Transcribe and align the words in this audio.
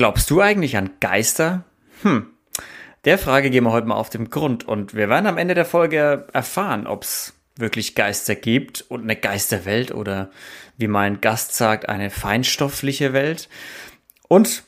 Glaubst 0.00 0.30
du 0.30 0.40
eigentlich 0.40 0.78
an 0.78 0.92
Geister? 1.00 1.64
Hm. 2.00 2.28
Der 3.04 3.18
Frage 3.18 3.50
gehen 3.50 3.64
wir 3.64 3.72
heute 3.72 3.86
mal 3.86 3.96
auf 3.96 4.08
den 4.08 4.30
Grund 4.30 4.66
und 4.66 4.94
wir 4.94 5.10
werden 5.10 5.26
am 5.26 5.36
Ende 5.36 5.52
der 5.52 5.66
Folge 5.66 6.26
erfahren, 6.32 6.86
ob 6.86 7.02
es 7.02 7.34
wirklich 7.56 7.94
Geister 7.94 8.34
gibt 8.34 8.80
und 8.80 9.02
eine 9.02 9.14
Geisterwelt 9.14 9.92
oder 9.92 10.30
wie 10.78 10.88
mein 10.88 11.20
Gast 11.20 11.54
sagt, 11.54 11.90
eine 11.90 12.08
feinstoffliche 12.08 13.12
Welt. 13.12 13.50
Und 14.26 14.64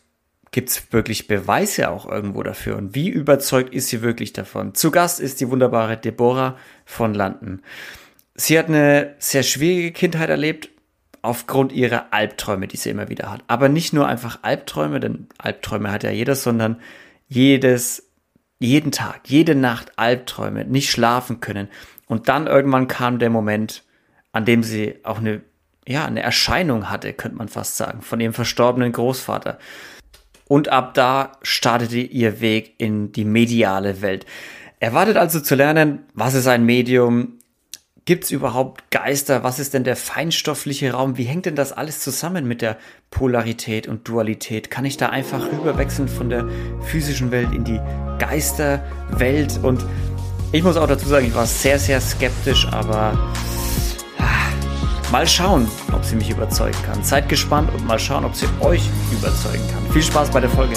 gibt 0.51 0.69
es 0.69 0.93
wirklich 0.93 1.29
Beweise 1.29 1.89
auch 1.89 2.05
irgendwo 2.07 2.43
dafür? 2.43 2.77
Und 2.77 2.95
wie 2.95 3.09
überzeugt 3.09 3.73
ist 3.73 3.89
sie 3.89 4.03
wirklich 4.03 4.35
davon? 4.35 4.75
Zu 4.75 4.91
Gast 4.91 5.19
ist 5.19 5.41
die 5.41 5.49
wunderbare 5.49 5.97
Deborah 5.97 6.59
von 6.85 7.15
Landen. 7.15 7.63
Sie 8.35 8.59
hat 8.59 8.69
eine 8.69 9.15
sehr 9.19 9.45
schwierige 9.45 9.93
Kindheit 9.93 10.29
erlebt, 10.29 10.69
aufgrund 11.23 11.73
ihrer 11.73 12.13
Albträume, 12.13 12.67
die 12.67 12.77
sie 12.77 12.91
immer 12.91 13.09
wieder 13.09 13.31
hat. 13.31 13.45
Aber 13.47 13.69
nicht 13.69 13.93
nur 13.93 14.07
einfach 14.07 14.41
Albträume, 14.43 14.99
denn 15.01 15.29
Albträume 15.39 15.91
hat 15.91 16.03
ja 16.03 16.11
jeder, 16.11 16.35
sondern 16.35 16.81
jedes, 17.29 18.11
jeden 18.59 18.91
Tag, 18.93 19.23
jede 19.25 19.55
Nacht 19.55 19.93
Albträume, 19.97 20.65
nicht 20.65 20.91
schlafen 20.91 21.41
können. 21.41 21.69
Und 22.07 22.29
dann 22.29 22.49
irgendwann 22.49 22.89
kam 22.89 23.21
der 23.21 23.31
Moment, 23.31 23.85
an 24.33 24.45
dem 24.45 24.63
sie 24.65 24.97
auch 25.05 25.19
eine, 25.19 25.43
ja, 25.87 26.05
eine 26.05 26.23
Erscheinung 26.23 26.91
hatte, 26.91 27.13
könnte 27.13 27.39
man 27.39 27.49
fast 27.49 27.77
sagen, 27.77 28.03
von 28.03 28.21
ihrem 28.21 28.35
verstorbenen 28.35 28.93
Großvater. 28.93 29.59
Und 30.49 30.69
ab 30.69 30.95
da 30.95 31.33
startete 31.43 31.99
ihr 31.99 32.41
Weg 32.41 32.75
in 32.79 33.13
die 33.13 33.25
mediale 33.25 34.03
Welt. 34.03 34.27
Erwartet 34.81 35.17
also 35.17 35.41
zu 35.41 35.55
lernen, 35.55 36.01
was 36.15 36.35
ist 36.35 36.49
ein 36.49 36.67
Medium, 36.67 37.39
Gibt 38.05 38.25
es 38.25 38.33
überhaupt 38.33 38.91
Geister? 38.91 39.45
Was 39.45 39.61
ist 39.61 39.75
denn 39.75 39.85
der 39.85 39.95
feinstoffliche 39.95 40.93
Raum? 40.93 41.19
Wie 41.19 41.23
hängt 41.23 41.47
denn 41.47 41.55
das 41.55 41.71
alles 41.71 42.01
zusammen 42.01 42.49
mit 42.49 42.61
der 42.61 42.77
Polarität 43.13 43.87
und 43.87 44.09
Dualität? 44.09 44.73
Kann 44.73 44.85
ich 44.85 44.97
da 44.97 45.11
einfach 45.11 45.53
rüberwechseln 45.53 46.09
von 46.09 46.29
der 46.29 46.49
physischen 46.81 47.31
Welt 47.31 47.53
in 47.53 47.63
die 47.63 47.81
Geisterwelt? 48.19 49.61
Und 49.63 49.85
ich 50.51 50.65
muss 50.65 50.77
auch 50.77 50.89
dazu 50.89 51.07
sagen, 51.07 51.27
ich 51.27 51.35
war 51.37 51.47
sehr, 51.47 51.79
sehr 51.79 52.01
skeptisch, 52.01 52.67
aber 52.73 53.17
ah, 54.19 55.13
mal 55.13 55.29
schauen, 55.29 55.69
ob 55.93 56.05
sie 56.05 56.17
mich 56.17 56.29
überzeugen 56.29 56.79
kann. 56.85 57.05
Seid 57.05 57.29
gespannt 57.29 57.73
und 57.73 57.87
mal 57.87 58.01
schauen, 58.01 58.25
ob 58.25 58.35
sie 58.35 58.49
euch 58.59 58.83
überzeugen 59.13 59.63
kann. 59.73 59.93
Viel 59.93 60.03
Spaß 60.03 60.33
bei 60.33 60.41
der 60.41 60.51
Folge. 60.51 60.75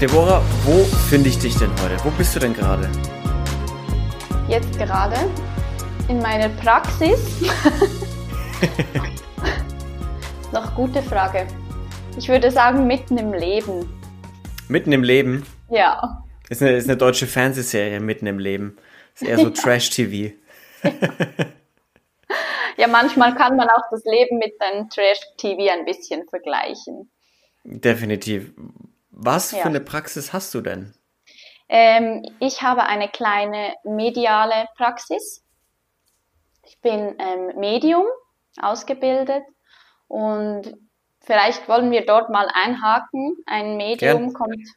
Deborah, 0.00 0.42
wo 0.64 0.82
finde 1.10 1.28
ich 1.28 1.38
dich 1.38 1.54
denn 1.58 1.68
heute? 1.72 2.02
Wo 2.02 2.10
bist 2.12 2.34
du 2.34 2.40
denn 2.40 2.54
gerade? 2.54 2.88
Jetzt 4.48 4.78
gerade 4.78 5.14
in 6.08 6.22
meiner 6.22 6.48
Praxis. 6.48 7.42
Noch 10.52 10.74
gute 10.74 11.02
Frage. 11.02 11.46
Ich 12.16 12.30
würde 12.30 12.50
sagen, 12.50 12.86
mitten 12.86 13.18
im 13.18 13.34
Leben. 13.34 13.86
Mitten 14.68 14.92
im 14.92 15.02
Leben? 15.02 15.44
Ja. 15.68 16.24
Ist 16.48 16.62
eine, 16.62 16.78
ist 16.78 16.88
eine 16.88 16.96
deutsche 16.96 17.26
Fernsehserie, 17.26 18.00
mitten 18.00 18.26
im 18.26 18.38
Leben. 18.38 18.78
Ist 19.14 19.24
eher 19.24 19.36
so 19.36 19.50
Trash-TV. 19.54 20.34
ja, 22.78 22.86
manchmal 22.86 23.34
kann 23.34 23.54
man 23.54 23.68
auch 23.68 23.84
das 23.90 24.02
Leben 24.06 24.38
mit 24.38 24.54
einem 24.62 24.88
Trash-TV 24.88 25.70
ein 25.70 25.84
bisschen 25.84 26.26
vergleichen. 26.26 27.10
Definitiv. 27.64 28.54
Was 29.22 29.52
ja. 29.52 29.58
für 29.58 29.68
eine 29.68 29.80
Praxis 29.80 30.32
hast 30.32 30.54
du 30.54 30.62
denn? 30.62 30.94
Ähm, 31.68 32.24
ich 32.40 32.62
habe 32.62 32.84
eine 32.84 33.08
kleine 33.10 33.74
mediale 33.84 34.66
Praxis. 34.78 35.44
Ich 36.64 36.80
bin 36.80 37.16
ähm, 37.18 37.52
Medium 37.58 38.06
ausgebildet 38.62 39.44
und 40.08 40.74
vielleicht 41.20 41.68
wollen 41.68 41.90
wir 41.90 42.06
dort 42.06 42.30
mal 42.30 42.48
einhaken. 42.50 43.36
Ein 43.44 43.76
Medium 43.76 44.30
Gern. 44.30 44.32
kommt 44.32 44.68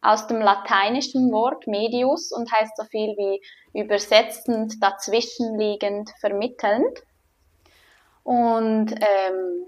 aus 0.00 0.26
dem 0.26 0.40
lateinischen 0.40 1.30
Wort 1.30 1.68
medius 1.68 2.32
und 2.32 2.50
heißt 2.52 2.76
so 2.76 2.82
viel 2.84 3.14
wie 3.16 3.40
übersetzend, 3.80 4.82
dazwischenliegend, 4.82 6.10
vermittelnd. 6.18 6.98
Und 8.24 8.92
ähm, 8.96 9.66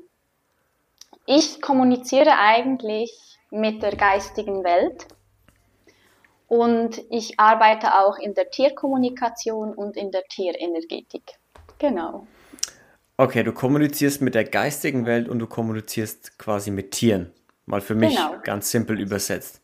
ich 1.25 1.63
kommuniziere 1.63 2.37
eigentlich 2.37 3.39
mit 3.55 3.83
der 3.83 3.95
geistigen 3.97 4.65
Welt. 4.65 5.07
Und 6.49 7.01
ich 7.11 7.39
arbeite 7.39 7.95
auch 7.95 8.19
in 8.19 8.35
der 8.35 8.51
Tierkommunikation 8.51 9.75
und 9.75 9.97
in 9.97 10.11
der 10.11 10.25
Tierenergetik. 10.25 11.23
Genau. 11.79 12.27
Okay, 13.17 13.45
du 13.45 13.53
kommunizierst 13.53 14.21
mit 14.21 14.35
der 14.35 14.45
geistigen 14.45 15.07
Welt 15.07 15.29
und 15.29 15.39
du 15.39 15.47
kommunizierst 15.47 16.39
quasi 16.39 16.71
mit 16.71 16.91
Tieren. 16.91 17.33
Mal 17.65 17.81
für 17.81 17.95
mich 17.95 18.17
genau. 18.17 18.35
ganz 18.43 18.71
simpel 18.71 19.01
übersetzt. 19.01 19.63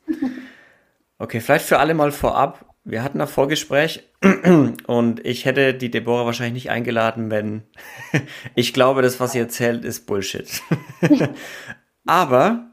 Okay, 1.19 1.41
vielleicht 1.41 1.67
für 1.67 1.79
alle 1.79 1.95
mal 1.95 2.13
vorab. 2.13 2.65
Wir 2.85 3.03
hatten 3.03 3.21
ein 3.21 3.29
Vorgespräch 3.29 4.09
und 4.87 5.25
ich 5.27 5.45
hätte 5.45 5.75
die 5.75 5.91
Deborah 5.91 6.25
wahrscheinlich 6.25 6.65
nicht 6.65 6.71
eingeladen, 6.71 7.31
wenn 7.31 7.65
ich 8.55 8.73
glaube, 8.73 9.03
das, 9.03 9.21
was 9.21 9.33
sie 9.33 9.41
erzählt, 9.41 9.85
ist 9.85 10.07
Bullshit. 10.07 10.63
Aber 12.07 12.70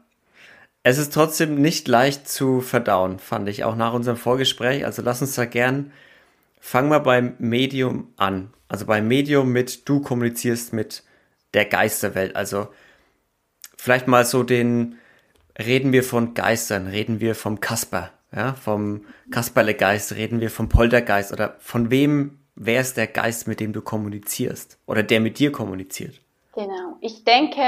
es 0.82 0.98
ist 0.98 1.12
trotzdem 1.12 1.60
nicht 1.60 1.88
leicht 1.88 2.28
zu 2.28 2.60
verdauen, 2.60 3.18
fand 3.18 3.48
ich 3.48 3.64
auch 3.64 3.76
nach 3.76 3.92
unserem 3.92 4.16
Vorgespräch. 4.16 4.84
Also 4.84 5.02
lass 5.02 5.20
uns 5.20 5.34
da 5.34 5.44
gern, 5.44 5.92
fangen 6.60 6.90
wir 6.90 7.00
beim 7.00 7.34
Medium 7.38 8.12
an. 8.16 8.52
Also 8.68 8.86
beim 8.86 9.08
Medium 9.08 9.50
mit, 9.50 9.88
du 9.88 10.00
kommunizierst 10.00 10.72
mit 10.72 11.02
der 11.54 11.64
Geisterwelt. 11.64 12.36
Also 12.36 12.68
vielleicht 13.76 14.06
mal 14.06 14.24
so 14.24 14.42
den, 14.42 14.96
reden 15.58 15.92
wir 15.92 16.04
von 16.04 16.34
Geistern, 16.34 16.86
reden 16.86 17.20
wir 17.20 17.34
vom 17.34 17.60
Kasper, 17.60 18.10
ja, 18.34 18.54
vom 18.54 19.04
Kasperlegeist, 19.30 20.14
reden 20.14 20.40
wir 20.40 20.50
vom 20.50 20.68
Poltergeist 20.68 21.32
oder 21.32 21.56
von 21.60 21.90
wem, 21.90 22.38
wer 22.54 22.80
ist 22.80 22.96
der 22.96 23.06
Geist, 23.06 23.48
mit 23.48 23.60
dem 23.60 23.72
du 23.72 23.80
kommunizierst 23.80 24.78
oder 24.86 25.02
der 25.02 25.20
mit 25.20 25.38
dir 25.38 25.52
kommuniziert? 25.52 26.20
Genau. 26.54 26.98
Ich 27.00 27.24
denke, 27.24 27.62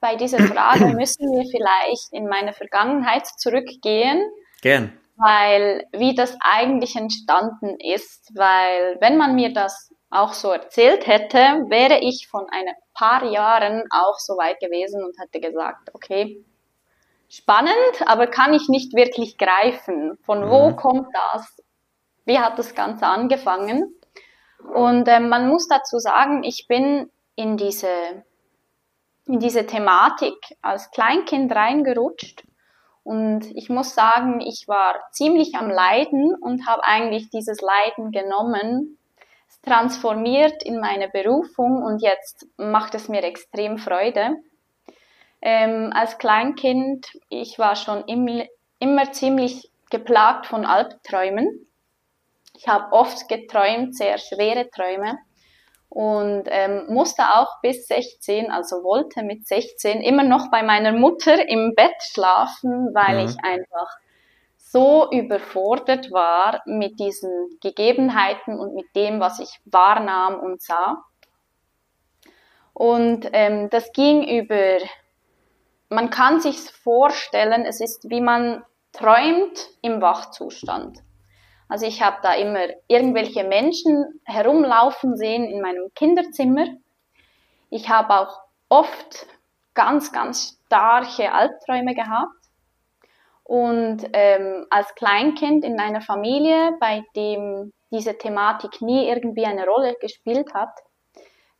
bei 0.00 0.16
dieser 0.16 0.38
Frage 0.38 0.86
müssen 0.96 1.30
wir 1.32 1.44
vielleicht 1.50 2.12
in 2.12 2.26
meine 2.26 2.52
Vergangenheit 2.52 3.26
zurückgehen. 3.26 4.30
Gern. 4.62 4.92
Weil, 5.16 5.86
wie 5.92 6.14
das 6.14 6.36
eigentlich 6.40 6.96
entstanden 6.96 7.78
ist, 7.78 8.30
weil 8.34 8.96
wenn 9.00 9.18
man 9.18 9.34
mir 9.34 9.52
das 9.52 9.92
auch 10.08 10.32
so 10.32 10.50
erzählt 10.50 11.06
hätte, 11.06 11.38
wäre 11.68 12.00
ich 12.00 12.26
von 12.28 12.46
ein 12.50 12.66
paar 12.94 13.24
Jahren 13.24 13.84
auch 13.90 14.18
so 14.18 14.34
weit 14.34 14.58
gewesen 14.60 15.04
und 15.04 15.18
hätte 15.20 15.40
gesagt, 15.40 15.90
okay, 15.92 16.42
spannend, 17.28 17.74
aber 18.06 18.26
kann 18.26 18.54
ich 18.54 18.68
nicht 18.68 18.94
wirklich 18.94 19.38
greifen. 19.38 20.18
Von 20.24 20.50
wo 20.50 20.70
mhm. 20.70 20.76
kommt 20.76 21.08
das? 21.14 21.56
Wie 22.24 22.38
hat 22.38 22.58
das 22.58 22.74
Ganze 22.74 23.06
angefangen? 23.06 23.94
Und 24.74 25.06
äh, 25.06 25.20
man 25.20 25.48
muss 25.48 25.68
dazu 25.68 25.98
sagen, 25.98 26.42
ich 26.44 26.66
bin 26.66 27.10
in 27.36 27.56
diese 27.56 28.24
in 29.26 29.38
diese 29.38 29.66
Thematik 29.66 30.34
als 30.62 30.90
Kleinkind 30.90 31.54
reingerutscht. 31.54 32.44
Und 33.02 33.46
ich 33.56 33.70
muss 33.70 33.94
sagen, 33.94 34.40
ich 34.40 34.68
war 34.68 35.00
ziemlich 35.12 35.54
am 35.54 35.70
Leiden 35.70 36.34
und 36.34 36.66
habe 36.66 36.84
eigentlich 36.84 37.30
dieses 37.30 37.60
Leiden 37.60 38.10
genommen, 38.12 38.98
transformiert 39.62 40.62
in 40.62 40.80
meine 40.80 41.08
Berufung 41.08 41.82
und 41.82 42.02
jetzt 42.02 42.46
macht 42.56 42.94
es 42.94 43.08
mir 43.08 43.22
extrem 43.24 43.78
Freude. 43.78 44.36
Ähm, 45.42 45.90
als 45.94 46.18
Kleinkind, 46.18 47.06
ich 47.28 47.58
war 47.58 47.76
schon 47.76 48.04
im, 48.04 48.42
immer 48.78 49.12
ziemlich 49.12 49.70
geplagt 49.90 50.46
von 50.46 50.64
Albträumen. 50.66 51.66
Ich 52.56 52.68
habe 52.68 52.92
oft 52.92 53.28
geträumt, 53.28 53.96
sehr 53.96 54.18
schwere 54.18 54.68
Träume 54.70 55.18
und 55.90 56.44
ähm, 56.46 56.84
musste 56.88 57.22
auch 57.34 57.60
bis 57.62 57.88
16, 57.88 58.50
also 58.50 58.84
wollte 58.84 59.24
mit 59.24 59.46
16 59.46 60.00
immer 60.00 60.22
noch 60.22 60.50
bei 60.50 60.62
meiner 60.62 60.92
Mutter 60.92 61.48
im 61.48 61.74
Bett 61.74 61.96
schlafen, 62.12 62.94
weil 62.94 63.22
mhm. 63.22 63.28
ich 63.28 63.44
einfach 63.44 63.98
so 64.56 65.10
überfordert 65.10 66.12
war 66.12 66.62
mit 66.64 67.00
diesen 67.00 67.58
Gegebenheiten 67.60 68.58
und 68.58 68.74
mit 68.74 68.86
dem, 68.94 69.18
was 69.18 69.40
ich 69.40 69.60
wahrnahm 69.64 70.38
und 70.38 70.62
sah. 70.62 71.02
Und 72.72 73.28
ähm, 73.32 73.68
das 73.68 73.92
ging 73.92 74.22
über, 74.22 74.78
man 75.88 76.10
kann 76.10 76.40
sich 76.40 76.56
vorstellen, 76.70 77.64
es 77.66 77.80
ist 77.80 78.08
wie 78.08 78.20
man 78.20 78.64
träumt 78.92 79.70
im 79.82 80.00
Wachzustand. 80.00 81.00
Also 81.70 81.86
ich 81.86 82.02
habe 82.02 82.16
da 82.20 82.34
immer 82.34 82.66
irgendwelche 82.88 83.44
Menschen 83.44 84.20
herumlaufen 84.24 85.16
sehen 85.16 85.44
in 85.44 85.60
meinem 85.60 85.94
Kinderzimmer. 85.94 86.66
Ich 87.70 87.88
habe 87.88 88.12
auch 88.12 88.40
oft 88.68 89.28
ganz, 89.72 90.10
ganz 90.12 90.58
starke 90.66 91.32
Albträume 91.32 91.94
gehabt. 91.94 92.34
Und 93.44 94.04
ähm, 94.12 94.66
als 94.68 94.92
Kleinkind 94.96 95.64
in 95.64 95.78
einer 95.78 96.00
Familie, 96.00 96.72
bei 96.80 97.04
dem 97.14 97.72
diese 97.92 98.18
Thematik 98.18 98.82
nie 98.82 99.08
irgendwie 99.08 99.44
eine 99.44 99.64
Rolle 99.64 99.94
gespielt 100.00 100.52
hat, 100.52 100.70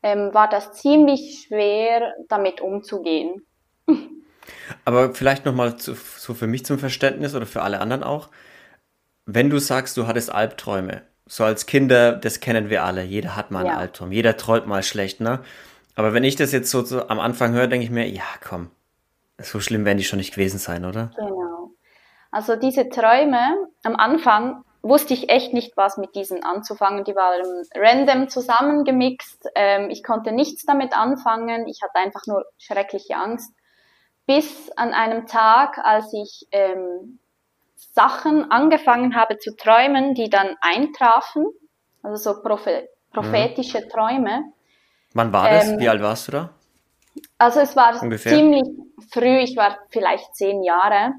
ähm, 0.02 0.34
war 0.34 0.48
das 0.48 0.72
ziemlich 0.72 1.46
schwer, 1.46 2.14
damit 2.28 2.60
umzugehen. 2.60 3.46
Aber 4.84 5.14
vielleicht 5.14 5.44
nochmal 5.44 5.78
so 5.78 5.94
für 5.94 6.48
mich 6.48 6.64
zum 6.64 6.80
Verständnis 6.80 7.36
oder 7.36 7.46
für 7.46 7.62
alle 7.62 7.80
anderen 7.80 8.02
auch. 8.02 8.28
Wenn 9.26 9.50
du 9.50 9.58
sagst, 9.58 9.96
du 9.96 10.06
hattest 10.06 10.32
Albträume, 10.32 11.02
so 11.26 11.44
als 11.44 11.66
Kinder, 11.66 12.12
das 12.12 12.40
kennen 12.40 12.70
wir 12.70 12.84
alle, 12.84 13.02
jeder 13.02 13.36
hat 13.36 13.50
mal 13.50 13.60
einen 13.60 13.68
ja. 13.68 13.76
Albtraum, 13.76 14.12
jeder 14.12 14.36
träumt 14.36 14.66
mal 14.66 14.82
schlecht, 14.82 15.20
ne? 15.20 15.40
Aber 15.94 16.14
wenn 16.14 16.24
ich 16.24 16.36
das 16.36 16.52
jetzt 16.52 16.70
so, 16.70 16.82
so 16.84 17.08
am 17.08 17.20
Anfang 17.20 17.52
höre, 17.52 17.66
denke 17.66 17.84
ich 17.84 17.90
mir, 17.90 18.08
ja, 18.08 18.24
komm, 18.42 18.70
so 19.38 19.60
schlimm 19.60 19.84
werden 19.84 19.98
die 19.98 20.04
schon 20.04 20.18
nicht 20.18 20.34
gewesen 20.34 20.58
sein, 20.58 20.84
oder? 20.84 21.10
Genau. 21.16 21.72
Also 22.30 22.56
diese 22.56 22.88
Träume, 22.88 23.68
am 23.82 23.96
Anfang 23.96 24.64
wusste 24.82 25.14
ich 25.14 25.28
echt 25.28 25.52
nicht, 25.52 25.76
was 25.76 25.98
mit 25.98 26.14
diesen 26.14 26.42
anzufangen. 26.42 27.04
Die 27.04 27.14
waren 27.14 27.42
random 27.74 28.28
zusammengemixt. 28.28 29.48
Ähm, 29.54 29.90
ich 29.90 30.02
konnte 30.02 30.32
nichts 30.32 30.64
damit 30.64 30.96
anfangen. 30.96 31.66
Ich 31.66 31.82
hatte 31.82 31.96
einfach 31.96 32.26
nur 32.26 32.44
schreckliche 32.58 33.16
Angst. 33.16 33.52
Bis 34.26 34.70
an 34.76 34.94
einem 34.94 35.26
Tag, 35.26 35.78
als 35.78 36.12
ich 36.12 36.46
ähm, 36.52 37.18
Sachen 37.90 38.50
angefangen 38.50 39.16
habe 39.16 39.38
zu 39.38 39.56
träumen, 39.56 40.14
die 40.14 40.30
dann 40.30 40.56
eintrafen, 40.60 41.46
also 42.02 42.32
so 42.32 42.42
prophe 42.42 42.88
prophetische 43.12 43.80
mhm. 43.80 43.88
Träume. 43.88 44.44
Wann 45.14 45.32
war 45.32 45.50
das? 45.50 45.68
Ähm, 45.68 45.80
Wie 45.80 45.88
alt 45.88 46.00
warst 46.00 46.28
du 46.28 46.32
da? 46.32 46.50
Also 47.38 47.60
es 47.60 47.74
war 47.74 48.00
Ungefähr? 48.00 48.32
ziemlich 48.32 48.68
früh, 49.12 49.38
ich 49.38 49.56
war 49.56 49.78
vielleicht 49.90 50.34
zehn 50.36 50.62
Jahre, 50.62 51.14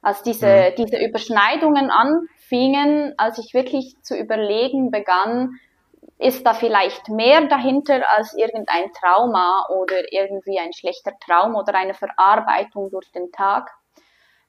als 0.00 0.22
diese, 0.22 0.46
mhm. 0.70 0.74
diese 0.76 0.96
Überschneidungen 1.04 1.90
anfingen, 1.90 3.14
als 3.18 3.38
ich 3.38 3.52
wirklich 3.52 3.96
zu 4.02 4.16
überlegen 4.16 4.90
begann, 4.90 5.58
ist 6.18 6.44
da 6.46 6.54
vielleicht 6.54 7.08
mehr 7.08 7.46
dahinter 7.46 8.02
als 8.16 8.34
irgendein 8.34 8.90
Trauma 8.92 9.66
oder 9.68 10.12
irgendwie 10.12 10.58
ein 10.58 10.72
schlechter 10.72 11.12
Traum 11.24 11.54
oder 11.54 11.74
eine 11.74 11.94
Verarbeitung 11.94 12.90
durch 12.90 13.10
den 13.12 13.30
Tag. 13.30 13.70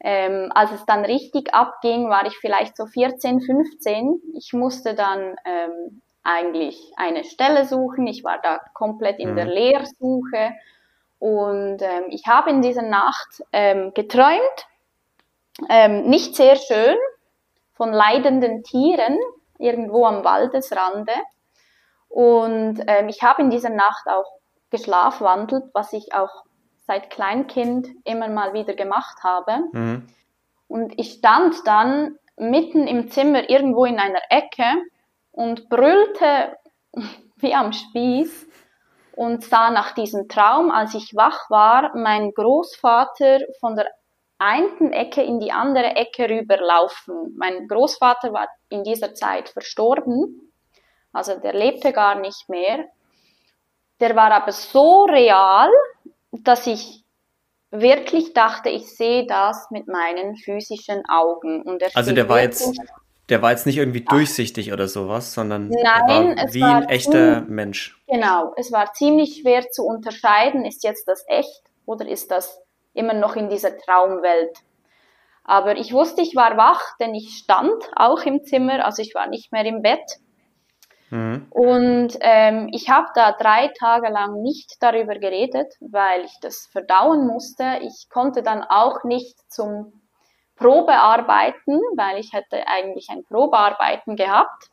Ähm, 0.02 0.52
als 0.56 0.72
es 0.72 0.86
dann 0.86 1.04
richtig 1.04 1.54
abging, 1.54 2.10
war 2.10 2.26
ich 2.26 2.38
vielleicht 2.38 2.78
so 2.78 2.86
14, 2.86 3.42
15. 3.42 4.22
Ich 4.36 4.54
musste 4.54 4.96
dann 4.96 5.36
ähm, 5.46 6.02
eigentlich 6.24 6.80
eine 6.96 7.24
Stelle 7.24 7.66
suchen. 7.66 8.08
Ich 8.08 8.24
war 8.24 8.40
da 8.42 8.60
komplett 8.74 9.20
in 9.20 9.32
mhm. 9.32 9.36
der 9.36 9.46
Lehrsuche. 9.46 10.54
Und 11.20 11.82
ähm, 11.82 12.06
ich 12.10 12.28
habe 12.28 12.50
in 12.50 12.62
dieser 12.62 12.82
Nacht 12.82 13.44
ähm, 13.52 13.94
geträumt, 13.94 14.68
ähm, 15.70 16.04
nicht 16.10 16.36
sehr 16.36 16.56
schön, 16.56 16.98
von 17.74 17.92
leidenden 17.92 18.64
Tieren 18.64 19.18
irgendwo 19.58 20.06
am 20.06 20.24
Waldesrande. 20.24 21.14
Und 22.08 22.82
ähm, 22.88 23.10
ich 23.10 23.22
habe 23.22 23.42
in 23.42 23.50
dieser 23.50 23.70
Nacht 23.70 24.08
auch 24.08 24.40
geschlafwandelt, 24.70 25.66
was 25.74 25.94
ich 25.94 26.14
auch 26.14 26.44
seit 26.90 27.12
Kleinkind 27.12 27.88
immer 28.04 28.28
mal 28.30 28.54
wieder 28.54 28.74
gemacht 28.74 29.24
habe. 29.24 29.60
Mhm. 29.74 30.08
Und 30.68 31.00
ich 31.00 31.14
stand 31.14 31.56
dann 31.66 32.18
mitten 32.36 32.88
im 32.88 33.12
Zimmer 33.12 33.48
irgendwo 33.48 33.86
in 33.86 34.00
einer 34.00 34.22
Ecke 34.32 34.66
und 35.32 35.70
brüllte 35.70 36.58
wie 37.36 37.54
am 37.54 37.74
Spieß 37.74 38.48
und 39.16 39.44
sah 39.44 39.70
nach 39.70 39.92
diesem 39.92 40.28
Traum, 40.30 40.72
als 40.72 40.96
ich 40.96 41.16
wach 41.16 41.48
war, 41.52 41.96
mein 41.96 42.32
Großvater 42.32 43.42
von 43.60 43.76
der 43.76 43.88
einen 44.40 44.92
Ecke 44.92 45.22
in 45.22 45.40
die 45.40 45.52
andere 45.52 45.96
Ecke 45.96 46.28
rüberlaufen. 46.28 47.36
Mein 47.38 47.68
Großvater 47.68 48.34
war 48.34 48.48
in 48.70 48.84
dieser 48.84 49.14
Zeit 49.14 49.50
verstorben, 49.50 50.52
also 51.14 51.38
der 51.40 51.54
lebte 51.54 51.94
gar 51.94 52.16
nicht 52.16 52.50
mehr. 52.50 52.86
Der 54.00 54.16
war 54.16 54.32
aber 54.32 54.54
so 54.54 55.04
real, 55.04 55.70
dass 56.32 56.68
ich 56.68 57.04
wirklich 57.72 58.34
dachte, 58.34 58.70
ich 58.70 58.96
sehe 58.96 59.26
das 59.28 59.70
mit 59.72 59.88
meinen 59.88 60.36
physischen 60.38 61.04
Augen. 61.08 61.62
Und 61.62 61.84
also 61.96 62.12
der 62.12 62.28
war 62.28 62.42
jetzt, 62.42 62.80
der 63.30 63.42
war 63.42 63.52
jetzt 63.52 63.66
nicht 63.66 63.78
irgendwie 63.78 64.02
durchsichtig 64.02 64.74
oder 64.74 64.88
sowas, 64.88 65.34
sondern 65.34 65.70
Nein, 65.70 66.38
war 66.38 66.54
wie 66.54 66.62
war 66.62 66.76
ein 66.78 66.90
echter 66.90 67.42
Mensch. 67.42 68.02
Genau, 68.08 68.54
es 68.58 68.72
war 68.72 68.94
ziemlich 68.94 69.42
schwer 69.42 69.70
zu 69.70 69.84
unterscheiden, 69.84 70.66
ist 70.66 70.84
jetzt 70.84 71.08
das 71.08 71.24
echt 71.28 71.64
oder 71.86 72.08
ist 72.08 72.32
das 72.32 72.60
immer 72.94 73.14
noch 73.14 73.36
in 73.36 73.50
dieser 73.50 73.78
Traumwelt. 73.78 74.58
Aber 75.44 75.78
ich 75.78 75.94
wusste, 75.94 76.22
ich 76.22 76.36
war 76.36 76.58
wach, 76.58 76.82
denn 77.00 77.16
ich 77.16 77.38
stand 77.38 77.84
auch 77.96 78.22
im 78.24 78.44
Zimmer, 78.44 78.86
also 78.86 79.02
ich 79.02 79.16
war 79.16 79.28
nicht 79.28 79.52
mehr 79.52 79.66
im 79.66 79.82
Bett. 79.82 80.20
Mhm. 81.10 81.48
Und 81.50 82.18
ähm, 82.22 82.70
ich 82.72 82.90
habe 82.90 83.08
da 83.16 83.32
drei 83.32 83.72
Tage 83.80 84.10
lang 84.10 84.42
nicht 84.42 84.78
darüber 84.82 85.16
geredet, 85.18 85.74
weil 85.80 86.26
ich 86.26 86.38
das 86.42 86.68
verdauen 86.72 87.26
musste. 87.26 87.80
Ich 87.82 88.10
konnte 88.10 88.44
dann 88.44 88.64
auch 88.64 89.04
nicht 89.04 89.38
zum 89.52 89.94
Probearbeiten, 90.56 91.80
weil 91.96 92.20
ich 92.20 92.34
hätte 92.34 92.68
eigentlich 92.68 93.10
ein 93.10 93.24
Probearbeiten 93.24 94.16
gehabt 94.16 94.70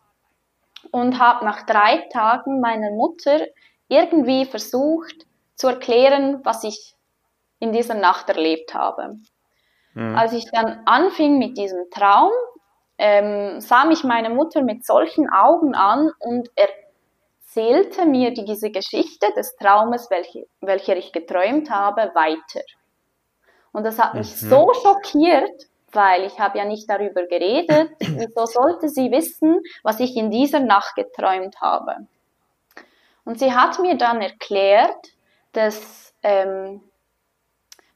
und 0.90 1.18
habe 1.20 1.44
nach 1.44 1.64
drei 1.64 2.06
Tagen 2.12 2.60
meiner 2.60 2.90
Mutter 2.90 3.46
irgendwie 3.88 4.44
versucht 4.44 5.26
zu 5.54 5.68
erklären, 5.68 6.40
was 6.44 6.64
ich 6.64 6.94
in 7.60 7.72
dieser 7.72 7.94
Nacht 7.94 8.28
erlebt 8.28 8.74
habe. 8.74 9.16
Mhm. 9.94 10.16
Als 10.16 10.32
ich 10.32 10.50
dann 10.50 10.82
anfing 10.84 11.38
mit 11.38 11.56
diesem 11.56 11.88
Traum, 11.90 12.32
ähm, 12.98 13.60
sah 13.60 13.84
mich 13.84 14.04
meine 14.04 14.30
Mutter 14.30 14.62
mit 14.62 14.84
solchen 14.84 15.28
Augen 15.30 15.74
an 15.74 16.10
und 16.20 16.50
erzählte 16.54 18.06
mir 18.06 18.32
diese 18.32 18.70
Geschichte 18.70 19.26
des 19.36 19.56
Traumes, 19.56 20.08
welche, 20.10 20.46
welcher 20.60 20.96
ich 20.96 21.12
geträumt 21.12 21.70
habe, 21.70 22.12
weiter. 22.14 22.64
Und 23.72 23.84
das 23.84 23.98
hat 23.98 24.14
mich 24.14 24.30
mhm. 24.42 24.48
so 24.48 24.72
schockiert, 24.72 25.66
weil 25.92 26.24
ich 26.24 26.38
habe 26.38 26.58
ja 26.58 26.64
nicht 26.64 26.88
darüber 26.88 27.26
geredet. 27.26 27.90
Wieso 28.00 28.46
sollte 28.46 28.88
sie 28.88 29.10
wissen, 29.10 29.60
was 29.82 30.00
ich 30.00 30.16
in 30.16 30.30
dieser 30.30 30.60
Nacht 30.60 30.94
geträumt 30.94 31.60
habe? 31.60 32.06
Und 33.24 33.38
sie 33.38 33.52
hat 33.52 33.78
mir 33.80 33.96
dann 33.98 34.22
erklärt, 34.22 35.08
dass 35.52 36.14
ähm, 36.22 36.80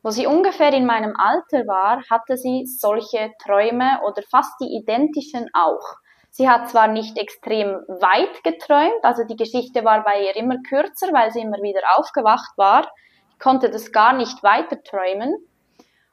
wo 0.02 0.10
sie 0.10 0.26
ungefähr 0.26 0.72
in 0.72 0.86
meinem 0.86 1.14
Alter 1.16 1.66
war, 1.66 2.02
hatte 2.08 2.36
sie 2.36 2.66
solche 2.66 3.32
Träume 3.42 4.00
oder 4.06 4.22
fast 4.30 4.52
die 4.60 4.76
identischen 4.76 5.48
auch. 5.52 5.96
Sie 6.30 6.48
hat 6.48 6.70
zwar 6.70 6.86
nicht 6.86 7.18
extrem 7.18 7.68
weit 7.88 8.42
geträumt, 8.44 9.02
also 9.02 9.24
die 9.24 9.36
Geschichte 9.36 9.84
war 9.84 10.04
bei 10.04 10.26
ihr 10.26 10.36
immer 10.36 10.56
kürzer, 10.68 11.12
weil 11.12 11.32
sie 11.32 11.40
immer 11.40 11.60
wieder 11.60 11.82
aufgewacht 11.96 12.52
war. 12.56 12.88
Ich 13.32 13.38
konnte 13.40 13.68
das 13.68 13.90
gar 13.92 14.12
nicht 14.12 14.42
weiter 14.42 14.82
träumen. 14.82 15.34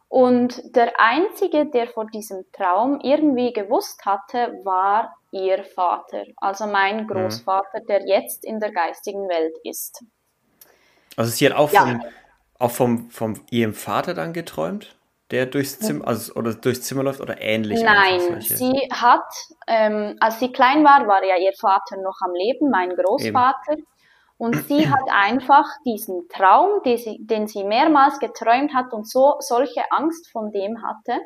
Und 0.09 0.75
der 0.75 0.99
einzige, 0.99 1.65
der 1.65 1.87
vor 1.87 2.07
diesem 2.07 2.45
Traum 2.53 2.99
irgendwie 3.01 3.51
gewusst 3.51 4.05
hatte, 4.05 4.59
war 4.63 5.13
ihr 5.31 5.63
Vater, 5.65 6.23
also 6.37 6.65
mein 6.65 7.03
mhm. 7.03 7.07
Großvater, 7.07 7.81
der 7.87 8.07
jetzt 8.07 8.45
in 8.45 8.59
der 8.59 8.71
geistigen 8.71 9.27
Welt 9.27 9.55
ist. 9.63 10.03
Also 11.17 11.31
sie 11.31 11.45
hat 11.45 11.57
auch 11.57 11.71
ja. 11.71 11.81
von, 11.81 12.01
auch 12.59 12.71
vom, 12.71 13.09
vom 13.09 13.41
ihrem 13.49 13.73
Vater 13.73 14.13
dann 14.13 14.33
geträumt? 14.33 14.95
Der 15.31 15.45
durchs 15.45 15.77
Zimmer, 15.79 16.07
also, 16.07 16.33
oder 16.35 16.53
durchs 16.53 16.83
Zimmer 16.83 17.03
läuft 17.03 17.19
oder 17.19 17.41
ähnlich? 17.41 17.81
Nein, 17.83 18.39
sie 18.39 18.87
hat, 18.93 19.25
ähm, 19.67 20.15
als 20.21 20.39
sie 20.39 20.53
klein 20.53 20.85
war, 20.85 21.05
war 21.05 21.21
ja 21.23 21.35
ihr 21.35 21.51
Vater 21.59 21.97
noch 21.97 22.17
am 22.23 22.33
Leben, 22.33 22.69
mein 22.69 22.95
Großvater. 22.95 23.73
Eben. 23.73 23.85
Und 24.37 24.55
sie 24.67 24.87
hat 24.87 25.03
einfach 25.11 25.65
diesen 25.85 26.29
Traum, 26.29 26.81
den 26.83 26.97
sie, 26.97 27.17
den 27.19 27.47
sie 27.47 27.63
mehrmals 27.63 28.19
geträumt 28.19 28.73
hat 28.73 28.93
und 28.93 29.09
so 29.09 29.35
solche 29.39 29.91
Angst 29.91 30.31
von 30.31 30.51
dem 30.51 30.81
hatte, 30.83 31.19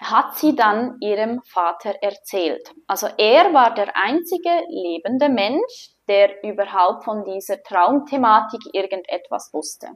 hat 0.00 0.36
sie 0.36 0.56
dann 0.56 0.96
ihrem 1.00 1.40
Vater 1.44 1.94
erzählt. 2.02 2.72
Also 2.86 3.06
er 3.16 3.54
war 3.54 3.74
der 3.74 3.96
einzige 3.96 4.50
lebende 4.68 5.28
Mensch, 5.28 5.90
der 6.08 6.42
überhaupt 6.42 7.04
von 7.04 7.24
dieser 7.24 7.62
Traumthematik 7.62 8.60
irgendetwas 8.72 9.50
wusste. 9.52 9.88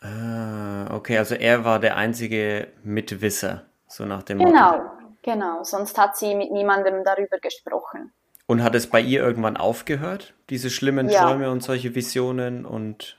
Ah, 0.00 0.94
okay, 0.94 1.18
also 1.18 1.34
er 1.34 1.64
war 1.64 1.78
der 1.78 1.96
einzige 1.96 2.68
Mitwisser, 2.82 3.66
so 3.86 4.06
nach 4.06 4.22
dem 4.22 4.38
Genau, 4.38 4.72
Motto. 4.72 4.90
genau. 5.22 5.62
Sonst 5.62 5.98
hat 5.98 6.16
sie 6.16 6.34
mit 6.34 6.50
niemandem 6.50 7.04
darüber 7.04 7.38
gesprochen. 7.38 8.12
Und 8.46 8.62
hat 8.62 8.74
es 8.74 8.88
bei 8.88 9.00
ihr 9.00 9.20
irgendwann 9.20 9.56
aufgehört, 9.56 10.34
diese 10.48 10.70
schlimmen 10.70 11.08
ja. 11.08 11.22
Träume 11.22 11.50
und 11.50 11.62
solche 11.62 11.94
Visionen 11.94 12.64
und? 12.64 13.18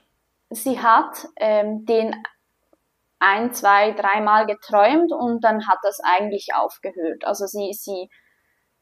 Sie 0.50 0.80
hat 0.80 1.28
ähm, 1.36 1.86
den 1.86 2.14
ein, 3.20 3.52
zwei, 3.54 3.92
dreimal 3.92 4.46
geträumt 4.46 5.12
und 5.12 5.42
dann 5.44 5.68
hat 5.68 5.78
das 5.84 6.00
eigentlich 6.02 6.48
aufgehört. 6.54 7.24
Also 7.24 7.46
sie, 7.46 7.72
sie 7.72 8.10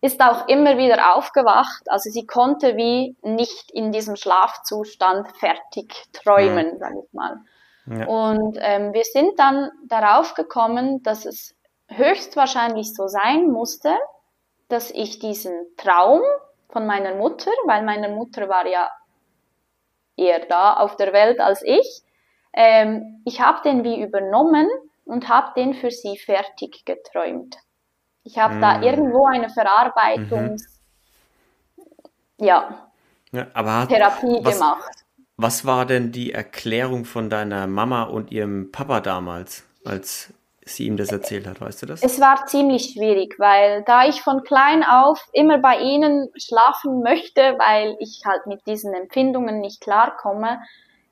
ist 0.00 0.20
auch 0.22 0.48
immer 0.48 0.78
wieder 0.78 1.14
aufgewacht. 1.14 1.82
Also 1.86 2.10
sie 2.10 2.26
konnte 2.26 2.76
wie 2.76 3.16
nicht 3.22 3.70
in 3.70 3.92
diesem 3.92 4.16
Schlafzustand 4.16 5.28
fertig 5.36 5.94
träumen, 6.12 6.74
mhm. 6.74 6.78
sage 6.78 7.02
ich 7.04 7.12
mal. 7.12 7.36
Ja. 7.90 8.06
Und 8.06 8.56
ähm, 8.60 8.92
wir 8.92 9.04
sind 9.04 9.38
dann 9.38 9.70
darauf 9.86 10.34
gekommen, 10.34 11.02
dass 11.02 11.24
es 11.24 11.56
höchstwahrscheinlich 11.88 12.94
so 12.94 13.08
sein 13.08 13.50
musste, 13.50 13.96
dass 14.68 14.90
ich 14.92 15.18
diesen 15.18 15.52
Traum 15.76 16.20
von 16.68 16.86
meiner 16.86 17.16
Mutter, 17.16 17.50
weil 17.66 17.82
meine 17.82 18.08
Mutter 18.08 18.48
war 18.48 18.66
ja 18.66 18.88
eher 20.16 20.46
da 20.46 20.74
auf 20.74 20.96
der 20.96 21.12
Welt 21.12 21.40
als 21.40 21.62
ich, 21.64 22.02
ähm, 22.52 23.22
ich 23.24 23.40
habe 23.40 23.62
den 23.62 23.84
wie 23.84 24.00
übernommen 24.00 24.68
und 25.04 25.28
habe 25.28 25.52
den 25.56 25.74
für 25.74 25.90
sie 25.90 26.16
fertig 26.18 26.84
geträumt. 26.84 27.56
Ich 28.22 28.38
habe 28.38 28.56
mm. 28.56 28.60
da 28.60 28.82
irgendwo 28.82 29.26
eine 29.26 29.48
Verarbeitungs 29.48 30.80
mhm. 31.76 32.44
ja, 32.44 32.90
ja 33.32 33.46
aber 33.54 33.80
hat, 33.80 33.88
Therapie 33.88 34.38
was, 34.42 34.58
gemacht. 34.58 34.99
Was 35.42 35.64
war 35.64 35.86
denn 35.86 36.12
die 36.12 36.32
Erklärung 36.32 37.06
von 37.06 37.30
deiner 37.30 37.66
Mama 37.66 38.02
und 38.02 38.30
ihrem 38.30 38.70
Papa 38.72 39.00
damals, 39.00 39.64
als 39.86 40.34
sie 40.66 40.86
ihm 40.86 40.98
das 40.98 41.10
erzählt 41.10 41.46
hat, 41.46 41.62
weißt 41.62 41.80
du 41.80 41.86
das? 41.86 42.02
Es 42.02 42.20
war 42.20 42.44
ziemlich 42.44 42.92
schwierig, 42.92 43.36
weil 43.38 43.82
da 43.84 44.04
ich 44.04 44.20
von 44.20 44.42
klein 44.42 44.84
auf 44.84 45.18
immer 45.32 45.56
bei 45.56 45.78
ihnen 45.78 46.28
schlafen 46.36 47.00
möchte, 47.02 47.40
weil 47.40 47.96
ich 48.00 48.20
halt 48.26 48.46
mit 48.48 48.66
diesen 48.66 48.92
Empfindungen 48.92 49.60
nicht 49.60 49.80
klarkomme, 49.80 50.60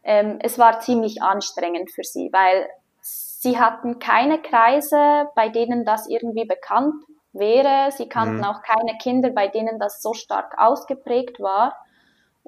ähm, 0.04 0.38
es 0.42 0.58
war 0.58 0.80
ziemlich 0.80 1.22
anstrengend 1.22 1.90
für 1.90 2.04
sie, 2.04 2.28
weil 2.30 2.68
sie 3.00 3.58
hatten 3.58 3.98
keine 3.98 4.42
Kreise, 4.42 5.28
bei 5.36 5.48
denen 5.48 5.86
das 5.86 6.06
irgendwie 6.06 6.44
bekannt 6.44 7.02
wäre. 7.32 7.92
Sie 7.92 8.10
kannten 8.10 8.38
mhm. 8.38 8.44
auch 8.44 8.60
keine 8.60 8.98
Kinder, 8.98 9.30
bei 9.30 9.48
denen 9.48 9.78
das 9.78 10.02
so 10.02 10.12
stark 10.12 10.52
ausgeprägt 10.58 11.40
war. 11.40 11.74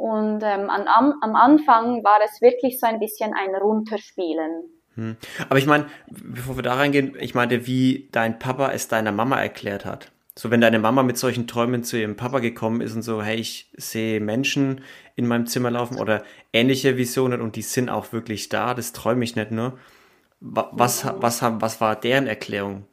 Und 0.00 0.42
ähm, 0.42 0.70
am, 0.70 1.14
am 1.20 1.36
Anfang 1.36 2.02
war 2.02 2.20
es 2.24 2.40
wirklich 2.40 2.80
so 2.80 2.86
ein 2.86 2.98
bisschen 2.98 3.34
ein 3.34 3.54
Runterspielen. 3.54 4.62
Hm. 4.94 5.16
Aber 5.50 5.58
ich 5.58 5.66
meine, 5.66 5.88
bevor 6.08 6.56
wir 6.56 6.62
da 6.62 6.72
reingehen, 6.72 7.18
ich 7.20 7.34
meinte, 7.34 7.66
wie 7.66 8.08
dein 8.10 8.38
Papa 8.38 8.72
es 8.72 8.88
deiner 8.88 9.12
Mama 9.12 9.38
erklärt 9.38 9.84
hat. 9.84 10.10
So, 10.34 10.50
wenn 10.50 10.62
deine 10.62 10.78
Mama 10.78 11.02
mit 11.02 11.18
solchen 11.18 11.46
Träumen 11.46 11.84
zu 11.84 11.98
ihrem 11.98 12.16
Papa 12.16 12.38
gekommen 12.38 12.80
ist 12.80 12.94
und 12.94 13.02
so, 13.02 13.22
hey, 13.22 13.36
ich 13.36 13.70
sehe 13.76 14.20
Menschen 14.20 14.80
in 15.16 15.26
meinem 15.26 15.44
Zimmer 15.44 15.70
laufen 15.70 15.98
oder 15.98 16.22
ähnliche 16.54 16.96
Visionen 16.96 17.42
und 17.42 17.56
die 17.56 17.62
sind 17.62 17.90
auch 17.90 18.14
wirklich 18.14 18.48
da, 18.48 18.72
das 18.72 18.94
träume 18.94 19.22
ich 19.22 19.36
nicht 19.36 19.50
nur. 19.50 19.78
Was, 20.40 21.04
was, 21.04 21.42
was, 21.42 21.60
was 21.60 21.80
war 21.82 21.94
deren 21.94 22.26
Erklärung? 22.26 22.86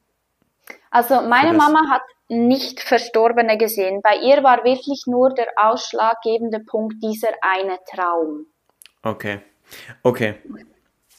Also 0.91 1.22
meine 1.22 1.53
Mama 1.53 1.89
hat 1.89 2.03
nicht 2.29 2.82
Verstorbene 2.82 3.58
gesehen. 3.58 4.01
Bei 4.01 4.17
ihr 4.17 4.44
war 4.44 4.63
wirklich 4.63 5.03
nur 5.08 5.34
der 5.34 5.48
ausschlaggebende 5.56 6.60
Punkt 6.60 6.96
dieser 7.01 7.29
eine 7.41 7.77
Traum. 7.89 8.46
Okay. 9.03 9.41
Okay. 10.03 10.36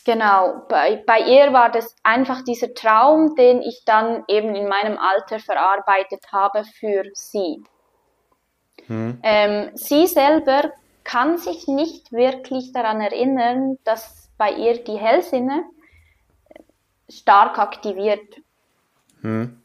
Genau, 0.04 0.62
bei, 0.68 1.02
bei 1.06 1.20
ihr 1.20 1.52
war 1.52 1.70
das 1.70 1.94
einfach 2.02 2.42
dieser 2.42 2.72
Traum, 2.72 3.34
den 3.36 3.60
ich 3.60 3.82
dann 3.84 4.24
eben 4.26 4.54
in 4.54 4.66
meinem 4.66 4.96
Alter 4.96 5.38
verarbeitet 5.38 6.24
habe 6.32 6.64
für 6.64 7.02
sie. 7.12 7.62
Hm. 8.86 9.20
Ähm, 9.22 9.70
sie 9.74 10.06
selber 10.06 10.72
kann 11.04 11.36
sich 11.36 11.66
nicht 11.68 12.10
wirklich 12.12 12.72
daran 12.72 13.00
erinnern, 13.00 13.78
dass 13.84 14.30
bei 14.38 14.52
ihr 14.52 14.82
die 14.82 14.96
Hellsinne 14.96 15.64
stark 17.10 17.58
aktiviert 17.58 18.36
hm. 19.28 19.62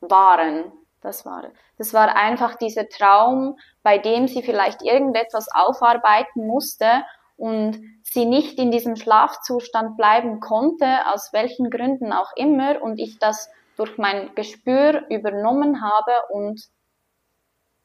waren. 0.00 0.72
Das 1.00 1.26
war, 1.26 1.44
das 1.76 1.92
war 1.92 2.16
einfach 2.16 2.54
dieser 2.54 2.88
Traum, 2.88 3.58
bei 3.82 3.98
dem 3.98 4.26
sie 4.26 4.42
vielleicht 4.42 4.80
irgendetwas 4.80 5.48
aufarbeiten 5.52 6.46
musste 6.46 7.04
und 7.36 7.78
sie 8.02 8.24
nicht 8.24 8.58
in 8.58 8.70
diesem 8.70 8.96
Schlafzustand 8.96 9.98
bleiben 9.98 10.40
konnte, 10.40 11.06
aus 11.12 11.30
welchen 11.32 11.68
Gründen 11.68 12.12
auch 12.12 12.30
immer, 12.36 12.80
und 12.80 12.98
ich 12.98 13.18
das 13.18 13.50
durch 13.76 13.98
mein 13.98 14.34
Gespür 14.34 15.04
übernommen 15.10 15.82
habe 15.82 16.12
und 16.30 16.62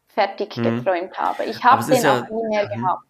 fertig 0.08 0.56
mhm. 0.58 0.64
geträumt 0.64 1.18
habe. 1.18 1.46
Ich 1.46 1.64
habe 1.64 1.84
den 1.86 2.02
ja, 2.02 2.22
auch 2.22 2.30
nie 2.30 2.48
mehr 2.48 2.66
mhm. 2.66 2.82
gehabt. 2.82 3.04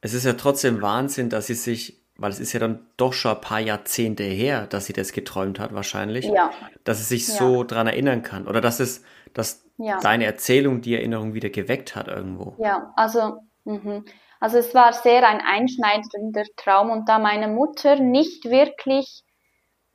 Es 0.00 0.12
ist 0.12 0.24
ja 0.24 0.34
trotzdem 0.34 0.82
Wahnsinn, 0.82 1.30
dass 1.30 1.46
sie 1.46 1.54
sich, 1.54 2.03
weil 2.16 2.30
es 2.30 2.40
ist 2.40 2.52
ja 2.52 2.60
dann 2.60 2.86
doch 2.96 3.12
schon 3.12 3.34
ein 3.34 3.40
paar 3.40 3.60
Jahrzehnte 3.60 4.22
her, 4.22 4.66
dass 4.66 4.86
sie 4.86 4.92
das 4.92 5.12
geträumt 5.12 5.58
hat 5.58 5.74
wahrscheinlich, 5.74 6.26
ja. 6.26 6.50
dass 6.84 6.98
sie 6.98 7.16
sich 7.16 7.28
ja. 7.28 7.34
so 7.34 7.64
dran 7.64 7.86
erinnern 7.86 8.22
kann 8.22 8.46
oder 8.46 8.60
dass 8.60 8.80
es, 8.80 9.04
dass 9.32 9.64
ja. 9.78 9.98
deine 10.00 10.24
Erzählung 10.24 10.80
die 10.80 10.94
Erinnerung 10.94 11.34
wieder 11.34 11.50
geweckt 11.50 11.96
hat 11.96 12.08
irgendwo. 12.08 12.54
Ja, 12.58 12.92
also 12.96 13.38
mh. 13.64 14.02
Also 14.44 14.58
es 14.58 14.74
war 14.74 14.92
sehr 14.92 15.26
ein 15.26 15.40
einschneidender 15.40 16.44
Traum 16.56 16.90
und 16.90 17.08
da 17.08 17.18
meine 17.18 17.48
Mutter 17.48 17.96
nicht 17.96 18.44
wirklich 18.44 19.22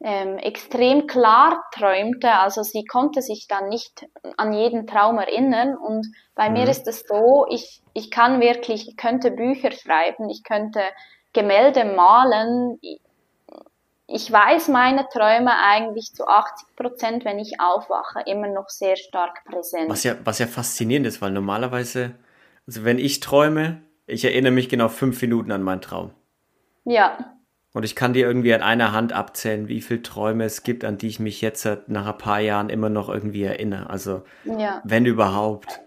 ähm, 0.02 0.40
extrem 0.40 1.06
klar 1.06 1.64
träumte, 1.72 2.32
also 2.32 2.64
sie 2.64 2.84
konnte 2.84 3.22
sich 3.22 3.46
dann 3.48 3.70
nicht 3.70 4.08
an 4.38 4.52
jeden 4.54 4.88
Traum 4.88 5.20
erinnern 5.20 5.78
und 5.78 6.08
bei 6.34 6.48
mhm. 6.50 6.54
mir 6.54 6.68
ist 6.68 6.88
es 6.88 7.04
so, 7.08 7.46
ich, 7.52 7.84
ich 7.94 8.10
kann 8.10 8.42
wirklich, 8.42 8.88
ich 8.88 8.98
könnte 8.98 9.30
Bücher 9.30 9.72
schreiben, 9.72 10.30
ich 10.30 10.44
könnte 10.44 10.82
Gemälde 11.34 11.86
malen, 11.86 12.80
ich 14.12 14.32
weiß 14.32 14.70
meine 14.70 15.08
Träume 15.14 15.52
eigentlich 15.64 16.14
zu 16.14 16.28
80 16.28 16.76
Prozent, 16.76 17.26
wenn 17.26 17.38
ich 17.38 17.60
aufwache, 17.60 18.22
immer 18.26 18.48
noch 18.48 18.70
sehr 18.70 18.96
stark 18.96 19.44
präsent. 19.46 19.90
Was 19.90 20.04
ja, 20.04 20.16
was 20.24 20.40
ja 20.40 20.48
faszinierend 20.48 21.06
ist, 21.06 21.22
weil 21.22 21.32
normalerweise, 21.32 22.16
also 22.66 22.84
wenn 22.84 22.98
ich 22.98 23.20
träume, 23.20 23.82
ich 24.08 24.26
erinnere 24.26 24.52
mich 24.52 24.68
genau 24.68 24.90
fünf 24.90 25.22
Minuten 25.22 25.52
an 25.52 25.62
meinen 25.62 25.82
Traum. 25.82 26.12
Ja. 26.86 27.36
Und 27.74 27.84
ich 27.84 27.96
kann 27.96 28.14
dir 28.14 28.26
irgendwie 28.26 28.54
an 28.56 28.64
einer 28.64 28.94
Hand 28.94 29.14
abzählen, 29.14 29.68
wie 29.68 29.82
viele 29.82 30.02
Träume 30.02 30.46
es 30.46 30.64
gibt, 30.64 30.84
an 30.84 30.98
die 30.98 31.08
ich 31.08 31.20
mich 31.20 31.40
jetzt 31.42 31.68
nach 31.88 32.08
ein 32.08 32.18
paar 32.18 32.40
Jahren 32.40 32.70
immer 32.70 32.90
noch 32.90 33.10
irgendwie 33.10 33.44
erinnere. 33.44 33.92
Also, 33.92 34.24
ja. 34.44 34.82
wenn 34.84 35.06
überhaupt. 35.06 35.82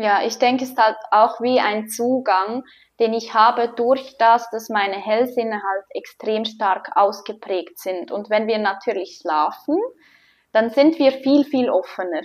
Ja, 0.00 0.22
ich 0.24 0.38
denke, 0.38 0.64
es 0.64 0.74
halt 0.78 0.96
auch 1.10 1.42
wie 1.42 1.60
ein 1.60 1.86
Zugang, 1.88 2.64
den 2.98 3.12
ich 3.12 3.34
habe 3.34 3.68
durch 3.68 4.16
das, 4.16 4.48
dass 4.48 4.70
meine 4.70 4.96
Hellsinne 4.96 5.62
halt 5.62 5.84
extrem 5.90 6.46
stark 6.46 6.92
ausgeprägt 6.94 7.78
sind. 7.78 8.10
Und 8.10 8.30
wenn 8.30 8.46
wir 8.46 8.56
natürlich 8.56 9.18
schlafen, 9.20 9.76
dann 10.52 10.70
sind 10.70 10.98
wir 10.98 11.12
viel, 11.12 11.44
viel 11.44 11.68
offener. 11.68 12.22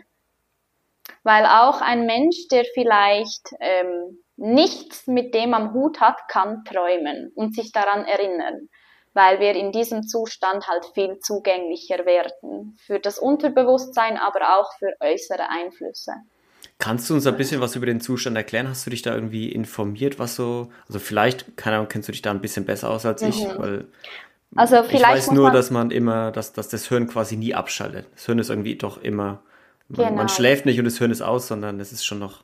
Weil 1.24 1.46
auch 1.46 1.82
ein 1.82 2.06
Mensch, 2.06 2.48
der 2.50 2.64
vielleicht 2.74 3.50
ähm, 3.60 4.24
nichts 4.38 5.06
mit 5.08 5.34
dem 5.36 5.54
am 5.54 5.74
Hut 5.74 6.00
hat, 6.00 6.30
kann 6.30 6.64
träumen 6.64 7.34
und 7.36 7.56
sich 7.56 7.74
daran 7.74 8.06
erinnern, 8.06 8.70
weil 9.14 9.42
wir 9.42 9.54
in 9.54 9.74
diesem 9.74 10.04
Zustand 10.04 10.70
halt 10.70 10.86
viel 10.94 11.20
zugänglicher 11.20 12.06
werden 12.06 12.78
für 12.86 13.02
das 13.02 13.20
Unterbewusstsein, 13.20 14.16
aber 14.16 14.60
auch 14.60 14.72
für 14.80 14.94
äußere 15.02 15.50
Einflüsse. 15.50 16.14
Kannst 16.78 17.10
du 17.10 17.14
uns 17.14 17.26
ein 17.26 17.38
bisschen 17.38 17.62
was 17.62 17.76
über 17.76 17.86
den 17.86 18.02
Zustand 18.02 18.36
erklären? 18.36 18.68
Hast 18.68 18.86
du 18.86 18.90
dich 18.90 19.02
da 19.02 19.16
irgendwie 19.16 19.52
informiert, 19.52 20.20
was 20.20 20.36
so, 20.36 20.72
also 20.88 21.00
vielleicht, 21.00 21.56
keine 21.56 21.78
Ahnung, 21.78 21.88
kennst 21.88 22.10
du 22.10 22.12
dich 22.12 22.22
da 22.22 22.32
ein 22.32 22.42
bisschen 22.42 22.66
besser 22.66 22.90
aus 22.90 23.06
als 23.06 23.22
mhm. 23.22 23.30
ich, 23.30 23.48
weil 23.58 23.88
also 24.56 24.84
vielleicht 24.84 24.94
ich 24.94 25.02
weiß 25.02 25.32
nur, 25.32 25.52
dass 25.52 25.72
man 25.72 25.92
immer, 25.92 26.32
dass, 26.32 26.54
dass 26.54 26.70
das 26.70 26.88
Hirn 26.88 27.08
quasi 27.08 27.38
nie 27.38 27.54
abschaltet. 27.54 28.08
Das 28.14 28.26
Hirn 28.26 28.40
ist 28.40 28.50
irgendwie 28.50 28.78
doch 28.78 29.02
immer, 29.02 29.42
man, 29.88 30.08
genau. 30.08 30.18
man 30.18 30.30
schläft 30.30 30.66
nicht 30.66 30.80
und 30.80 30.86
das 30.86 30.98
Hirn 30.98 31.12
ist 31.12 31.22
aus, 31.22 31.48
sondern 31.48 31.80
es 31.80 31.92
ist 31.92 32.06
schon 32.06 32.20
noch 32.20 32.44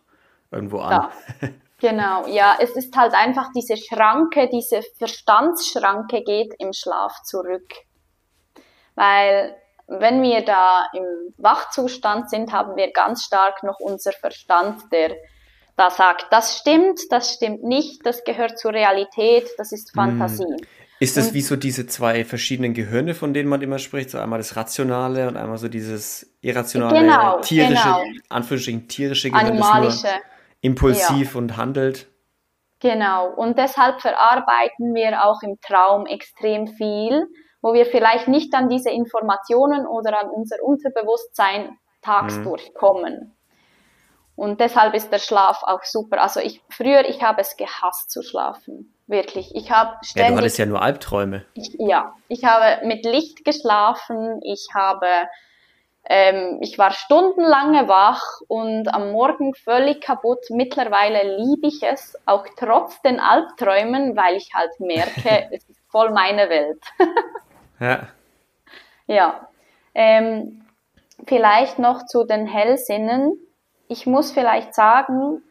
irgendwo 0.51 0.79
an. 0.79 0.91
Ja. 0.91 1.49
Genau, 1.81 2.27
ja, 2.27 2.57
es 2.61 2.69
ist 2.75 2.95
halt 2.95 3.15
einfach 3.15 3.49
diese 3.55 3.75
Schranke, 3.75 4.47
diese 4.53 4.83
Verstandsschranke 4.99 6.21
geht 6.23 6.53
im 6.59 6.73
Schlaf 6.73 7.23
zurück. 7.23 7.73
Weil 8.93 9.55
wenn 9.87 10.21
wir 10.21 10.43
da 10.43 10.87
im 10.93 11.33
Wachzustand 11.37 12.29
sind, 12.29 12.51
haben 12.51 12.75
wir 12.75 12.91
ganz 12.91 13.23
stark 13.23 13.63
noch 13.63 13.79
unser 13.79 14.11
Verstand, 14.11 14.81
der 14.91 15.15
da 15.77 15.89
sagt, 15.89 16.27
das 16.31 16.57
stimmt, 16.57 16.99
das 17.09 17.33
stimmt 17.33 17.63
nicht, 17.63 18.05
das 18.05 18.23
gehört 18.23 18.59
zur 18.59 18.73
Realität, 18.73 19.49
das 19.57 19.71
ist 19.71 19.89
hm. 19.89 19.95
Fantasie. 19.95 20.65
Ist 20.99 21.17
das 21.17 21.29
und, 21.29 21.33
wie 21.33 21.41
so 21.41 21.55
diese 21.55 21.87
zwei 21.87 22.23
verschiedenen 22.23 22.75
Gehirne, 22.75 23.15
von 23.15 23.33
denen 23.33 23.49
man 23.49 23.63
immer 23.63 23.79
spricht? 23.79 24.11
So 24.11 24.19
einmal 24.19 24.37
das 24.37 24.55
Rationale 24.55 25.27
und 25.27 25.35
einmal 25.35 25.57
so 25.57 25.67
dieses 25.67 26.31
irrationale, 26.41 26.99
genau, 26.99 27.39
tierische, 27.39 27.83
genau. 27.83 28.03
Anführungsstrichen 28.29 28.87
tierische 28.87 29.31
Gehirn. 29.31 29.47
Animalische 29.47 30.09
impulsiv 30.61 31.33
ja. 31.33 31.37
und 31.39 31.57
handelt. 31.57 32.07
Genau, 32.79 33.29
und 33.33 33.57
deshalb 33.57 34.01
verarbeiten 34.01 34.93
wir 34.95 35.23
auch 35.23 35.41
im 35.43 35.59
Traum 35.61 36.05
extrem 36.05 36.67
viel, 36.67 37.27
wo 37.61 37.73
wir 37.73 37.85
vielleicht 37.85 38.27
nicht 38.27 38.53
an 38.53 38.69
diese 38.69 38.89
Informationen 38.89 39.85
oder 39.85 40.19
an 40.19 40.29
unser 40.29 40.57
Unterbewusstsein 40.63 41.77
tagsdurch 42.01 42.69
mhm. 42.69 42.77
kommen. 42.77 43.37
Und 44.35 44.59
deshalb 44.59 44.93
ist 44.95 45.11
der 45.11 45.19
Schlaf 45.19 45.61
auch 45.63 45.83
super. 45.83 46.21
Also 46.21 46.39
ich 46.39 46.61
früher, 46.69 47.07
ich 47.07 47.21
habe 47.21 47.41
es 47.41 47.57
gehasst 47.57 48.09
zu 48.09 48.23
schlafen. 48.23 48.93
Wirklich. 49.05 49.53
Ich 49.55 49.69
habe 49.71 49.97
ständig. 50.03 50.29
Ja, 50.29 50.31
du 50.31 50.37
hattest 50.37 50.57
ja 50.57 50.65
nur 50.65 50.81
Albträume. 50.81 51.45
Ich, 51.53 51.75
ja, 51.77 52.15
ich 52.27 52.43
habe 52.45 52.85
mit 52.87 53.05
Licht 53.05 53.45
geschlafen. 53.45 54.39
Ich 54.43 54.69
habe 54.73 55.05
Ähm, 56.03 56.57
ich 56.61 56.79
war 56.79 56.91
stundenlange 56.91 57.87
wach 57.87 58.23
und 58.47 58.91
am 58.93 59.11
Morgen 59.11 59.53
völlig 59.53 60.01
kaputt. 60.01 60.39
Mittlerweile 60.49 61.37
liebe 61.37 61.67
ich 61.67 61.83
es, 61.83 62.17
auch 62.25 62.45
trotz 62.57 62.99
den 63.03 63.19
Albträumen, 63.19 64.15
weil 64.15 64.35
ich 64.35 64.49
halt 64.55 64.71
merke, 64.79 65.47
es 65.51 65.63
ist 65.69 65.79
voll 65.89 66.11
meine 66.11 66.49
Welt. 66.49 66.81
ja. 67.81 68.07
Ja. 69.07 69.49
Ähm, 69.93 70.65
vielleicht 71.27 71.79
noch 71.79 72.05
zu 72.05 72.23
den 72.23 72.47
Hellsinnen. 72.47 73.37
Ich 73.87 74.05
muss 74.05 74.31
vielleicht 74.31 74.73
sagen, 74.73 75.43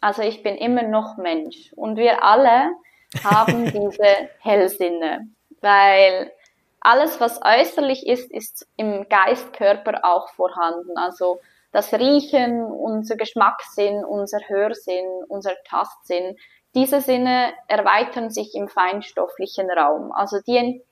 also 0.00 0.22
ich 0.22 0.42
bin 0.42 0.56
immer 0.56 0.82
noch 0.82 1.18
Mensch 1.18 1.72
und 1.74 1.96
wir 1.96 2.24
alle 2.24 2.70
haben 3.24 3.66
diese 3.66 4.30
Hellsinne, 4.38 5.28
weil 5.60 6.32
alles, 6.80 7.20
was 7.20 7.40
äußerlich 7.44 8.06
ist, 8.06 8.30
ist 8.30 8.66
im 8.76 9.06
Geistkörper 9.08 10.00
auch 10.04 10.30
vorhanden. 10.30 10.96
Also 10.96 11.40
das 11.72 11.92
Riechen, 11.92 12.64
unser 12.64 13.16
Geschmackssinn, 13.16 14.04
unser 14.04 14.40
Hörsinn, 14.48 15.06
unser 15.28 15.52
Tastsinn, 15.68 16.36
diese 16.74 17.00
Sinne 17.00 17.52
erweitern 17.68 18.30
sich 18.30 18.54
im 18.54 18.68
feinstofflichen 18.68 19.70
Raum. 19.70 20.12
Also 20.12 20.38
die 20.46 20.82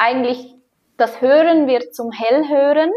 eigentlich 0.00 0.54
das 0.96 1.20
Hören 1.20 1.66
wird 1.66 1.94
zum 1.94 2.10
Hellhören, 2.10 2.90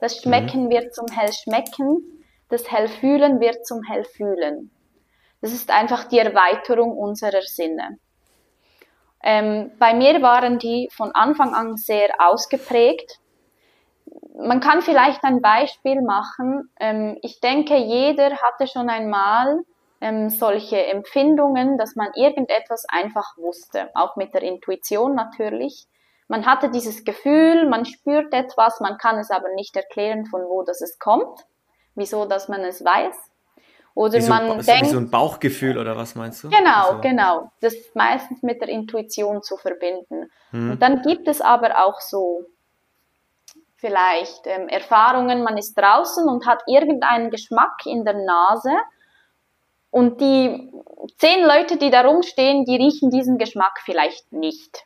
das 0.00 0.18
Schmecken 0.18 0.64
mhm. 0.64 0.70
wird 0.70 0.94
zum 0.94 1.06
Hellschmecken, 1.06 2.24
das 2.48 2.70
Hellfühlen 2.70 3.40
wird 3.40 3.66
zum 3.66 3.82
Hellfühlen. 3.82 4.70
Das 5.40 5.52
ist 5.52 5.70
einfach 5.70 6.04
die 6.04 6.18
Erweiterung 6.18 6.96
unserer 6.96 7.42
Sinne. 7.42 7.98
Ähm, 9.22 9.72
bei 9.78 9.94
mir 9.94 10.20
waren 10.22 10.58
die 10.58 10.88
von 10.92 11.12
Anfang 11.12 11.54
an 11.54 11.76
sehr 11.76 12.08
ausgeprägt. 12.18 13.18
Man 14.36 14.60
kann 14.60 14.82
vielleicht 14.82 15.22
ein 15.24 15.40
Beispiel 15.40 16.00
machen. 16.02 16.70
Ähm, 16.80 17.18
ich 17.22 17.40
denke, 17.40 17.76
jeder 17.76 18.36
hatte 18.38 18.66
schon 18.66 18.88
einmal 18.88 19.60
ähm, 20.00 20.30
solche 20.30 20.84
Empfindungen, 20.86 21.78
dass 21.78 21.96
man 21.96 22.08
irgendetwas 22.14 22.84
einfach 22.88 23.36
wusste, 23.36 23.90
auch 23.94 24.16
mit 24.16 24.34
der 24.34 24.42
Intuition 24.42 25.14
natürlich. 25.14 25.86
Man 26.28 26.46
hatte 26.46 26.70
dieses 26.70 27.04
Gefühl, 27.04 27.68
man 27.68 27.84
spürt 27.84 28.32
etwas, 28.34 28.80
man 28.80 28.98
kann 28.98 29.18
es 29.18 29.30
aber 29.30 29.48
nicht 29.54 29.74
erklären, 29.76 30.26
von 30.26 30.42
wo 30.42 30.62
das 30.62 30.80
es 30.82 30.98
kommt, 30.98 31.40
wieso, 31.94 32.26
dass 32.26 32.48
man 32.48 32.60
es 32.60 32.84
weiß. 32.84 33.16
Oder 33.94 34.18
wie 34.20 34.28
man 34.28 34.60
so, 34.60 34.70
denkt. 34.70 34.86
Wie 34.86 34.90
so 34.90 34.98
ein 34.98 35.10
Bauchgefühl 35.10 35.76
oder 35.76 35.96
was 35.96 36.14
meinst 36.14 36.44
du? 36.44 36.50
Genau, 36.50 36.90
also, 36.90 37.00
genau. 37.00 37.50
Das 37.60 37.74
ist 37.74 37.96
meistens 37.96 38.42
mit 38.42 38.60
der 38.60 38.68
Intuition 38.68 39.42
zu 39.42 39.56
verbinden. 39.56 40.30
Hm. 40.50 40.72
Und 40.72 40.82
dann 40.82 41.02
gibt 41.02 41.26
es 41.26 41.40
aber 41.40 41.84
auch 41.84 42.00
so 42.00 42.44
vielleicht 43.78 44.46
ähm, 44.46 44.68
Erfahrungen, 44.68 45.42
man 45.42 45.56
ist 45.56 45.74
draußen 45.74 46.28
und 46.28 46.46
hat 46.46 46.62
irgendeinen 46.66 47.30
Geschmack 47.30 47.86
in 47.86 48.04
der 48.04 48.14
Nase 48.14 48.70
und 49.90 50.20
die 50.20 50.72
zehn 51.16 51.44
Leute, 51.44 51.76
die 51.76 51.90
da 51.90 52.02
rumstehen, 52.02 52.64
die 52.64 52.76
riechen 52.76 53.10
diesen 53.10 53.38
Geschmack 53.38 53.80
vielleicht 53.84 54.32
nicht. 54.32 54.84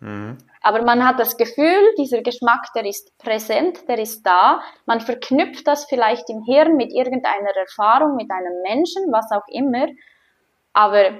Mhm. 0.00 0.38
Aber 0.60 0.82
man 0.82 1.06
hat 1.06 1.20
das 1.20 1.36
Gefühl, 1.36 1.94
dieser 1.98 2.22
Geschmack, 2.22 2.72
der 2.74 2.84
ist 2.84 3.16
präsent, 3.18 3.88
der 3.88 3.98
ist 3.98 4.22
da. 4.24 4.60
Man 4.86 5.00
verknüpft 5.00 5.66
das 5.66 5.84
vielleicht 5.86 6.28
im 6.30 6.42
Hirn 6.42 6.76
mit 6.76 6.92
irgendeiner 6.92 7.54
Erfahrung, 7.56 8.16
mit 8.16 8.30
einem 8.30 8.62
Menschen, 8.62 9.12
was 9.12 9.30
auch 9.30 9.46
immer. 9.48 9.86
Aber 10.72 11.10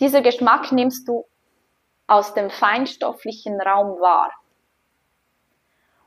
dieser 0.00 0.20
Geschmack 0.20 0.72
nimmst 0.72 1.08
du 1.08 1.24
aus 2.06 2.34
dem 2.34 2.50
feinstofflichen 2.50 3.60
Raum 3.60 4.00
wahr. 4.00 4.30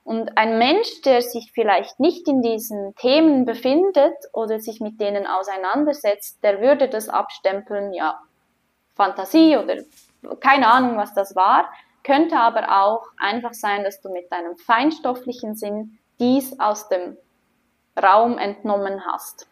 Und 0.03 0.37
ein 0.37 0.59
Mensch, 0.59 1.01
der 1.01 1.23
sich 1.23 1.51
vielleicht 1.51 1.99
nicht 1.99 2.27
in 2.27 2.43
diesen 2.43 2.93
Themen 2.95 3.45
befindet 3.45 4.13
oder 4.33 4.59
sich 4.59 4.79
mit 4.79 5.01
denen 5.01 5.25
auseinandersetzt, 5.25 6.43
der 6.43 6.61
würde 6.61 6.87
das 6.87 7.09
abstempeln, 7.09 7.91
ja, 7.91 8.19
Fantasie 8.93 9.57
oder 9.57 9.77
keine 10.39 10.67
Ahnung, 10.71 10.97
was 10.97 11.15
das 11.15 11.35
war. 11.35 11.71
Könnte 12.05 12.37
aber 12.37 12.83
auch 12.83 13.07
einfach 13.17 13.53
sein, 13.53 13.83
dass 13.83 13.99
du 13.99 14.09
mit 14.09 14.31
deinem 14.31 14.55
feinstofflichen 14.57 15.55
Sinn 15.55 15.97
dies 16.19 16.59
aus 16.59 16.87
dem 16.87 17.17
Raum 18.01 18.37
entnommen 18.37 19.05
hast. 19.07 19.47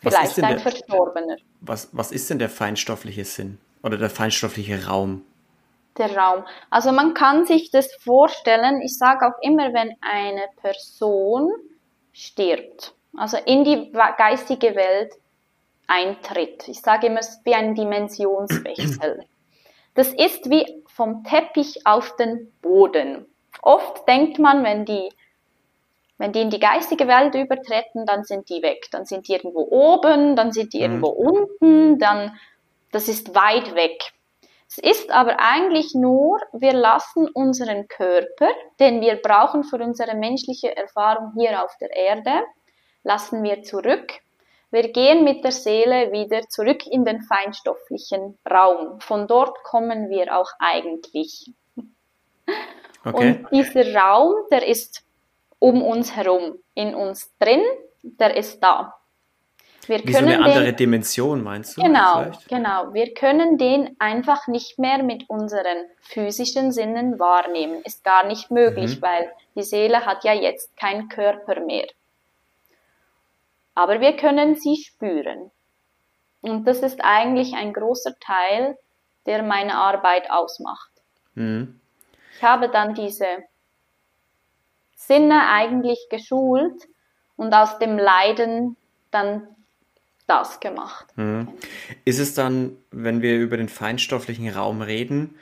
Vielleicht 0.00 0.38
ein 0.42 0.54
der, 0.54 0.58
Verstorbener. 0.58 1.36
Was, 1.60 1.90
was 1.92 2.10
ist 2.10 2.30
denn 2.30 2.38
der 2.38 2.48
feinstoffliche 2.48 3.26
Sinn 3.26 3.58
oder 3.82 3.98
der 3.98 4.08
feinstoffliche 4.08 4.86
Raum? 4.86 5.22
Der 5.98 6.16
Raum. 6.16 6.44
Also 6.70 6.92
man 6.92 7.12
kann 7.12 7.44
sich 7.44 7.70
das 7.70 7.92
vorstellen, 7.96 8.80
ich 8.80 8.96
sage 8.96 9.26
auch 9.26 9.38
immer, 9.42 9.74
wenn 9.74 9.94
eine 10.00 10.46
Person 10.62 11.52
stirbt, 12.14 12.94
also 13.18 13.36
in 13.44 13.64
die 13.64 13.92
geistige 14.16 14.74
Welt 14.74 15.12
eintritt. 15.88 16.66
Ich 16.68 16.80
sage 16.80 17.08
immer, 17.08 17.20
es 17.20 17.28
ist 17.28 17.44
wie 17.44 17.54
ein 17.54 17.74
Dimensionswechsel. 17.74 19.26
Das 19.94 20.08
ist 20.08 20.48
wie 20.48 20.81
vom 20.94 21.24
Teppich 21.24 21.86
auf 21.86 22.16
den 22.16 22.52
Boden. 22.62 23.26
Oft 23.62 24.06
denkt 24.08 24.38
man, 24.38 24.64
wenn 24.64 24.84
die, 24.84 25.08
wenn 26.18 26.32
die 26.32 26.42
in 26.42 26.50
die 26.50 26.60
geistige 26.60 27.06
Welt 27.08 27.34
übertreten, 27.34 28.06
dann 28.06 28.24
sind 28.24 28.48
die 28.48 28.62
weg. 28.62 28.86
Dann 28.90 29.04
sind 29.04 29.28
die 29.28 29.32
irgendwo 29.32 29.66
oben, 29.70 30.36
dann 30.36 30.52
sind 30.52 30.72
die 30.72 30.78
mhm. 30.78 30.84
irgendwo 30.84 31.08
unten, 31.08 31.98
dann, 31.98 32.38
das 32.90 33.08
ist 33.08 33.34
weit 33.34 33.74
weg. 33.74 34.12
Es 34.68 34.78
ist 34.78 35.10
aber 35.10 35.38
eigentlich 35.38 35.94
nur, 35.94 36.40
wir 36.52 36.72
lassen 36.72 37.28
unseren 37.28 37.88
Körper, 37.88 38.48
den 38.80 39.02
wir 39.02 39.16
brauchen 39.16 39.64
für 39.64 39.76
unsere 39.76 40.16
menschliche 40.16 40.74
Erfahrung 40.74 41.32
hier 41.36 41.62
auf 41.62 41.76
der 41.78 41.94
Erde, 41.94 42.42
lassen 43.02 43.42
wir 43.42 43.62
zurück 43.62 44.22
wir 44.72 44.90
gehen 44.90 45.22
mit 45.22 45.44
der 45.44 45.52
Seele 45.52 46.12
wieder 46.12 46.48
zurück 46.48 46.86
in 46.86 47.04
den 47.04 47.20
feinstofflichen 47.22 48.38
Raum. 48.50 49.00
Von 49.00 49.26
dort 49.26 49.62
kommen 49.64 50.08
wir 50.08 50.34
auch 50.36 50.50
eigentlich. 50.58 51.52
Okay. 53.04 53.40
Und 53.42 53.50
dieser 53.50 53.94
Raum, 53.94 54.32
der 54.50 54.66
ist 54.66 55.04
um 55.58 55.82
uns 55.82 56.16
herum, 56.16 56.58
in 56.74 56.94
uns 56.94 57.32
drin, 57.38 57.60
der 58.02 58.36
ist 58.36 58.60
da. 58.60 58.94
Wir 59.86 59.98
Wie 59.98 60.12
können 60.12 60.28
so 60.28 60.34
eine 60.34 60.44
andere 60.44 60.64
den, 60.66 60.76
Dimension, 60.76 61.42
meinst 61.42 61.76
du? 61.76 61.82
Genau, 61.82 62.22
vielleicht? 62.22 62.48
genau. 62.48 62.94
Wir 62.94 63.12
können 63.12 63.58
den 63.58 63.96
einfach 63.98 64.46
nicht 64.46 64.78
mehr 64.78 65.02
mit 65.02 65.28
unseren 65.28 65.86
physischen 66.00 66.72
Sinnen 66.72 67.18
wahrnehmen. 67.18 67.82
Ist 67.82 68.04
gar 68.04 68.24
nicht 68.24 68.50
möglich, 68.50 68.96
mhm. 68.96 69.02
weil 69.02 69.32
die 69.54 69.64
Seele 69.64 70.06
hat 70.06 70.24
ja 70.24 70.32
jetzt 70.32 70.76
keinen 70.76 71.08
Körper 71.08 71.60
mehr 71.60 71.86
aber 73.74 74.00
wir 74.00 74.16
können 74.16 74.54
sie 74.54 74.76
spüren. 74.76 75.50
Und 76.40 76.66
das 76.66 76.80
ist 76.80 77.00
eigentlich 77.02 77.54
ein 77.54 77.72
großer 77.72 78.14
Teil, 78.18 78.76
der 79.26 79.42
meine 79.42 79.76
Arbeit 79.76 80.30
ausmacht. 80.30 80.90
Mhm. 81.34 81.80
Ich 82.36 82.42
habe 82.42 82.68
dann 82.68 82.94
diese 82.94 83.26
Sinne 84.96 85.48
eigentlich 85.48 86.08
geschult 86.10 86.82
und 87.36 87.52
aus 87.54 87.78
dem 87.78 87.98
Leiden 87.98 88.76
dann 89.10 89.46
das 90.26 90.60
gemacht. 90.60 91.06
Mhm. 91.16 91.48
Ist 92.04 92.18
es 92.18 92.34
dann, 92.34 92.76
wenn 92.90 93.22
wir 93.22 93.38
über 93.38 93.56
den 93.56 93.68
feinstofflichen 93.68 94.48
Raum 94.48 94.82
reden, 94.82 95.38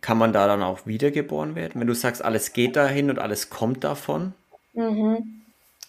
kann 0.00 0.18
man 0.18 0.32
da 0.32 0.46
dann 0.46 0.62
auch 0.62 0.86
wiedergeboren 0.86 1.54
werden? 1.54 1.80
Wenn 1.80 1.88
du 1.88 1.94
sagst, 1.94 2.24
alles 2.24 2.52
geht 2.52 2.76
dahin 2.76 3.10
und 3.10 3.18
alles 3.18 3.50
kommt 3.50 3.84
davon? 3.84 4.34
Mhm. 4.72 5.42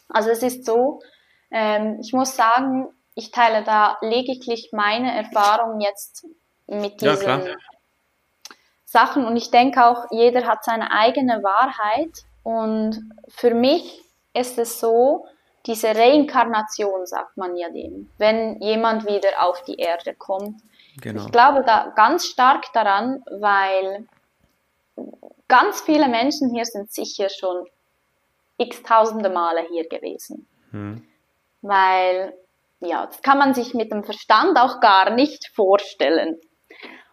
Also 0.10 0.30
es 0.30 0.42
ist 0.44 0.66
so, 0.66 1.02
ähm, 1.52 1.98
ich 2.02 2.14
muss 2.14 2.36
sagen, 2.36 2.88
ich 3.16 3.32
teile 3.32 3.64
da 3.64 3.98
lediglich 4.02 4.70
meine 4.72 5.14
Erfahrung 5.16 5.82
jetzt 5.82 6.26
mit 6.68 7.02
diesen 7.02 7.28
ja, 7.28 7.56
Sachen 8.86 9.26
und 9.26 9.36
ich 9.36 9.52
denke 9.52 9.86
auch, 9.86 10.06
jeder 10.12 10.48
hat 10.48 10.64
seine 10.64 10.92
eigene 10.92 11.44
Wahrheit 11.44 12.24
und 12.44 13.02
für 13.28 13.54
mich 13.54 14.04
ist 14.34 14.58
es 14.58 14.80
so, 14.80 15.26
diese 15.66 15.90
Reinkarnation 15.90 17.06
sagt 17.06 17.36
man 17.36 17.56
ja 17.56 17.70
dem, 17.70 18.10
wenn 18.18 18.62
jemand 18.62 19.06
wieder 19.06 19.44
auf 19.44 19.62
die 19.64 19.76
Erde 19.76 20.16
kommt. 20.16 20.62
Genau. 21.02 21.26
Ich 21.26 21.32
glaube 21.32 21.64
da 21.66 21.92
ganz 21.96 22.26
stark 22.26 22.72
daran, 22.74 23.24
weil 23.30 24.08
ganz 25.48 25.82
viele 25.82 26.08
Menschen 26.08 26.54
hier 26.54 26.66
sind 26.66 26.92
sicher 26.92 27.30
schon 27.30 27.66
x 28.58 28.82
tausende 28.84 29.30
Male 29.30 29.66
hier 29.70 29.88
gewesen. 29.88 30.48
Hm 30.72 31.09
weil 31.62 32.34
ja, 32.82 33.06
das 33.06 33.22
kann 33.22 33.38
man 33.38 33.54
sich 33.54 33.74
mit 33.74 33.92
dem 33.92 34.04
Verstand 34.04 34.58
auch 34.58 34.80
gar 34.80 35.10
nicht 35.12 35.52
vorstellen. 35.54 36.40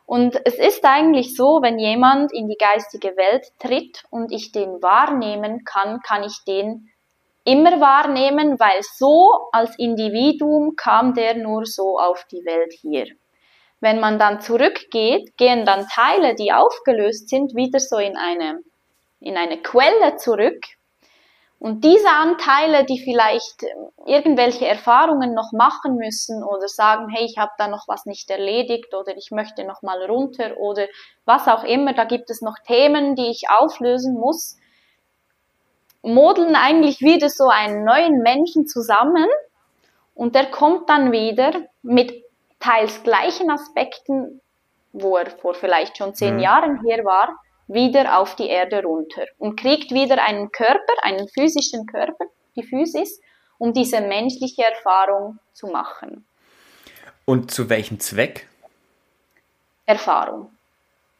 Und 0.04 0.40
es 0.44 0.54
ist 0.54 0.84
eigentlich 0.84 1.34
so, 1.34 1.60
wenn 1.62 1.78
jemand 1.78 2.32
in 2.32 2.46
die 2.46 2.56
geistige 2.56 3.16
Welt 3.16 3.46
tritt 3.58 4.04
und 4.10 4.30
ich 4.30 4.52
den 4.52 4.80
wahrnehmen 4.80 5.64
kann, 5.64 6.00
kann 6.02 6.22
ich 6.22 6.44
den 6.46 6.88
immer 7.44 7.80
wahrnehmen, 7.80 8.58
weil 8.60 8.80
so 8.82 9.48
als 9.50 9.76
Individuum 9.78 10.76
kam 10.76 11.14
der 11.14 11.34
nur 11.34 11.66
so 11.66 11.98
auf 11.98 12.24
die 12.30 12.44
Welt 12.44 12.72
hier. 12.72 13.06
Wenn 13.80 13.98
man 13.98 14.18
dann 14.18 14.40
zurückgeht, 14.40 15.36
gehen 15.36 15.64
dann 15.64 15.86
Teile, 15.88 16.36
die 16.36 16.52
aufgelöst 16.52 17.28
sind, 17.28 17.54
wieder 17.54 17.80
so 17.80 17.98
in 17.98 18.16
eine, 18.16 18.60
in 19.20 19.36
eine 19.36 19.60
Quelle 19.60 20.16
zurück 20.16 20.64
Und 21.66 21.82
diese 21.82 22.08
Anteile, 22.08 22.84
die 22.84 23.00
vielleicht 23.02 23.64
ähm, 23.64 23.88
irgendwelche 24.06 24.68
Erfahrungen 24.68 25.34
noch 25.34 25.50
machen 25.50 25.96
müssen 25.96 26.44
oder 26.44 26.68
sagen, 26.68 27.08
hey, 27.08 27.24
ich 27.24 27.38
habe 27.38 27.50
da 27.58 27.66
noch 27.66 27.88
was 27.88 28.06
nicht 28.06 28.30
erledigt 28.30 28.94
oder 28.94 29.16
ich 29.16 29.32
möchte 29.32 29.64
noch 29.64 29.82
mal 29.82 30.00
runter 30.04 30.58
oder 30.58 30.86
was 31.24 31.48
auch 31.48 31.64
immer, 31.64 31.92
da 31.92 32.04
gibt 32.04 32.30
es 32.30 32.40
noch 32.40 32.54
Themen, 32.64 33.16
die 33.16 33.26
ich 33.32 33.50
auflösen 33.50 34.14
muss, 34.14 34.56
modeln 36.02 36.54
eigentlich 36.54 37.00
wieder 37.00 37.28
so 37.28 37.48
einen 37.48 37.82
neuen 37.82 38.20
Menschen 38.20 38.68
zusammen 38.68 39.26
und 40.14 40.36
der 40.36 40.46
kommt 40.46 40.88
dann 40.88 41.10
wieder 41.10 41.50
mit 41.82 42.14
teils 42.60 43.02
gleichen 43.02 43.50
Aspekten, 43.50 44.40
wo 44.92 45.16
er 45.16 45.30
vor 45.30 45.54
vielleicht 45.54 45.98
schon 45.98 46.14
zehn 46.14 46.34
mhm. 46.34 46.42
Jahren 46.42 46.80
hier 46.84 47.04
war, 47.04 47.36
wieder 47.66 48.18
auf 48.18 48.36
die 48.36 48.48
Erde 48.48 48.82
runter 48.82 49.24
und 49.38 49.58
kriegt 49.58 49.90
wieder 49.90 50.22
einen 50.24 50.50
Körper, 50.52 50.92
einen 51.02 51.28
physischen 51.28 51.86
Körper, 51.86 52.26
die 52.54 52.62
Physis, 52.62 53.20
um 53.58 53.72
diese 53.72 54.00
menschliche 54.00 54.64
Erfahrung 54.64 55.38
zu 55.52 55.66
machen. 55.66 56.26
Und 57.24 57.50
zu 57.50 57.68
welchem 57.68 57.98
Zweck? 57.98 58.48
Erfahrung. 59.84 60.50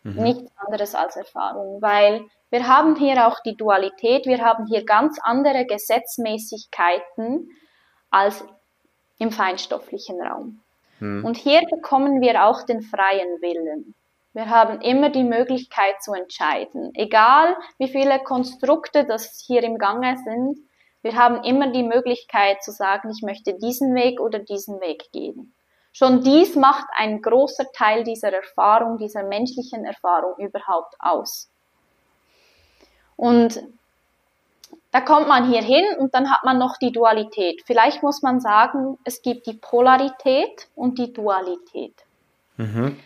Mhm. 0.02 0.22
Nichts 0.22 0.52
anderes 0.56 0.94
als 0.94 1.16
Erfahrung, 1.16 1.82
weil 1.82 2.26
wir 2.50 2.68
haben 2.68 2.94
hier 2.94 3.26
auch 3.26 3.40
die 3.40 3.56
Dualität, 3.56 4.26
wir 4.26 4.40
haben 4.40 4.66
hier 4.66 4.84
ganz 4.84 5.18
andere 5.22 5.66
Gesetzmäßigkeiten 5.66 7.50
als 8.10 8.44
im 9.18 9.32
feinstofflichen 9.32 10.20
Raum. 10.20 10.62
Mhm. 11.00 11.24
Und 11.24 11.36
hier 11.36 11.62
bekommen 11.68 12.20
wir 12.20 12.44
auch 12.44 12.62
den 12.62 12.82
freien 12.82 13.40
Willen. 13.42 13.95
Wir 14.36 14.50
haben 14.50 14.82
immer 14.82 15.08
die 15.08 15.24
Möglichkeit 15.24 16.02
zu 16.02 16.12
entscheiden. 16.12 16.94
Egal 16.94 17.56
wie 17.78 17.88
viele 17.88 18.18
Konstrukte 18.18 19.06
das 19.06 19.42
hier 19.46 19.62
im 19.62 19.78
Gange 19.78 20.18
sind, 20.26 20.58
wir 21.00 21.16
haben 21.16 21.42
immer 21.42 21.68
die 21.68 21.82
Möglichkeit 21.82 22.62
zu 22.62 22.70
sagen, 22.70 23.10
ich 23.10 23.22
möchte 23.22 23.54
diesen 23.54 23.94
Weg 23.94 24.20
oder 24.20 24.38
diesen 24.38 24.78
Weg 24.82 25.10
gehen. 25.10 25.54
Schon 25.94 26.20
dies 26.20 26.54
macht 26.54 26.84
ein 26.98 27.22
großer 27.22 27.72
Teil 27.72 28.04
dieser 28.04 28.30
Erfahrung, 28.30 28.98
dieser 28.98 29.22
menschlichen 29.22 29.86
Erfahrung 29.86 30.34
überhaupt 30.36 30.96
aus. 30.98 31.48
Und 33.16 33.62
da 34.90 35.00
kommt 35.00 35.28
man 35.28 35.48
hier 35.48 35.62
hin 35.62 35.86
und 35.98 36.12
dann 36.12 36.30
hat 36.30 36.44
man 36.44 36.58
noch 36.58 36.76
die 36.76 36.92
Dualität. 36.92 37.62
Vielleicht 37.64 38.02
muss 38.02 38.20
man 38.20 38.40
sagen, 38.40 38.98
es 39.04 39.22
gibt 39.22 39.46
die 39.46 39.54
Polarität 39.54 40.68
und 40.74 40.98
die 40.98 41.10
Dualität. 41.10 41.94
Mhm. 42.58 42.98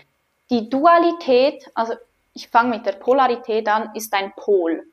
Die 0.51 0.69
Dualität, 0.69 1.71
also 1.75 1.95
ich 2.35 2.49
fange 2.49 2.77
mit 2.77 2.87
der 2.87 2.93
Polarität 2.93 3.69
an, 3.69 3.91
ist 3.95 4.13
ein 4.15 4.33
Pol. 4.35 4.85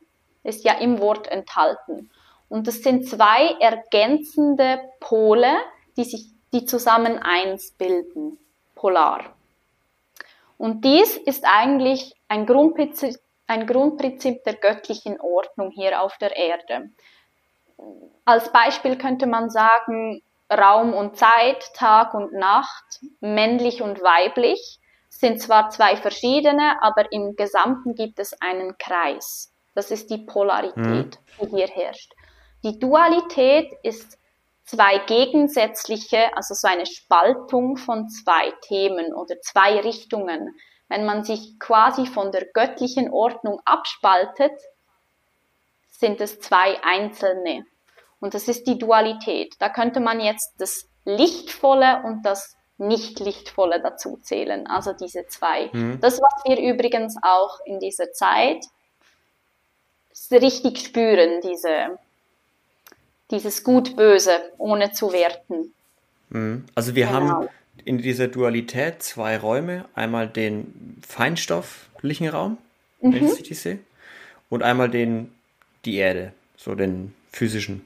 Ist 0.43 0.63
ja 0.63 0.73
im 0.73 0.99
Wort 0.99 1.27
enthalten. 1.27 2.11
Und 2.47 2.67
das 2.67 2.81
sind 2.83 3.09
zwei 3.09 3.55
ergänzende 3.59 4.79
Pole, 4.99 5.51
die 5.97 6.03
sich, 6.03 6.27
die 6.53 6.65
zusammen 6.65 7.19
eins 7.19 7.71
bilden. 7.71 8.37
Polar. 8.75 9.35
Und 10.57 10.85
dies 10.85 11.17
ist 11.17 11.43
eigentlich 11.45 12.13
ein 12.27 12.45
Grundprinzip, 12.45 13.15
ein 13.47 13.65
Grundprinzip 13.65 14.43
der 14.43 14.55
göttlichen 14.55 15.19
Ordnung 15.19 15.71
hier 15.71 16.01
auf 16.01 16.17
der 16.17 16.35
Erde. 16.35 16.91
Als 18.25 18.51
Beispiel 18.51 18.97
könnte 18.97 19.25
man 19.25 19.49
sagen, 19.49 20.21
Raum 20.51 20.93
und 20.93 21.17
Zeit, 21.17 21.73
Tag 21.73 22.13
und 22.13 22.33
Nacht, 22.33 23.01
männlich 23.19 23.81
und 23.81 24.01
weiblich 24.01 24.79
sind 25.17 25.41
zwar 25.41 25.69
zwei 25.69 25.95
verschiedene, 25.95 26.81
aber 26.81 27.11
im 27.11 27.35
Gesamten 27.35 27.95
gibt 27.95 28.19
es 28.19 28.39
einen 28.39 28.77
Kreis. 28.77 29.51
Das 29.73 29.89
ist 29.89 30.11
die 30.11 30.19
Polarität, 30.19 30.75
mhm. 30.85 31.17
die 31.41 31.47
hier 31.55 31.67
herrscht. 31.67 32.13
Die 32.63 32.77
Dualität 32.77 33.71
ist 33.81 34.19
zwei 34.63 34.99
gegensätzliche, 34.99 36.35
also 36.35 36.53
so 36.53 36.67
eine 36.67 36.85
Spaltung 36.85 37.77
von 37.77 38.09
zwei 38.09 38.53
Themen 38.61 39.13
oder 39.13 39.39
zwei 39.41 39.79
Richtungen. 39.79 40.55
Wenn 40.87 41.05
man 41.05 41.23
sich 41.23 41.59
quasi 41.59 42.05
von 42.05 42.31
der 42.31 42.45
göttlichen 42.53 43.11
Ordnung 43.11 43.59
abspaltet, 43.65 44.53
sind 45.89 46.21
es 46.21 46.39
zwei 46.39 46.77
einzelne. 46.83 47.65
Und 48.19 48.35
das 48.35 48.47
ist 48.47 48.67
die 48.67 48.77
Dualität. 48.77 49.55
Da 49.59 49.69
könnte 49.69 49.99
man 49.99 50.19
jetzt 50.19 50.53
das 50.59 50.87
Lichtvolle 51.05 52.03
und 52.03 52.23
das 52.23 52.56
nicht 52.77 53.19
lichtvolle 53.19 53.81
dazu 53.81 54.19
zählen, 54.21 54.67
also 54.67 54.93
diese 54.93 55.27
zwei. 55.27 55.69
Mhm. 55.73 55.99
Das, 55.99 56.19
was 56.21 56.43
wir 56.45 56.59
übrigens 56.59 57.17
auch 57.21 57.59
in 57.65 57.79
dieser 57.79 58.11
Zeit 58.11 58.65
richtig 60.31 60.79
spüren, 60.79 61.41
diese, 61.41 61.97
dieses 63.31 63.63
Gut-Böse, 63.63 64.51
ohne 64.57 64.91
zu 64.91 65.11
werten. 65.11 65.73
Mhm. 66.29 66.65
Also 66.75 66.95
wir 66.95 67.07
genau. 67.07 67.15
haben 67.15 67.49
in 67.85 67.99
dieser 67.99 68.27
Dualität 68.27 69.01
zwei 69.01 69.37
Räume, 69.37 69.85
einmal 69.93 70.27
den 70.27 71.01
feinstofflichen 71.07 72.29
Raum, 72.29 72.57
mhm. 73.01 73.13
wenn 73.13 73.25
ich 73.25 73.51
es 73.51 73.63
sehe, 73.63 73.79
und 74.49 74.63
einmal 74.63 74.89
den, 74.89 75.33
die 75.85 75.97
Erde, 75.97 76.33
so 76.57 76.75
den 76.75 77.13
physischen. 77.31 77.85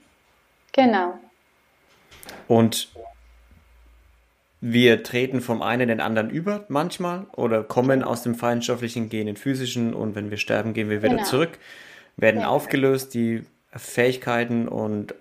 Genau. 0.73 1.19
Und 2.47 2.89
wir 4.61 5.01
treten 5.01 5.41
vom 5.41 5.63
einen 5.63 5.87
den 5.87 5.99
anderen 5.99 6.29
über 6.29 6.65
manchmal 6.69 7.25
oder 7.35 7.63
kommen 7.63 8.03
aus 8.03 8.21
dem 8.21 8.35
feinstofflichen, 8.35 9.09
gehen 9.09 9.21
in 9.21 9.25
den 9.27 9.37
physischen 9.37 9.95
und 9.95 10.13
wenn 10.13 10.29
wir 10.29 10.37
sterben, 10.37 10.73
gehen 10.73 10.89
wir 10.89 11.01
wieder 11.01 11.15
genau. 11.15 11.23
zurück, 11.23 11.57
werden 12.15 12.41
ja. 12.41 12.47
aufgelöst, 12.47 13.15
die 13.15 13.43
Fähigkeiten 13.75 14.67
und 14.67 15.15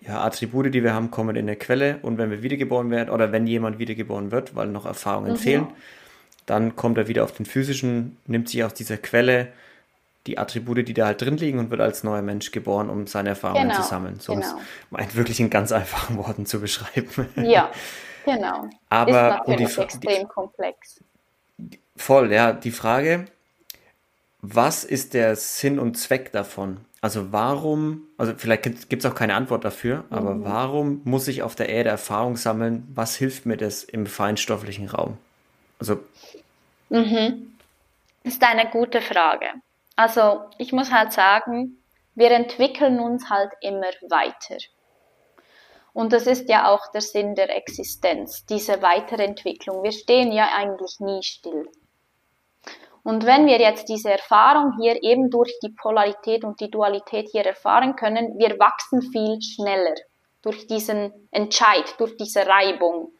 ja, 0.00 0.20
Attribute, 0.24 0.74
die 0.74 0.82
wir 0.82 0.92
haben, 0.92 1.10
kommen 1.10 1.36
in 1.36 1.46
der 1.46 1.56
Quelle 1.56 1.98
und 2.02 2.18
wenn 2.18 2.30
wir 2.30 2.42
wiedergeboren 2.42 2.90
werden 2.90 3.10
oder 3.10 3.30
wenn 3.30 3.46
jemand 3.46 3.78
wiedergeboren 3.78 4.32
wird, 4.32 4.56
weil 4.56 4.66
noch 4.66 4.86
Erfahrungen 4.86 5.32
mhm. 5.32 5.36
fehlen, 5.36 5.66
dann 6.46 6.74
kommt 6.74 6.98
er 6.98 7.06
wieder 7.06 7.22
auf 7.22 7.32
den 7.32 7.46
physischen, 7.46 8.16
nimmt 8.26 8.48
sich 8.48 8.64
aus 8.64 8.74
dieser 8.74 8.96
Quelle 8.96 9.48
die 10.26 10.36
Attribute, 10.38 10.86
die 10.86 10.94
da 10.94 11.06
halt 11.06 11.20
drin 11.20 11.36
liegen 11.36 11.58
und 11.58 11.70
wird 11.70 11.80
als 11.80 12.02
neuer 12.02 12.22
Mensch 12.22 12.50
geboren, 12.50 12.90
um 12.90 13.06
seine 13.06 13.30
Erfahrungen 13.30 13.68
genau. 13.68 13.80
zu 13.80 13.88
sammeln. 13.88 14.16
So 14.18 14.34
genau. 14.34 14.46
meint 14.90 15.14
wirklich 15.14 15.38
in 15.38 15.48
ganz 15.48 15.70
einfachen 15.70 16.16
Worten 16.16 16.44
zu 16.44 16.60
beschreiben. 16.60 17.26
Ja, 17.36 17.70
Genau. 18.24 18.68
Aber 18.88 19.10
ist 19.10 19.48
natürlich 19.48 19.78
extrem 19.78 20.20
die, 20.20 20.26
komplex. 20.26 21.00
Voll, 21.96 22.32
ja. 22.32 22.52
Die 22.52 22.70
Frage, 22.70 23.26
was 24.42 24.84
ist 24.84 25.14
der 25.14 25.36
Sinn 25.36 25.78
und 25.78 25.96
Zweck 25.96 26.32
davon? 26.32 26.78
Also 27.02 27.32
warum, 27.32 28.02
also 28.18 28.34
vielleicht 28.36 28.62
gibt 28.62 29.04
es 29.04 29.10
auch 29.10 29.14
keine 29.14 29.34
Antwort 29.34 29.64
dafür, 29.64 30.04
aber 30.10 30.34
mhm. 30.34 30.44
warum 30.44 31.00
muss 31.04 31.28
ich 31.28 31.42
auf 31.42 31.54
der 31.54 31.70
Erde 31.70 31.88
Erfahrung 31.88 32.36
sammeln? 32.36 32.86
Was 32.94 33.16
hilft 33.16 33.46
mir 33.46 33.56
das 33.56 33.84
im 33.84 34.06
feinstofflichen 34.06 34.88
Raum? 34.88 35.16
Also. 35.78 36.00
Mhm. 36.90 37.56
Ist 38.22 38.42
eine 38.42 38.68
gute 38.68 39.00
Frage. 39.00 39.46
Also 39.96 40.42
ich 40.58 40.72
muss 40.72 40.92
halt 40.92 41.12
sagen, 41.12 41.78
wir 42.14 42.30
entwickeln 42.32 43.00
uns 43.00 43.30
halt 43.30 43.50
immer 43.62 43.90
weiter. 44.08 44.58
Und 45.92 46.12
das 46.12 46.26
ist 46.26 46.48
ja 46.48 46.68
auch 46.68 46.90
der 46.92 47.00
Sinn 47.00 47.34
der 47.34 47.54
Existenz, 47.56 48.44
diese 48.46 48.80
Weiterentwicklung. 48.82 49.82
Wir 49.82 49.92
stehen 49.92 50.32
ja 50.32 50.48
eigentlich 50.56 51.00
nie 51.00 51.22
still. 51.22 51.68
Und 53.02 53.24
wenn 53.24 53.46
wir 53.46 53.58
jetzt 53.58 53.88
diese 53.88 54.10
Erfahrung 54.10 54.74
hier 54.78 55.02
eben 55.02 55.30
durch 55.30 55.52
die 55.62 55.70
Polarität 55.70 56.44
und 56.44 56.60
die 56.60 56.70
Dualität 56.70 57.28
hier 57.32 57.46
erfahren 57.46 57.96
können, 57.96 58.38
wir 58.38 58.58
wachsen 58.58 59.02
viel 59.02 59.40
schneller 59.40 59.94
durch 60.42 60.66
diesen 60.66 61.12
Entscheid, 61.30 61.94
durch 61.98 62.16
diese 62.16 62.46
Reibung. 62.46 63.12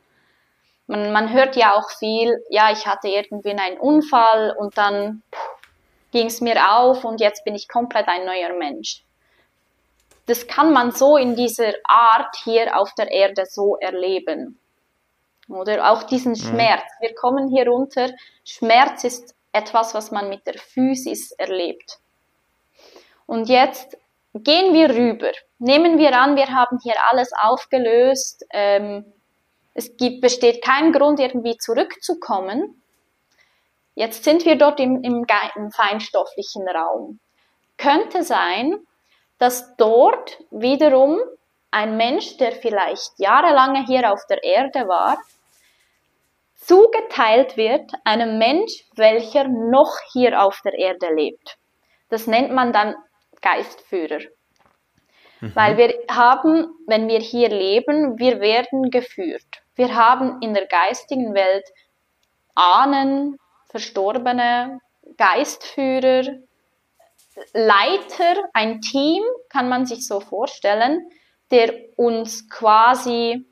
Man, 0.86 1.12
man 1.12 1.32
hört 1.32 1.56
ja 1.56 1.74
auch 1.74 1.90
viel, 1.98 2.42
ja, 2.50 2.70
ich 2.70 2.86
hatte 2.86 3.08
irgendwie 3.08 3.50
einen 3.50 3.78
Unfall 3.78 4.54
und 4.58 4.76
dann 4.76 5.22
ging 6.12 6.26
es 6.26 6.40
mir 6.40 6.56
auf 6.72 7.04
und 7.04 7.20
jetzt 7.20 7.44
bin 7.44 7.54
ich 7.54 7.68
komplett 7.68 8.06
ein 8.08 8.26
neuer 8.26 8.52
Mensch 8.52 9.04
das 10.30 10.46
kann 10.46 10.72
man 10.72 10.92
so 10.92 11.16
in 11.16 11.34
dieser 11.34 11.72
Art 11.84 12.36
hier 12.44 12.78
auf 12.78 12.94
der 12.94 13.10
Erde 13.10 13.46
so 13.46 13.76
erleben. 13.80 14.60
Oder 15.48 15.90
auch 15.90 16.04
diesen 16.04 16.32
mhm. 16.32 16.36
Schmerz. 16.36 16.84
Wir 17.00 17.14
kommen 17.14 17.48
hier 17.48 17.66
runter. 17.66 18.10
Schmerz 18.44 19.02
ist 19.02 19.34
etwas, 19.52 19.92
was 19.92 20.12
man 20.12 20.28
mit 20.28 20.46
der 20.46 20.54
Physis 20.54 21.32
erlebt. 21.32 21.98
Und 23.26 23.48
jetzt 23.48 23.98
gehen 24.34 24.72
wir 24.72 24.90
rüber. 24.90 25.32
Nehmen 25.58 25.98
wir 25.98 26.16
an, 26.16 26.36
wir 26.36 26.46
haben 26.48 26.78
hier 26.80 26.94
alles 27.10 27.32
aufgelöst. 27.42 28.46
Ähm, 28.52 29.12
es 29.74 29.96
gibt, 29.96 30.20
besteht 30.20 30.62
kein 30.62 30.92
Grund, 30.92 31.18
irgendwie 31.18 31.56
zurückzukommen. 31.56 32.80
Jetzt 33.96 34.22
sind 34.22 34.44
wir 34.44 34.56
dort 34.56 34.78
im, 34.78 35.02
im, 35.02 35.26
im 35.56 35.70
feinstofflichen 35.72 36.68
Raum. 36.68 37.18
Könnte 37.76 38.22
sein, 38.22 38.86
dass 39.40 39.74
dort 39.76 40.38
wiederum 40.50 41.18
ein 41.70 41.96
Mensch, 41.96 42.36
der 42.36 42.52
vielleicht 42.52 43.18
jahrelang 43.18 43.86
hier 43.86 44.12
auf 44.12 44.20
der 44.28 44.44
Erde 44.44 44.86
war, 44.86 45.16
zugeteilt 46.56 47.56
wird 47.56 47.90
einem 48.04 48.38
Mensch, 48.38 48.84
welcher 48.96 49.48
noch 49.48 49.96
hier 50.12 50.42
auf 50.42 50.60
der 50.62 50.74
Erde 50.74 51.12
lebt. 51.14 51.56
Das 52.10 52.26
nennt 52.26 52.52
man 52.52 52.72
dann 52.72 52.94
Geistführer. 53.40 54.20
Mhm. 55.40 55.56
Weil 55.56 55.76
wir 55.78 55.94
haben, 56.10 56.68
wenn 56.86 57.08
wir 57.08 57.20
hier 57.20 57.48
leben, 57.48 58.18
wir 58.18 58.40
werden 58.40 58.90
geführt. 58.90 59.62
Wir 59.74 59.94
haben 59.94 60.42
in 60.42 60.52
der 60.52 60.66
geistigen 60.66 61.32
Welt 61.32 61.66
Ahnen, 62.54 63.38
Verstorbene, 63.70 64.80
Geistführer, 65.16 66.40
Leiter, 67.52 68.48
ein 68.52 68.80
Team, 68.80 69.22
kann 69.48 69.68
man 69.68 69.86
sich 69.86 70.06
so 70.06 70.20
vorstellen, 70.20 71.10
der 71.50 71.72
uns 71.96 72.48
quasi, 72.48 73.44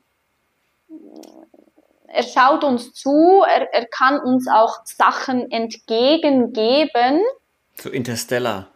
er 2.07 2.23
schaut 2.23 2.63
uns 2.63 2.93
zu, 2.93 3.43
er, 3.47 3.73
er 3.73 3.85
kann 3.87 4.19
uns 4.19 4.47
auch 4.47 4.85
Sachen 4.85 5.51
entgegengeben. 5.51 7.21
So 7.75 7.89
Interstellar. 7.89 8.67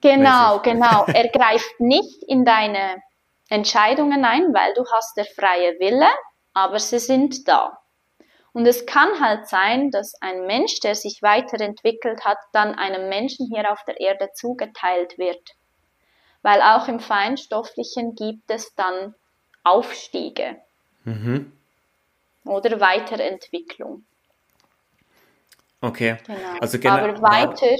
Genau, 0.00 0.60
genau. 0.60 1.04
Er 1.08 1.28
greift 1.28 1.80
nicht 1.80 2.22
in 2.24 2.44
deine 2.44 3.02
Entscheidungen 3.48 4.24
ein, 4.24 4.54
weil 4.54 4.74
du 4.74 4.84
hast 4.92 5.16
der 5.16 5.24
freie 5.24 5.78
Wille, 5.80 6.06
aber 6.52 6.78
sie 6.78 6.98
sind 6.98 7.48
da. 7.48 7.78
Und 8.58 8.66
es 8.66 8.86
kann 8.86 9.20
halt 9.20 9.46
sein, 9.46 9.92
dass 9.92 10.20
ein 10.20 10.44
Mensch, 10.48 10.80
der 10.80 10.96
sich 10.96 11.22
weiterentwickelt 11.22 12.24
hat, 12.24 12.38
dann 12.52 12.74
einem 12.74 13.08
Menschen 13.08 13.46
hier 13.54 13.70
auf 13.70 13.84
der 13.84 14.00
Erde 14.00 14.30
zugeteilt 14.34 15.16
wird. 15.16 15.54
Weil 16.42 16.60
auch 16.62 16.88
im 16.88 16.98
Feinstofflichen 16.98 18.16
gibt 18.16 18.50
es 18.50 18.74
dann 18.74 19.14
Aufstiege 19.62 20.56
mhm. 21.04 21.52
oder 22.44 22.80
Weiterentwicklung. 22.80 24.04
Okay. 25.80 26.16
Genau. 26.26 26.58
Also 26.60 26.78
Aber 26.88 27.22
weiter 27.22 27.76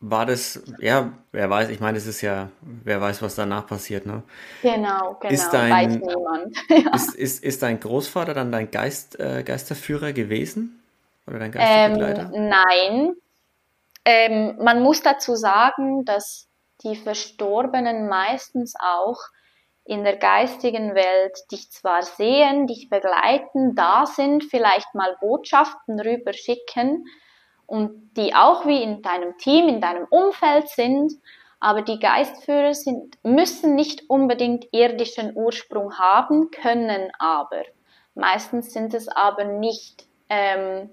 war 0.00 0.26
das, 0.26 0.62
ja, 0.78 1.12
wer 1.32 1.48
weiß, 1.48 1.70
ich 1.70 1.80
meine, 1.80 1.96
es 1.96 2.06
ist 2.06 2.20
ja, 2.20 2.50
wer 2.60 3.00
weiß, 3.00 3.22
was 3.22 3.34
danach 3.34 3.66
passiert, 3.66 4.04
ne? 4.04 4.22
Genau, 4.62 5.16
genau, 5.20 5.32
ist 5.32 5.50
dein, 5.50 5.72
weiß 5.72 5.98
niemand. 5.98 6.56
ja. 6.68 6.94
ist, 6.94 7.14
ist, 7.14 7.44
ist 7.44 7.62
dein 7.62 7.80
Großvater 7.80 8.34
dann 8.34 8.52
dein 8.52 8.70
Geist, 8.70 9.18
äh, 9.18 9.42
Geisterführer 9.42 10.12
gewesen? 10.12 10.82
Oder 11.26 11.38
dein 11.38 11.50
Geisterbegleiter? 11.50 12.30
Ähm, 12.34 12.48
nein. 12.48 13.14
Ähm, 14.04 14.56
man 14.62 14.82
muss 14.82 15.02
dazu 15.02 15.34
sagen, 15.34 16.04
dass 16.04 16.48
die 16.84 16.94
Verstorbenen 16.94 18.08
meistens 18.08 18.74
auch 18.78 19.18
in 19.84 20.04
der 20.04 20.16
geistigen 20.16 20.94
Welt 20.94 21.38
dich 21.50 21.70
zwar 21.70 22.02
sehen, 22.02 22.66
dich 22.66 22.88
begleiten, 22.90 23.74
da 23.74 24.04
sind, 24.04 24.44
vielleicht 24.44 24.94
mal 24.94 25.16
Botschaften 25.20 25.98
rüber 26.00 26.32
schicken, 26.32 27.04
und 27.66 28.16
die 28.16 28.34
auch 28.34 28.66
wie 28.66 28.82
in 28.82 29.02
deinem 29.02 29.36
Team, 29.38 29.68
in 29.68 29.80
deinem 29.80 30.06
Umfeld 30.10 30.68
sind, 30.68 31.12
aber 31.60 31.82
die 31.82 31.98
Geistführer 31.98 32.74
sind, 32.74 33.16
müssen 33.22 33.74
nicht 33.74 34.08
unbedingt 34.08 34.66
irdischen 34.72 35.36
Ursprung 35.36 35.98
haben, 35.98 36.50
können 36.50 37.10
aber. 37.18 37.62
Meistens 38.14 38.72
sind 38.72 38.94
es 38.94 39.08
aber 39.08 39.44
nicht 39.44 40.06
ähm, 40.28 40.90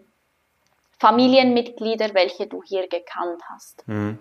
Familienmitglieder, 1.00 2.14
welche 2.14 2.48
du 2.48 2.64
hier 2.64 2.88
gekannt 2.88 3.42
hast. 3.50 3.88
Mhm. 3.88 4.20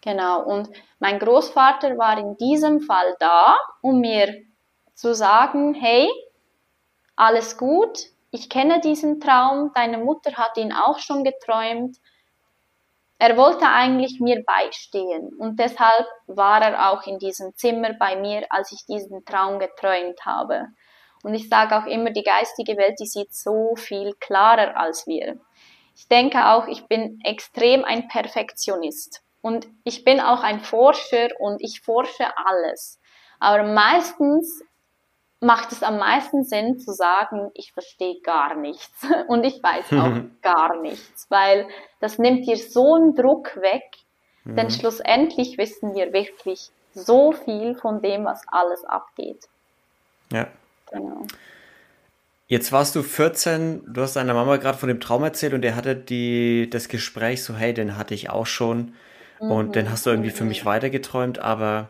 Genau, 0.00 0.42
und 0.42 0.68
mein 0.98 1.18
Großvater 1.18 1.96
war 1.96 2.18
in 2.18 2.36
diesem 2.36 2.80
Fall 2.80 3.14
da, 3.20 3.56
um 3.80 4.00
mir 4.00 4.34
zu 4.94 5.14
sagen, 5.14 5.74
hey, 5.74 6.08
alles 7.16 7.56
gut, 7.56 8.10
ich 8.34 8.50
kenne 8.50 8.80
diesen 8.80 9.20
Traum, 9.20 9.70
deine 9.76 9.98
Mutter 9.98 10.32
hat 10.32 10.56
ihn 10.56 10.72
auch 10.72 10.98
schon 10.98 11.22
geträumt. 11.22 11.98
Er 13.16 13.36
wollte 13.36 13.68
eigentlich 13.68 14.18
mir 14.18 14.42
beistehen 14.44 15.32
und 15.38 15.60
deshalb 15.60 16.08
war 16.26 16.60
er 16.60 16.90
auch 16.90 17.06
in 17.06 17.20
diesem 17.20 17.54
Zimmer 17.54 17.92
bei 17.92 18.16
mir, 18.16 18.44
als 18.50 18.72
ich 18.72 18.84
diesen 18.86 19.24
Traum 19.24 19.60
geträumt 19.60 20.26
habe. 20.26 20.66
Und 21.22 21.34
ich 21.34 21.48
sage 21.48 21.78
auch 21.78 21.86
immer, 21.86 22.10
die 22.10 22.24
geistige 22.24 22.76
Welt, 22.76 22.98
die 22.98 23.06
sieht 23.06 23.32
so 23.32 23.76
viel 23.76 24.14
klarer 24.18 24.76
als 24.76 25.06
wir. 25.06 25.38
Ich 25.94 26.08
denke 26.08 26.48
auch, 26.48 26.66
ich 26.66 26.88
bin 26.88 27.20
extrem 27.22 27.84
ein 27.84 28.08
Perfektionist 28.08 29.22
und 29.42 29.68
ich 29.84 30.02
bin 30.02 30.18
auch 30.18 30.42
ein 30.42 30.58
Forscher 30.58 31.28
und 31.38 31.62
ich 31.62 31.82
forsche 31.82 32.26
alles. 32.36 33.00
Aber 33.38 33.62
meistens 33.62 34.64
macht 35.40 35.72
es 35.72 35.82
am 35.82 35.98
meisten 35.98 36.44
Sinn 36.44 36.78
zu 36.78 36.92
sagen, 36.92 37.50
ich 37.54 37.72
verstehe 37.72 38.20
gar 38.22 38.54
nichts 38.54 39.06
und 39.28 39.44
ich 39.44 39.62
weiß 39.62 39.92
auch 39.92 40.22
gar 40.42 40.80
nichts, 40.80 41.26
weil 41.28 41.68
das 42.00 42.18
nimmt 42.18 42.46
dir 42.46 42.56
so 42.56 42.94
einen 42.94 43.14
Druck 43.14 43.56
weg, 43.56 43.84
mhm. 44.44 44.56
denn 44.56 44.70
schlussendlich 44.70 45.58
wissen 45.58 45.94
wir 45.94 46.12
wirklich 46.12 46.70
so 46.94 47.32
viel 47.32 47.74
von 47.74 48.02
dem, 48.02 48.24
was 48.24 48.42
alles 48.46 48.84
abgeht. 48.84 49.48
Ja. 50.32 50.46
Genau. 50.90 51.22
Jetzt 52.46 52.72
warst 52.72 52.94
du 52.94 53.02
14, 53.02 53.82
du 53.92 54.02
hast 54.02 54.16
deiner 54.16 54.34
Mama 54.34 54.58
gerade 54.58 54.78
von 54.78 54.88
dem 54.88 55.00
Traum 55.00 55.24
erzählt 55.24 55.54
und 55.54 55.64
er 55.64 55.76
hatte 55.76 55.96
die, 55.96 56.68
das 56.70 56.88
Gespräch 56.88 57.42
so, 57.42 57.54
hey, 57.54 57.72
den 57.72 57.96
hatte 57.96 58.14
ich 58.14 58.30
auch 58.30 58.46
schon 58.46 58.94
mhm. 59.40 59.50
und 59.50 59.76
den 59.76 59.90
hast 59.90 60.06
du 60.06 60.10
irgendwie 60.10 60.30
für 60.30 60.44
mich 60.44 60.64
weitergeträumt, 60.64 61.38
aber 61.38 61.88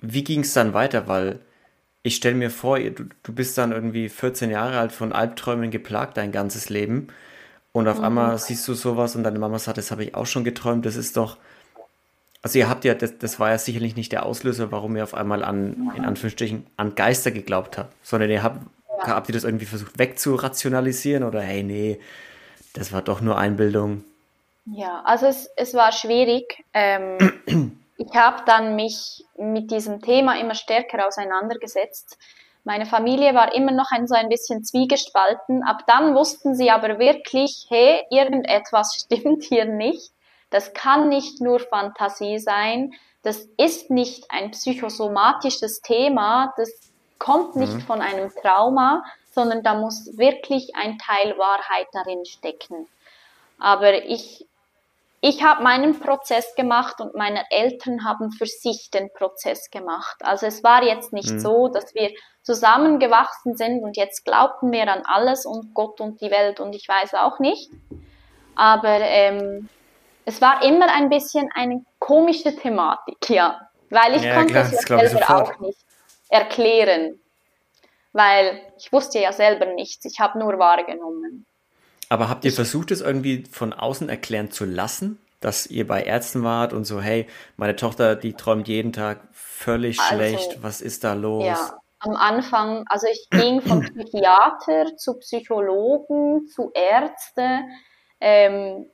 wie 0.00 0.24
ging 0.24 0.40
es 0.40 0.52
dann 0.52 0.74
weiter? 0.74 1.06
Weil 1.08 1.40
ich 2.02 2.16
stelle 2.16 2.34
mir 2.34 2.50
vor, 2.50 2.78
du, 2.78 3.04
du 3.22 3.32
bist 3.32 3.58
dann 3.58 3.72
irgendwie 3.72 4.08
14 4.08 4.50
Jahre 4.50 4.78
alt, 4.78 4.92
von 4.92 5.12
Albträumen 5.12 5.70
geplagt 5.70 6.16
dein 6.16 6.32
ganzes 6.32 6.68
Leben. 6.70 7.08
Und 7.72 7.88
auf 7.88 7.98
mhm. 7.98 8.04
einmal 8.04 8.38
siehst 8.38 8.66
du 8.66 8.74
sowas 8.74 9.16
und 9.16 9.24
deine 9.24 9.38
Mama 9.38 9.58
sagt, 9.58 9.78
das 9.78 9.90
habe 9.90 10.04
ich 10.04 10.14
auch 10.14 10.26
schon 10.26 10.44
geträumt. 10.44 10.86
Das 10.86 10.96
ist 10.96 11.16
doch. 11.16 11.36
Also 12.40 12.58
ihr 12.58 12.68
habt 12.68 12.84
ja, 12.84 12.94
das, 12.94 13.18
das 13.18 13.40
war 13.40 13.50
ja 13.50 13.58
sicherlich 13.58 13.96
nicht 13.96 14.12
der 14.12 14.24
Auslöser, 14.24 14.70
warum 14.70 14.96
ihr 14.96 15.02
auf 15.02 15.14
einmal 15.14 15.42
an, 15.42 15.90
in 15.96 16.04
Anführungsstrichen, 16.04 16.66
an 16.76 16.94
Geister 16.94 17.32
geglaubt 17.32 17.76
habt, 17.76 17.94
sondern 18.06 18.30
ihr 18.30 18.44
habt, 18.44 18.64
ja. 19.00 19.08
habt 19.08 19.28
ihr 19.28 19.32
das 19.32 19.42
irgendwie 19.42 19.66
versucht 19.66 19.98
wegzurationalisieren 19.98 21.24
oder 21.24 21.40
hey, 21.40 21.64
nee, 21.64 21.98
das 22.74 22.92
war 22.92 23.02
doch 23.02 23.20
nur 23.20 23.36
Einbildung. 23.38 24.04
Ja, 24.66 25.02
also 25.04 25.26
es, 25.26 25.50
es 25.56 25.74
war 25.74 25.90
schwierig. 25.90 26.64
Ähm, 26.74 27.18
ich 27.98 28.14
habe 28.14 28.44
dann 28.46 28.76
mich 28.76 29.24
mit 29.36 29.72
diesem 29.72 30.00
Thema 30.00 30.38
immer 30.38 30.54
stärker 30.54 31.06
auseinandergesetzt. 31.06 32.16
Meine 32.62 32.86
Familie 32.86 33.34
war 33.34 33.54
immer 33.54 33.72
noch 33.72 33.90
ein 33.90 34.06
so 34.06 34.14
ein 34.14 34.28
bisschen 34.28 34.62
zwiegespalten. 34.64 35.64
Ab 35.64 35.82
dann 35.86 36.14
wussten 36.14 36.54
sie 36.54 36.70
aber 36.70 37.00
wirklich, 37.00 37.66
hey, 37.68 38.04
irgendetwas 38.10 38.94
stimmt 39.04 39.42
hier 39.42 39.64
nicht. 39.64 40.12
Das 40.50 40.72
kann 40.72 41.08
nicht 41.08 41.40
nur 41.40 41.58
Fantasie 41.58 42.38
sein. 42.38 42.94
Das 43.22 43.48
ist 43.56 43.90
nicht 43.90 44.30
ein 44.30 44.52
psychosomatisches 44.52 45.80
Thema. 45.82 46.54
Das 46.56 46.70
kommt 47.18 47.56
nicht 47.56 47.74
mhm. 47.74 47.80
von 47.80 48.00
einem 48.00 48.30
Trauma, 48.30 49.02
sondern 49.32 49.64
da 49.64 49.74
muss 49.74 50.16
wirklich 50.16 50.76
ein 50.76 50.98
Teil 50.98 51.36
Wahrheit 51.36 51.88
darin 51.92 52.24
stecken. 52.24 52.86
Aber 53.58 54.04
ich 54.04 54.46
ich 55.20 55.42
habe 55.42 55.62
meinen 55.62 55.98
Prozess 55.98 56.54
gemacht 56.54 57.00
und 57.00 57.14
meine 57.14 57.42
Eltern 57.50 58.04
haben 58.04 58.30
für 58.30 58.46
sich 58.46 58.90
den 58.92 59.12
Prozess 59.12 59.70
gemacht. 59.70 60.16
Also 60.20 60.46
es 60.46 60.62
war 60.62 60.82
jetzt 60.84 61.12
nicht 61.12 61.30
mhm. 61.30 61.40
so, 61.40 61.68
dass 61.68 61.94
wir 61.94 62.10
zusammengewachsen 62.42 63.56
sind 63.56 63.82
und 63.82 63.96
jetzt 63.96 64.24
glaubten 64.24 64.70
wir 64.70 64.90
an 64.90 65.02
alles 65.04 65.44
und 65.44 65.74
Gott 65.74 66.00
und 66.00 66.20
die 66.20 66.30
Welt 66.30 66.60
und 66.60 66.72
ich 66.74 66.88
weiß 66.88 67.14
auch 67.14 67.40
nicht. 67.40 67.70
Aber 68.54 69.00
ähm, 69.00 69.68
es 70.24 70.40
war 70.40 70.62
immer 70.62 70.92
ein 70.92 71.08
bisschen 71.08 71.50
eine 71.54 71.84
komische 71.98 72.54
Thematik, 72.54 73.28
ja. 73.28 73.60
Weil 73.90 74.16
ich 74.16 74.22
ja, 74.22 74.34
konnte 74.34 74.52
klar, 74.52 74.64
es 74.64 74.88
ja 74.88 75.08
selber 75.08 75.42
auch 75.42 75.58
nicht 75.60 75.78
erklären. 76.28 77.20
Weil 78.12 78.60
ich 78.78 78.92
wusste 78.92 79.18
ja 79.18 79.32
selber 79.32 79.66
nichts, 79.66 80.04
ich 80.04 80.20
habe 80.20 80.38
nur 80.38 80.58
wahrgenommen. 80.58 81.46
Aber 82.08 82.28
habt 82.28 82.44
ihr 82.44 82.52
versucht, 82.52 82.90
es 82.90 83.00
irgendwie 83.00 83.44
von 83.50 83.72
außen 83.72 84.08
erklären 84.08 84.50
zu 84.50 84.64
lassen, 84.64 85.18
dass 85.40 85.66
ihr 85.66 85.86
bei 85.86 86.02
Ärzten 86.02 86.42
wart 86.42 86.72
und 86.72 86.84
so, 86.84 87.00
hey, 87.00 87.26
meine 87.56 87.76
Tochter, 87.76 88.16
die 88.16 88.32
träumt 88.32 88.66
jeden 88.66 88.92
Tag 88.92 89.20
völlig 89.32 90.00
also, 90.00 90.14
schlecht, 90.14 90.62
was 90.62 90.80
ist 90.80 91.04
da 91.04 91.12
los? 91.12 91.44
Ja, 91.44 91.78
am 92.00 92.16
Anfang, 92.16 92.84
also 92.88 93.06
ich 93.10 93.28
ging 93.30 93.60
von 93.60 93.80
Psychiater 93.94 94.96
zu 94.96 95.14
Psychologen, 95.18 96.46
zu 96.48 96.70
Ärzte, 96.74 97.60
ähm, 98.20 98.86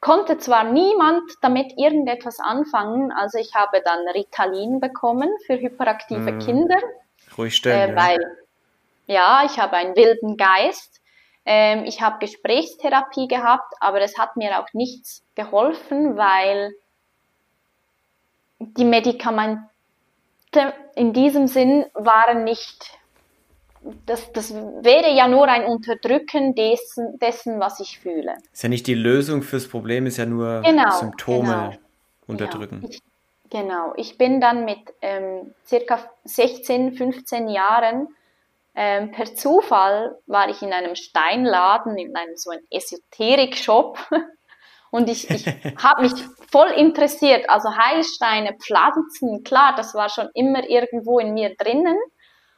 konnte 0.00 0.38
zwar 0.38 0.64
niemand 0.64 1.22
damit 1.42 1.72
irgendetwas 1.76 2.38
anfangen, 2.40 3.12
also 3.12 3.38
ich 3.38 3.54
habe 3.54 3.82
dann 3.84 4.08
Ritalin 4.14 4.80
bekommen 4.80 5.28
für 5.46 5.58
hyperaktive 5.60 6.32
mm. 6.32 6.38
Kinder. 6.38 6.78
Ruhig 7.36 7.54
stellen. 7.54 7.90
Äh, 7.90 7.96
weil, 7.96 8.36
ja, 9.06 9.42
ich 9.44 9.58
habe 9.58 9.76
einen 9.76 9.94
wilden 9.96 10.36
Geist 10.38 10.89
ähm, 11.44 11.84
ich 11.84 12.00
habe 12.00 12.18
Gesprächstherapie 12.18 13.28
gehabt, 13.28 13.74
aber 13.80 14.00
es 14.00 14.18
hat 14.18 14.36
mir 14.36 14.60
auch 14.60 14.72
nichts 14.72 15.24
geholfen, 15.34 16.16
weil 16.16 16.72
die 18.58 18.84
Medikamente 18.84 19.62
in 20.94 21.12
diesem 21.12 21.46
Sinn 21.46 21.86
waren 21.94 22.44
nicht, 22.44 22.98
das, 24.04 24.30
das 24.32 24.52
wäre 24.52 25.14
ja 25.14 25.28
nur 25.28 25.48
ein 25.48 25.64
Unterdrücken 25.64 26.54
dessen, 26.54 27.18
dessen, 27.18 27.58
was 27.58 27.80
ich 27.80 27.98
fühle. 27.98 28.36
Ist 28.52 28.62
ja 28.62 28.68
nicht 28.68 28.86
die 28.86 28.94
Lösung 28.94 29.42
fürs 29.42 29.66
Problem, 29.66 30.06
ist 30.06 30.18
ja 30.18 30.26
nur 30.26 30.60
genau, 30.62 30.90
Symptome 30.90 31.46
genau. 31.46 31.72
unterdrücken. 32.26 32.80
Genau. 32.80 32.90
Ich, 32.92 33.02
Genau, 33.50 33.92
ich 33.96 34.16
bin 34.16 34.40
dann 34.40 34.64
mit 34.64 34.78
ähm, 35.02 35.52
circa 35.66 35.98
16, 36.24 36.92
15 36.92 37.48
Jahren 37.48 38.06
ähm, 38.82 39.10
per 39.10 39.26
Zufall 39.34 40.16
war 40.24 40.48
ich 40.48 40.62
in 40.62 40.72
einem 40.72 40.94
Steinladen, 40.94 41.98
in 41.98 42.16
einem 42.16 42.34
so 42.36 42.48
einem 42.48 42.64
Esoterik-Shop 42.70 43.98
und 44.90 45.10
ich, 45.10 45.28
ich 45.28 45.46
habe 45.84 46.00
mich 46.00 46.14
voll 46.50 46.70
interessiert. 46.70 47.50
Also 47.50 47.76
Heilsteine, 47.76 48.56
Pflanzen, 48.58 49.44
klar, 49.44 49.74
das 49.76 49.94
war 49.94 50.08
schon 50.08 50.30
immer 50.32 50.66
irgendwo 50.66 51.18
in 51.18 51.34
mir 51.34 51.54
drinnen 51.56 51.98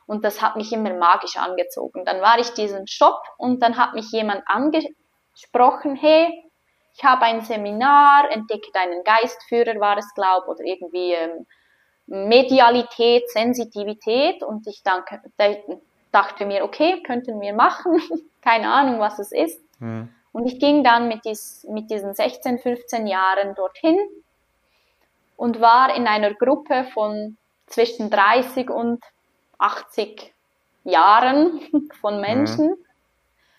und 0.07 0.25
das 0.25 0.41
hat 0.41 0.55
mich 0.55 0.73
immer 0.73 0.95
magisch 0.95 1.37
angezogen. 1.37 2.05
Dann 2.05 2.21
war 2.21 2.39
ich 2.39 2.51
diesen 2.51 2.87
Shop 2.87 3.21
und 3.37 3.61
dann 3.61 3.77
hat 3.77 3.95
mich 3.95 4.13
jemand 4.13 4.45
angesprochen, 4.47 5.97
hey, 5.97 6.33
ich 6.95 7.03
habe 7.03 7.23
ein 7.23 7.41
Seminar, 7.41 8.31
entdecke 8.31 8.71
deinen 8.73 9.03
Geistführer 9.03 9.81
war 9.81 9.99
es, 9.99 10.15
glaube 10.15 10.47
oder 10.47 10.63
irgendwie 10.63 11.15
ähm, 11.15 11.47
Medialität, 12.07 13.29
Sensitivität 13.29 14.45
und 14.45 14.69
ich 14.69 14.85
danke, 14.85 15.21
dachte 16.13 16.47
mir, 16.47 16.63
okay, 16.63 17.03
könnten 17.03 17.41
wir 17.41 17.55
machen, 17.55 18.01
keine 18.43 18.73
Ahnung, 18.73 19.01
was 19.01 19.19
es 19.19 19.33
ist. 19.33 19.61
Mhm. 19.81 20.09
Und 20.33 20.47
ich 20.47 20.59
ging 20.59 20.83
dann 20.85 21.09
mit, 21.09 21.25
dies, 21.25 21.67
mit 21.69 21.91
diesen 21.91 22.15
16, 22.15 22.59
15 22.59 23.07
Jahren 23.07 23.55
dorthin 23.55 23.99
und 25.37 25.61
war 25.61 25.95
in 25.95 26.07
einer 26.07 26.33
Gruppe 26.35 26.85
von 26.95 27.37
zwischen 27.67 28.11
30 28.11 28.71
und 28.71 29.03
80 29.59 30.33
Jahren 30.85 31.61
von 32.01 32.21
Menschen. 32.21 32.69
Mhm. 32.69 32.77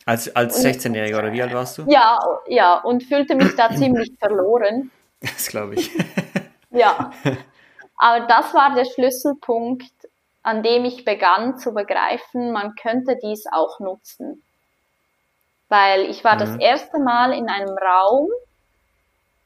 Als, 0.06 0.36
als 0.36 0.64
16-Jähriger 0.64 1.20
oder 1.20 1.32
wie 1.32 1.42
alt 1.42 1.54
warst 1.54 1.78
du? 1.78 1.86
Ja, 1.88 2.20
ja, 2.48 2.80
und 2.80 3.04
fühlte 3.04 3.36
mich 3.36 3.56
da 3.56 3.70
ziemlich 3.76 4.12
verloren. 4.20 4.92
Das 5.22 5.48
glaube 5.48 5.76
ich. 5.76 5.92
ja. 6.72 7.12
Aber 7.98 8.26
das 8.26 8.54
war 8.54 8.76
der 8.76 8.84
Schlüsselpunkt, 8.84 9.94
an 10.44 10.62
dem 10.62 10.86
ich 10.86 11.06
begann 11.06 11.58
zu 11.58 11.74
begreifen, 11.74 12.52
man 12.52 12.76
könnte 12.76 13.18
dies 13.22 13.46
auch 13.52 13.80
nutzen. 13.80 14.44
Weil 15.70 16.02
ich 16.02 16.24
war 16.24 16.36
mhm. 16.36 16.40
das 16.40 16.56
erste 16.58 17.00
Mal 17.00 17.34
in 17.34 17.50
einem 17.50 17.76
Raum, 17.78 18.30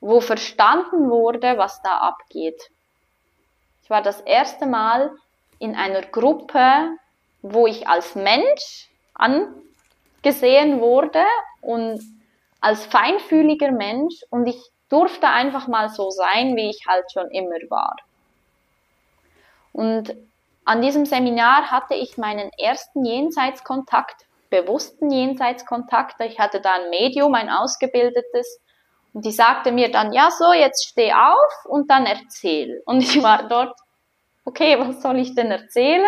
wo 0.02 0.20
verstanden 0.20 1.10
wurde, 1.10 1.58
was 1.58 1.82
da 1.82 2.00
abgeht. 2.00 2.72
Ich 3.84 3.90
war 3.90 4.02
das 4.02 4.22
erste 4.22 4.66
Mal 4.66 5.12
in 5.60 5.76
einer 5.76 6.02
Gruppe, 6.02 6.90
wo 7.42 7.68
ich 7.68 7.88
als 7.88 8.16
Mensch 8.16 8.90
angesehen 9.14 10.82
wurde 10.82 11.24
und 11.62 12.02
als 12.60 12.86
feinfühliger 12.86 13.72
Mensch 13.72 14.16
und 14.30 14.48
ich 14.48 14.60
durfte 14.90 15.28
einfach 15.28 15.68
mal 15.68 15.90
so 15.90 16.10
sein, 16.10 16.56
wie 16.56 16.70
ich 16.70 16.86
halt 16.88 17.12
schon 17.12 17.30
immer 17.32 17.58
war. 17.70 17.96
Und 19.74 20.16
an 20.68 20.82
diesem 20.82 21.06
Seminar 21.06 21.72
hatte 21.72 21.96
ich 21.96 22.18
meinen 22.18 22.52
ersten 22.58 23.06
Jenseitskontakt, 23.06 24.26
bewussten 24.50 25.10
Jenseitskontakt. 25.10 26.20
Ich 26.20 26.40
hatte 26.40 26.60
da 26.60 26.74
ein 26.74 26.90
Medium, 26.90 27.36
ein 27.36 27.50
ausgebildetes. 27.50 28.60
Und 29.14 29.24
die 29.24 29.32
sagte 29.32 29.72
mir 29.72 29.90
dann, 29.90 30.12
ja, 30.12 30.30
so, 30.30 30.52
jetzt 30.52 30.86
steh 30.86 31.14
auf 31.14 31.66
und 31.66 31.90
dann 31.90 32.06
erzähl. 32.06 32.82
Und 32.86 33.00
ich 33.00 33.24
war 33.24 33.48
dort, 33.48 33.80
okay, 34.44 34.78
was 34.78 35.02
soll 35.02 35.20
ich 35.20 35.36
denn 35.36 35.52
erzählen? 35.52 36.04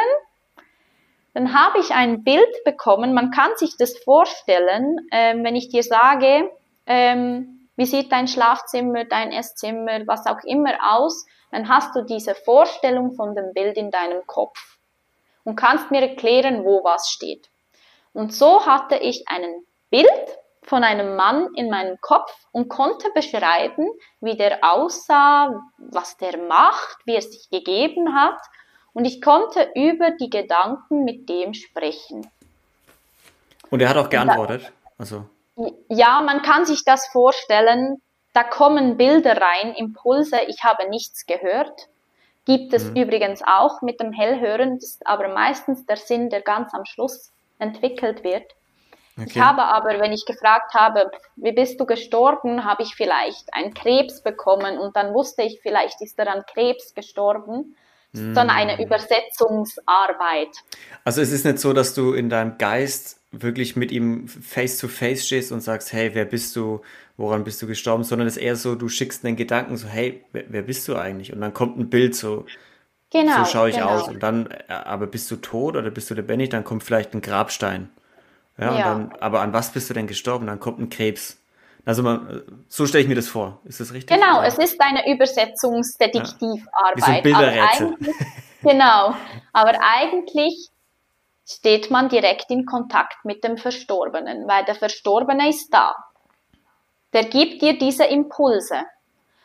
Dann 1.34 1.54
habe 1.54 1.80
ich 1.80 1.92
ein 1.92 2.26
Bild 2.26 2.64
bekommen. 2.66 3.14
Man 3.14 3.32
kann 3.32 3.52
sich 3.56 3.78
das 3.78 3.98
vorstellen, 4.00 5.08
ähm, 5.14 5.46
wenn 5.46 5.56
ich 5.56 5.70
dir 5.70 5.84
sage, 5.84 6.52
ähm, 6.86 7.70
wie 7.78 7.86
sieht 7.86 8.12
dein 8.12 8.28
Schlafzimmer, 8.28 9.06
dein 9.06 9.32
Esszimmer, 9.32 10.06
was 10.06 10.26
auch 10.26 10.44
immer 10.44 10.74
aus, 10.82 11.26
dann 11.52 11.70
hast 11.70 11.96
du 11.96 12.04
diese 12.04 12.36
Vorstellung 12.36 13.14
von 13.14 13.36
dem 13.36 13.54
Bild 13.54 13.78
in 13.78 13.92
deinem 13.92 14.26
Kopf 14.28 14.78
und 15.44 15.56
kannst 15.56 15.92
mir 15.92 16.02
erklären, 16.02 16.64
wo 16.64 16.84
was 16.84 17.10
steht. 17.10 17.50
Und 18.14 18.34
so 18.34 18.66
hatte 18.66 18.96
ich 18.96 19.26
ein 19.28 19.64
Bild 19.90 20.10
von 20.64 20.84
einem 20.84 21.16
Mann 21.16 21.48
in 21.56 21.70
meinem 21.70 22.00
Kopf 22.02 22.32
und 22.52 22.70
konnte 22.70 23.10
beschreiben, 23.14 23.88
wie 24.22 24.38
der 24.38 24.60
aussah, 24.62 25.64
was 25.78 26.18
der 26.18 26.38
macht, 26.38 26.98
wie 27.06 27.16
er 27.16 27.22
sich 27.22 27.50
gegeben 27.50 28.14
hat. 28.14 28.40
Und 28.94 29.06
ich 29.06 29.22
konnte 29.22 29.72
über 29.76 30.12
die 30.12 30.30
Gedanken 30.30 31.04
mit 31.04 31.30
dem 31.30 31.54
sprechen. 31.54 32.30
Und 33.72 33.82
er 33.82 33.90
hat 33.90 33.98
auch 33.98 34.10
geantwortet. 34.10 34.72
Also. 34.98 35.26
Ja, 35.90 36.22
man 36.22 36.42
kann 36.42 36.66
sich 36.66 36.84
das 36.86 37.08
vorstellen. 37.08 38.02
Da 38.34 38.44
kommen 38.44 38.98
Bilder 38.98 39.42
rein, 39.42 39.74
Impulse, 39.76 40.38
ich 40.48 40.64
habe 40.64 40.90
nichts 40.90 41.26
gehört. 41.26 41.88
Gibt 42.46 42.74
es 42.74 42.86
mhm. 42.86 42.96
übrigens 42.96 43.42
auch 43.46 43.82
mit 43.82 44.00
dem 44.00 44.12
Hellhören, 44.12 44.76
das 44.76 44.92
ist 44.92 45.08
aber 45.08 45.28
meistens 45.28 45.86
der 45.86 45.98
Sinn, 45.98 46.30
der 46.30 46.42
ganz 46.42 46.74
am 46.74 46.86
Schluss 46.86 47.32
entwickelt 47.60 48.24
wird. 48.24 48.56
Okay. 49.18 49.30
Ich 49.30 49.40
habe 49.40 49.64
aber, 49.64 50.00
wenn 50.00 50.14
ich 50.14 50.26
gefragt 50.26 50.74
habe, 50.74 51.12
wie 51.36 51.52
bist 51.52 51.80
du 51.80 51.86
gestorben, 51.86 52.64
habe 52.64 52.84
ich 52.84 52.96
vielleicht 52.96 53.54
einen 53.54 53.74
Krebs 53.74 54.24
bekommen 54.24 54.78
und 54.78 54.96
dann 54.96 55.14
wusste 55.14 55.44
ich, 55.44 55.60
vielleicht 55.62 56.02
ist 56.02 56.18
er 56.18 56.32
an 56.34 56.44
Krebs 56.52 56.94
gestorben. 56.94 57.76
Mm. 58.14 58.34
Sondern 58.34 58.50
eine 58.50 58.84
Übersetzungsarbeit. 58.84 60.50
Also 61.04 61.22
es 61.22 61.32
ist 61.32 61.46
nicht 61.46 61.60
so, 61.60 61.74
dass 61.74 61.94
du 61.94 62.14
in 62.14 62.30
deinem 62.30 62.58
Geist 62.58 63.20
wirklich 63.32 63.76
mit 63.76 63.92
ihm 63.92 64.28
face 64.28 64.80
to 64.80 64.88
face 64.88 65.28
stehst 65.28 65.52
und 65.52 65.62
sagst, 65.62 65.94
hey, 65.94 66.16
wer 66.16 66.26
bist 66.26 66.56
du, 66.56 66.82
woran 67.20 67.44
bist 67.44 67.62
du 67.62 67.68
gestorben, 67.68 68.06
sondern 68.06 68.30
es 68.30 68.38
ist 68.38 68.44
eher 68.44 68.56
so, 68.56 68.76
du 68.76 68.88
schickst 68.88 69.26
einen 69.26 69.36
Gedanken 69.36 69.76
so, 69.76 69.90
hey, 69.90 70.24
wer, 70.32 70.46
wer 70.48 70.62
bist 70.62 70.88
du 70.88 70.96
eigentlich? 70.96 71.34
Und 71.34 71.42
dann 71.42 71.54
kommt 71.54 71.78
ein 71.78 71.90
Bild 71.90 72.16
so, 72.16 72.46
genau, 73.12 73.44
so 73.44 73.46
schaue 73.52 73.70
ich 73.70 73.76
genau. 73.76 73.90
aus. 73.90 74.08
Und 74.08 74.24
dann, 74.24 74.48
äh, 74.48 74.72
aber 74.72 75.06
bist 75.06 75.30
du 75.30 75.36
tot 75.36 75.76
oder 75.76 75.92
bist 75.92 76.10
du 76.10 76.14
lebendig? 76.14 76.50
Dann 76.50 76.64
kommt 76.64 76.82
vielleicht 76.82 77.14
ein 77.14 77.22
Grabstein. 77.22 77.90
Ja, 78.58 78.74
ja. 78.74 78.84
Dann, 78.86 79.14
aber 79.20 79.42
an 79.42 79.52
was 79.52 79.74
bist 79.74 79.90
du 79.90 79.94
denn 79.94 80.08
gestorben? 80.08 80.48
Dann 80.48 80.62
kommt 80.62 80.80
ein 80.80 80.90
Krebs. 80.90 81.38
Also 81.84 82.04
man, 82.04 82.42
so 82.70 82.86
stelle 82.86 83.04
ich 83.04 83.10
mir 83.10 83.16
das 83.16 83.28
vor. 83.28 83.60
Ist 83.66 83.82
das 83.82 83.94
richtig? 83.94 84.18
Genau, 84.18 84.42
es 84.42 84.58
ist 84.58 84.80
eine 84.80 85.14
Übersetzungsdetektivarbeit. 85.14 86.64
Ja. 86.72 86.96
Wie 86.96 87.02
so 87.02 87.12
ein 87.12 87.24
Bilderrätsel. 87.24 87.98
genau. 88.64 89.14
Aber 89.52 89.78
eigentlich 89.82 90.70
steht 91.46 91.92
man 91.92 92.08
direkt 92.08 92.50
in 92.50 92.66
Kontakt 92.66 93.26
mit 93.26 93.44
dem 93.44 93.58
Verstorbenen, 93.58 94.48
weil 94.48 94.64
der 94.64 94.76
Verstorbene 94.76 95.50
ist 95.50 95.74
da. 95.74 95.96
Der 97.14 97.26
gibt 97.26 97.62
dir 97.62 97.78
diese 97.78 98.06
Impulse. 98.06 98.86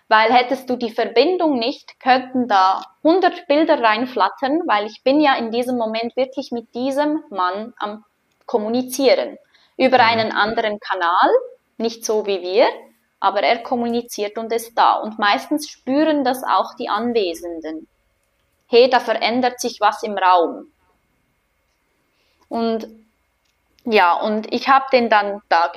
Weil 0.09 0.33
hättest 0.33 0.68
du 0.68 0.77
die 0.77 0.90
Verbindung 0.90 1.59
nicht, 1.59 1.98
könnten 1.98 2.46
da 2.46 2.83
100 3.03 3.46
Bilder 3.46 3.83
reinflattern, 3.83 4.61
weil 4.66 4.87
ich 4.87 5.03
bin 5.03 5.20
ja 5.20 5.35
in 5.35 5.50
diesem 5.50 5.79
Moment 5.79 6.14
wirklich 6.16 6.53
mit 6.53 6.74
diesem 6.74 7.24
Mann 7.31 7.72
am 7.79 8.05
Kommunizieren. 8.46 9.38
Über 9.79 9.96
mhm. 9.96 10.05
einen 10.05 10.33
anderen 10.33 10.79
Kanal, 10.79 11.31
nicht 11.79 12.05
so 12.05 12.27
wie 12.27 12.42
wir, 12.42 12.66
aber 13.18 13.42
er 13.42 13.62
kommuniziert 13.62 14.37
und 14.37 14.53
ist 14.53 14.77
da. 14.77 14.96
Und 14.96 15.18
meistens 15.18 15.70
spüren 15.70 16.24
das 16.24 16.44
auch 16.44 16.74
die 16.74 16.90
Anwesenden. 16.90 17.88
Hey, 18.66 18.90
da 18.90 19.00
verändert 19.00 19.61
sich 19.61 19.81
was 19.81 20.03
im 20.03 20.18
Raum. 20.18 20.70
Und 22.48 22.87
ja, 23.85 24.20
und 24.20 24.53
ich 24.53 24.68
habe 24.68 24.85
den 24.92 25.09
dann 25.09 25.40
da 25.48 25.68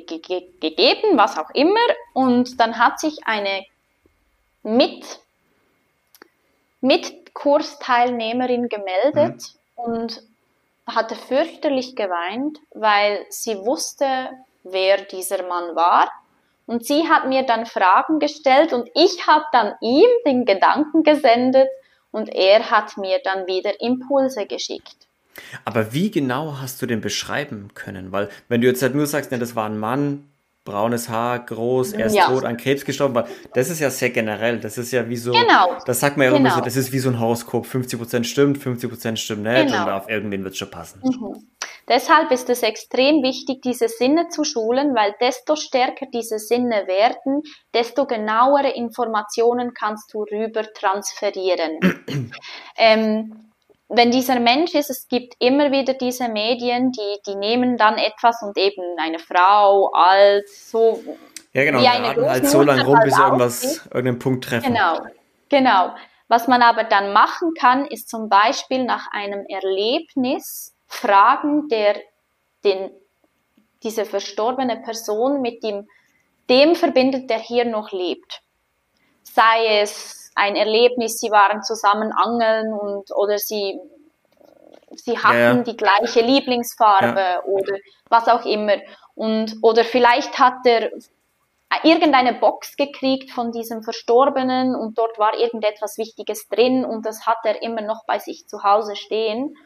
gegeben, 0.00 1.16
was 1.16 1.38
auch 1.38 1.50
immer. 1.50 1.80
Und 2.12 2.60
dann 2.60 2.78
hat 2.78 3.00
sich 3.00 3.26
eine 3.26 3.64
mit, 4.62 5.20
mit 6.80 7.34
Kursteilnehmerin 7.34 8.68
gemeldet 8.68 9.54
mhm. 9.76 9.84
und 9.84 10.22
hatte 10.86 11.14
fürchterlich 11.14 11.96
geweint, 11.96 12.58
weil 12.72 13.24
sie 13.30 13.56
wusste, 13.64 14.30
wer 14.62 15.02
dieser 15.02 15.42
Mann 15.46 15.74
war. 15.74 16.10
Und 16.66 16.86
sie 16.86 17.08
hat 17.08 17.26
mir 17.26 17.42
dann 17.42 17.66
Fragen 17.66 18.18
gestellt 18.18 18.72
und 18.72 18.88
ich 18.94 19.26
habe 19.26 19.44
dann 19.52 19.74
ihm 19.80 20.08
den 20.26 20.44
Gedanken 20.44 21.02
gesendet 21.02 21.68
und 22.10 22.28
er 22.28 22.70
hat 22.70 22.96
mir 22.96 23.20
dann 23.22 23.46
wieder 23.46 23.80
Impulse 23.80 24.46
geschickt. 24.46 25.03
Aber 25.64 25.92
wie 25.92 26.10
genau 26.10 26.58
hast 26.60 26.80
du 26.80 26.86
den 26.86 27.00
beschreiben 27.00 27.70
können? 27.74 28.12
Weil, 28.12 28.28
wenn 28.48 28.60
du 28.60 28.66
jetzt 28.66 28.82
halt 28.82 28.94
nur 28.94 29.06
sagst, 29.06 29.30
ne, 29.30 29.38
das 29.38 29.56
war 29.56 29.66
ein 29.68 29.78
Mann, 29.78 30.28
braunes 30.64 31.08
Haar, 31.08 31.40
groß, 31.40 31.92
er 31.92 32.06
ist 32.06 32.14
ja. 32.14 32.26
tot, 32.26 32.44
an 32.44 32.56
Krebs 32.56 32.84
gestorben, 32.84 33.14
weil 33.14 33.26
das 33.52 33.68
ist 33.68 33.80
ja 33.80 33.90
sehr 33.90 34.10
generell. 34.10 34.58
Das 34.60 34.78
ist 34.78 34.92
ja 34.92 35.08
wie 35.08 35.16
so, 35.16 35.32
genau. 35.32 35.76
das 35.84 36.00
sagt 36.00 36.16
man 36.16 36.24
ja 36.24 36.32
genau. 36.32 36.40
immer 36.48 36.56
so, 36.56 36.62
das 36.62 36.76
ist 36.76 36.92
wie 36.92 36.98
so 36.98 37.10
ein 37.10 37.20
Horoskop. 37.20 37.66
50% 37.66 38.24
stimmt, 38.24 38.58
50% 38.58 39.16
stimmt 39.16 39.42
nicht 39.42 39.66
genau. 39.66 39.84
und 39.84 39.90
auf 39.90 40.08
irgendwen 40.08 40.42
wird 40.42 40.54
es 40.54 40.58
schon 40.58 40.70
passen. 40.70 41.00
Mhm. 41.04 41.46
Deshalb 41.86 42.30
ist 42.30 42.48
es 42.48 42.62
extrem 42.62 43.22
wichtig, 43.22 43.60
diese 43.60 43.88
Sinne 43.88 44.28
zu 44.28 44.44
schulen, 44.44 44.94
weil 44.94 45.14
desto 45.20 45.54
stärker 45.54 46.06
diese 46.12 46.38
Sinne 46.38 46.86
werden, 46.86 47.42
desto 47.74 48.06
genauere 48.06 48.70
Informationen 48.70 49.74
kannst 49.74 50.14
du 50.14 50.22
rüber 50.22 50.62
transferieren. 50.72 52.32
ähm, 52.78 53.50
wenn 53.96 54.10
dieser 54.10 54.40
Mensch 54.40 54.74
ist, 54.74 54.90
es 54.90 55.08
gibt 55.08 55.34
immer 55.38 55.70
wieder 55.72 55.94
diese 55.94 56.28
Medien, 56.28 56.92
die, 56.92 57.18
die 57.26 57.36
nehmen 57.36 57.76
dann 57.76 57.98
etwas 57.98 58.42
und 58.42 58.56
eben 58.56 58.82
eine 58.98 59.18
Frau, 59.18 59.90
alt, 59.92 60.48
so. 60.48 61.02
Ja, 61.52 61.64
genau, 61.64 61.80
wie 61.80 61.88
eine 61.88 62.28
halt 62.28 62.48
so 62.48 62.62
lange 62.62 62.84
rum, 62.84 62.98
bis 63.04 63.16
halt 63.16 63.26
irgendwas, 63.26 63.86
irgendeinen 63.86 64.18
Punkt 64.18 64.44
treffen. 64.44 64.72
Genau, 64.72 64.98
Genau. 65.48 65.94
Was 66.26 66.48
man 66.48 66.62
aber 66.62 66.84
dann 66.84 67.12
machen 67.12 67.52
kann, 67.58 67.86
ist 67.86 68.08
zum 68.08 68.28
Beispiel 68.28 68.84
nach 68.84 69.06
einem 69.12 69.44
Erlebnis 69.46 70.74
fragen, 70.86 71.68
der 71.68 71.96
den, 72.64 72.90
diese 73.82 74.04
verstorbene 74.04 74.78
Person 74.78 75.42
mit 75.42 75.62
dem, 75.62 75.86
dem 76.48 76.74
verbindet, 76.74 77.28
der 77.28 77.38
hier 77.38 77.66
noch 77.66 77.92
lebt. 77.92 78.40
Sei 79.22 79.80
es 79.80 80.23
ein 80.34 80.56
Erlebnis, 80.56 81.18
sie 81.18 81.30
waren 81.30 81.62
zusammen 81.62 82.12
angeln 82.12 82.72
und, 82.72 83.10
oder 83.14 83.38
sie, 83.38 83.78
sie 84.92 85.18
hatten 85.18 85.38
ja, 85.38 85.54
ja. 85.54 85.62
die 85.62 85.76
gleiche 85.76 86.20
Lieblingsfarbe 86.20 87.20
ja. 87.20 87.42
oder 87.44 87.76
was 88.08 88.28
auch 88.28 88.44
immer. 88.44 88.76
Und, 89.14 89.56
oder 89.62 89.84
vielleicht 89.84 90.38
hat 90.38 90.58
er 90.64 90.90
irgendeine 91.82 92.34
Box 92.34 92.76
gekriegt 92.76 93.30
von 93.30 93.52
diesem 93.52 93.82
Verstorbenen 93.82 94.74
und 94.74 94.98
dort 94.98 95.18
war 95.18 95.38
irgendetwas 95.38 95.98
Wichtiges 95.98 96.48
drin 96.48 96.84
und 96.84 97.04
das 97.06 97.26
hat 97.26 97.38
er 97.44 97.62
immer 97.62 97.80
noch 97.80 98.04
bei 98.06 98.18
sich 98.18 98.46
zu 98.46 98.62
Hause 98.62 98.96
stehen. 98.96 99.56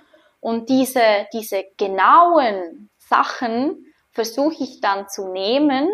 Und 0.41 0.69
diese, 0.69 1.27
diese 1.33 1.65
genauen 1.77 2.91
Sachen 2.99 3.93
versuche 4.13 4.63
ich 4.63 4.81
dann 4.81 5.09
zu 5.09 5.29
nehmen 5.29 5.89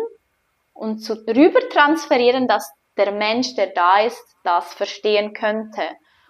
und 0.73 0.99
zu 0.99 1.13
rüber 1.13 1.67
transferieren, 1.69 2.47
dass 2.47 2.71
der 2.97 3.11
Mensch, 3.11 3.55
der 3.55 3.67
da 3.67 4.01
ist, 4.01 4.35
das 4.43 4.73
verstehen 4.73 5.33
könnte. 5.33 5.81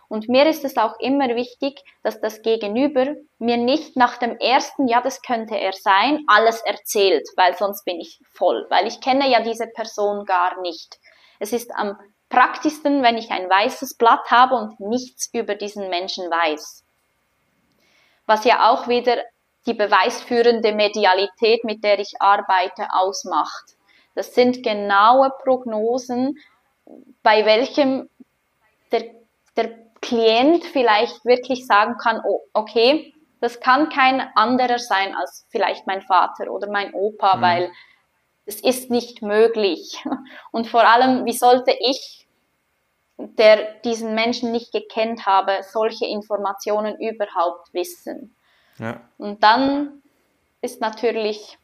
Und 0.08 0.30
mir 0.30 0.46
ist 0.46 0.64
es 0.64 0.78
auch 0.78 1.00
immer 1.00 1.36
wichtig, 1.36 1.82
dass 2.04 2.22
das 2.22 2.42
Gegenüber 2.42 3.16
mir 3.40 3.58
nicht 3.58 3.96
nach 3.96 4.18
dem 4.18 4.38
ersten, 4.38 4.88
ja, 4.88 5.02
das 5.02 5.22
könnte 5.22 5.58
er 5.58 5.74
sein, 5.74 6.24
alles 6.28 6.62
erzählt, 6.62 7.28
weil 7.36 7.56
sonst 7.58 7.86
bin 7.86 8.00
ich 8.00 8.20
voll, 8.34 8.66
weil 8.70 8.88
ich 8.88 9.02
kenne 9.02 9.30
ja 9.30 9.42
diese 9.42 9.68
Person 9.68 10.26
gar 10.26 10.62
nicht. 10.62 11.00
Es 11.40 11.54
ist 11.54 11.72
am 11.76 11.98
praktischsten, 12.30 13.02
wenn 13.02 13.18
ich 13.18 13.32
ein 13.32 13.50
weißes 13.50 13.98
Blatt 13.98 14.30
habe 14.30 14.56
und 14.56 14.80
nichts 14.80 15.30
über 15.34 15.56
diesen 15.56 15.90
Menschen 15.90 16.30
weiß. 16.30 16.84
Was 18.28 18.46
ja 18.46 18.72
auch 18.72 18.88
wieder 18.88 19.18
die 19.66 19.74
beweisführende 19.74 20.74
Medialität, 20.74 21.64
mit 21.64 21.84
der 21.84 22.00
ich 22.00 22.14
arbeite, 22.20 22.88
ausmacht. 22.94 23.76
Das 24.14 24.34
sind 24.34 24.64
genaue 24.64 25.32
Prognosen, 25.44 26.38
bei 27.24 27.46
welchem 27.46 28.10
der, 28.92 29.06
der 29.58 29.72
Klient 30.02 30.64
vielleicht 30.66 31.26
wirklich 31.26 31.66
sagen 31.66 31.98
kann, 31.98 32.22
oh, 32.24 32.42
okay, 32.54 33.14
das 33.42 33.60
kann 33.60 33.90
kein 33.90 34.22
anderer 34.36 34.80
sein 34.80 35.16
als 35.16 35.46
vielleicht 35.50 35.88
mein 35.88 36.02
Vater 36.02 36.52
oder 36.52 36.70
mein 36.70 36.94
Opa, 36.94 37.38
mhm. 37.38 37.42
weil 37.42 37.72
es 38.46 38.62
ist 38.62 38.92
nicht 38.92 39.22
möglich. 39.22 40.04
Und 40.52 40.68
vor 40.68 40.88
allem, 40.88 41.26
wie 41.26 41.34
sollte 41.34 41.76
ich, 41.80 42.28
der 43.18 43.76
diesen 43.80 44.14
Menschen 44.14 44.52
nicht 44.52 44.72
gekannt 44.72 45.26
habe, 45.26 45.60
solche 45.64 46.06
Informationen 46.06 47.00
überhaupt 47.00 47.74
wissen? 47.74 48.36
Ja. 48.78 49.02
Und 49.18 49.42
dann 49.42 50.02
ist 50.62 50.82
natürlich 50.82 51.58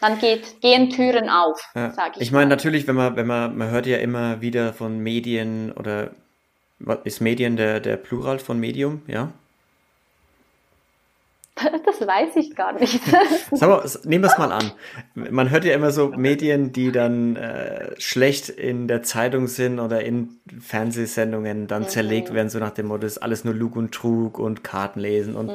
dann 0.00 0.18
geht, 0.18 0.60
gehen 0.60 0.90
Türen 0.90 1.28
auf, 1.28 1.60
ja. 1.74 1.90
sage 1.92 2.12
ich. 2.16 2.22
Ich 2.22 2.32
meine, 2.32 2.48
natürlich, 2.48 2.86
wenn 2.86 2.96
man, 2.96 3.16
wenn 3.16 3.26
man, 3.26 3.56
man 3.56 3.70
hört 3.70 3.86
ja 3.86 3.98
immer 3.98 4.40
wieder 4.40 4.72
von 4.72 4.98
Medien 4.98 5.72
oder 5.72 6.10
ist 7.04 7.20
Medien 7.20 7.56
der, 7.56 7.80
der 7.80 7.96
Plural 7.96 8.38
von 8.38 8.60
Medium, 8.60 9.02
ja? 9.06 9.32
Das 11.84 12.00
weiß 12.06 12.36
ich 12.36 12.54
gar 12.54 12.72
nicht. 12.72 13.00
Sag 13.52 13.68
mal, 13.68 13.84
nehmen 14.04 14.24
wir 14.24 14.30
es 14.30 14.38
mal 14.38 14.52
an. 14.52 14.72
Man 15.14 15.50
hört 15.50 15.64
ja 15.64 15.74
immer 15.74 15.90
so 15.90 16.08
Medien, 16.08 16.72
die 16.72 16.92
dann 16.92 17.36
äh, 17.36 18.00
schlecht 18.00 18.48
in 18.48 18.88
der 18.88 19.02
Zeitung 19.02 19.48
sind 19.48 19.80
oder 19.80 20.02
in 20.02 20.40
Fernsehsendungen 20.60 21.66
dann 21.66 21.82
mhm. 21.82 21.88
zerlegt 21.88 22.32
werden, 22.34 22.50
so 22.50 22.58
nach 22.58 22.70
dem 22.70 22.86
Motto, 22.86 23.02
das 23.02 23.12
ist 23.12 23.18
alles 23.18 23.44
nur 23.44 23.54
Lug 23.54 23.76
und 23.76 23.92
Trug 23.92 24.38
und 24.38 24.64
Karten 24.64 25.00
lesen 25.00 25.34
und 25.34 25.48
mhm. 25.48 25.54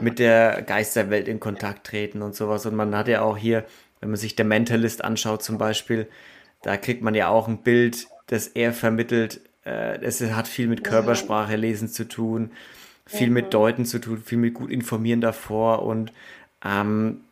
mit 0.00 0.18
der 0.18 0.62
Geisterwelt 0.62 1.28
in 1.28 1.40
Kontakt 1.40 1.86
treten 1.86 2.22
und 2.22 2.34
sowas. 2.34 2.66
Und 2.66 2.74
man 2.74 2.96
hat 2.96 3.08
ja 3.08 3.22
auch 3.22 3.36
hier, 3.36 3.64
wenn 4.04 4.10
man 4.10 4.18
sich 4.18 4.36
der 4.36 4.44
Mentalist 4.44 5.02
anschaut 5.02 5.42
zum 5.42 5.56
Beispiel, 5.56 6.06
da 6.60 6.76
kriegt 6.76 7.00
man 7.00 7.14
ja 7.14 7.28
auch 7.28 7.48
ein 7.48 7.62
Bild, 7.62 8.06
das 8.26 8.48
er 8.48 8.74
vermittelt, 8.74 9.40
äh, 9.64 9.98
es 10.02 10.20
hat 10.20 10.46
viel 10.46 10.66
mit 10.66 10.84
Körpersprache 10.84 11.56
lesen 11.56 11.88
zu 11.88 12.06
tun, 12.06 12.50
viel 13.06 13.30
mit 13.30 13.54
Deuten 13.54 13.86
zu 13.86 13.98
tun, 13.98 14.22
viel 14.22 14.36
mit 14.36 14.52
gut 14.52 14.70
informieren 14.70 15.22
davor 15.22 15.84
und 15.84 16.12
ähm, 16.62 17.22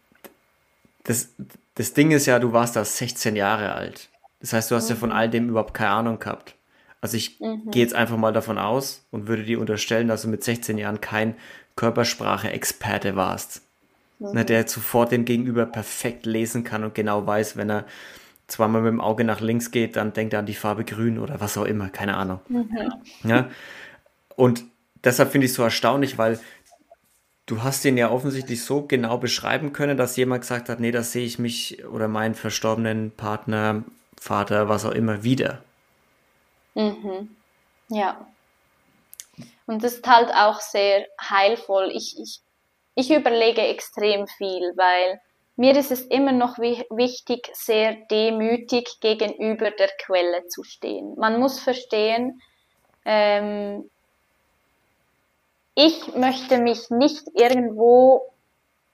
das, 1.04 1.28
das 1.74 1.92
Ding 1.92 2.10
ist 2.10 2.24
ja, 2.24 2.38
du 2.38 2.54
warst 2.54 2.74
da 2.76 2.86
16 2.86 3.36
Jahre 3.36 3.72
alt. 3.72 4.08
Das 4.40 4.54
heißt, 4.54 4.70
du 4.70 4.74
hast 4.74 4.88
ja 4.88 4.96
von 4.96 5.10
mhm. 5.10 5.16
all 5.16 5.28
dem 5.28 5.50
überhaupt 5.50 5.74
keine 5.74 5.90
Ahnung 5.90 6.18
gehabt. 6.20 6.54
Also 7.02 7.18
ich 7.18 7.38
mhm. 7.38 7.70
gehe 7.70 7.82
jetzt 7.82 7.94
einfach 7.94 8.16
mal 8.16 8.32
davon 8.32 8.56
aus 8.56 9.04
und 9.10 9.28
würde 9.28 9.44
dir 9.44 9.60
unterstellen, 9.60 10.08
dass 10.08 10.22
du 10.22 10.28
mit 10.28 10.42
16 10.42 10.78
Jahren 10.78 11.02
kein 11.02 11.34
Körpersprache-Experte 11.76 13.14
warst. 13.14 13.60
Mhm. 14.22 14.32
Ne, 14.32 14.44
der 14.44 14.68
sofort 14.68 15.10
den 15.10 15.24
Gegenüber 15.24 15.66
perfekt 15.66 16.26
lesen 16.26 16.62
kann 16.62 16.84
und 16.84 16.94
genau 16.94 17.26
weiß, 17.26 17.56
wenn 17.56 17.70
er 17.70 17.84
zweimal 18.46 18.82
mit 18.82 18.92
dem 18.92 19.00
Auge 19.00 19.24
nach 19.24 19.40
links 19.40 19.70
geht, 19.70 19.96
dann 19.96 20.12
denkt 20.12 20.32
er 20.32 20.40
an 20.40 20.46
die 20.46 20.54
Farbe 20.54 20.84
grün 20.84 21.18
oder 21.18 21.40
was 21.40 21.58
auch 21.58 21.64
immer, 21.64 21.88
keine 21.88 22.16
Ahnung. 22.16 22.40
Mhm. 22.48 22.92
Ja? 23.24 23.50
Und 24.36 24.64
deshalb 25.02 25.32
finde 25.32 25.46
ich 25.46 25.50
es 25.50 25.56
so 25.56 25.62
erstaunlich, 25.62 26.18
weil 26.18 26.38
du 27.46 27.62
hast 27.62 27.84
den 27.84 27.96
ja 27.96 28.10
offensichtlich 28.10 28.64
so 28.64 28.82
genau 28.82 29.18
beschreiben 29.18 29.72
können, 29.72 29.96
dass 29.96 30.16
jemand 30.16 30.42
gesagt 30.42 30.68
hat, 30.68 30.78
nee, 30.78 30.92
das 30.92 31.12
sehe 31.12 31.26
ich 31.26 31.38
mich 31.38 31.84
oder 31.86 32.06
meinen 32.06 32.34
verstorbenen 32.34 33.10
Partner, 33.10 33.82
Vater, 34.20 34.68
was 34.68 34.84
auch 34.84 34.92
immer 34.92 35.24
wieder. 35.24 35.62
Mhm. 36.74 37.30
Ja. 37.88 38.26
Und 39.66 39.82
das 39.82 39.94
ist 39.94 40.06
halt 40.06 40.30
auch 40.32 40.60
sehr 40.60 41.06
heilvoll. 41.20 41.90
Ich, 41.92 42.16
ich, 42.20 42.40
ich 42.94 43.10
überlege 43.10 43.62
extrem 43.62 44.26
viel, 44.26 44.72
weil 44.76 45.20
mir 45.56 45.76
ist 45.76 45.90
es 45.90 46.02
immer 46.02 46.32
noch 46.32 46.58
wichtig, 46.58 47.50
sehr 47.52 47.94
demütig 48.10 49.00
gegenüber 49.00 49.70
der 49.70 49.90
Quelle 50.04 50.46
zu 50.48 50.62
stehen. 50.62 51.14
Man 51.16 51.38
muss 51.38 51.60
verstehen, 51.60 52.40
ähm, 53.04 53.88
ich 55.74 56.14
möchte 56.14 56.58
mich 56.58 56.90
nicht 56.90 57.24
irgendwo 57.34 58.32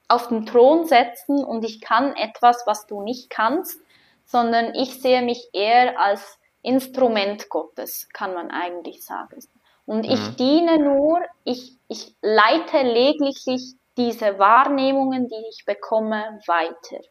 auf 0.09 0.29
den 0.29 0.47
Thron 0.47 0.87
setzen 0.87 1.45
und 1.45 1.65
ich 1.65 1.81
kann 1.81 2.17
etwas, 2.17 2.63
was 2.67 2.87
du 2.87 3.03
nicht 3.03 3.31
kannst, 3.31 3.81
sondern 4.25 4.75
ich 4.75 5.01
sehe 5.01 5.23
mich 5.23 5.49
eher 5.53 6.01
als 6.01 6.39
Instrument 6.63 7.49
Gottes, 7.49 8.09
kann 8.13 8.35
man 8.35 8.51
eigentlich 8.51 9.05
sagen. 9.05 9.39
Und 9.87 10.05
ich 10.05 10.21
mhm. 10.21 10.37
diene 10.37 10.79
nur, 10.79 11.21
ich, 11.45 11.73
ich 11.89 12.15
leite 12.21 12.83
lediglich 12.83 13.75
diese 13.99 14.39
Wahrnehmungen, 14.39 15.29
die 15.29 15.45
ich 15.51 15.65
bekomme, 15.67 16.41
weiter. 16.47 17.03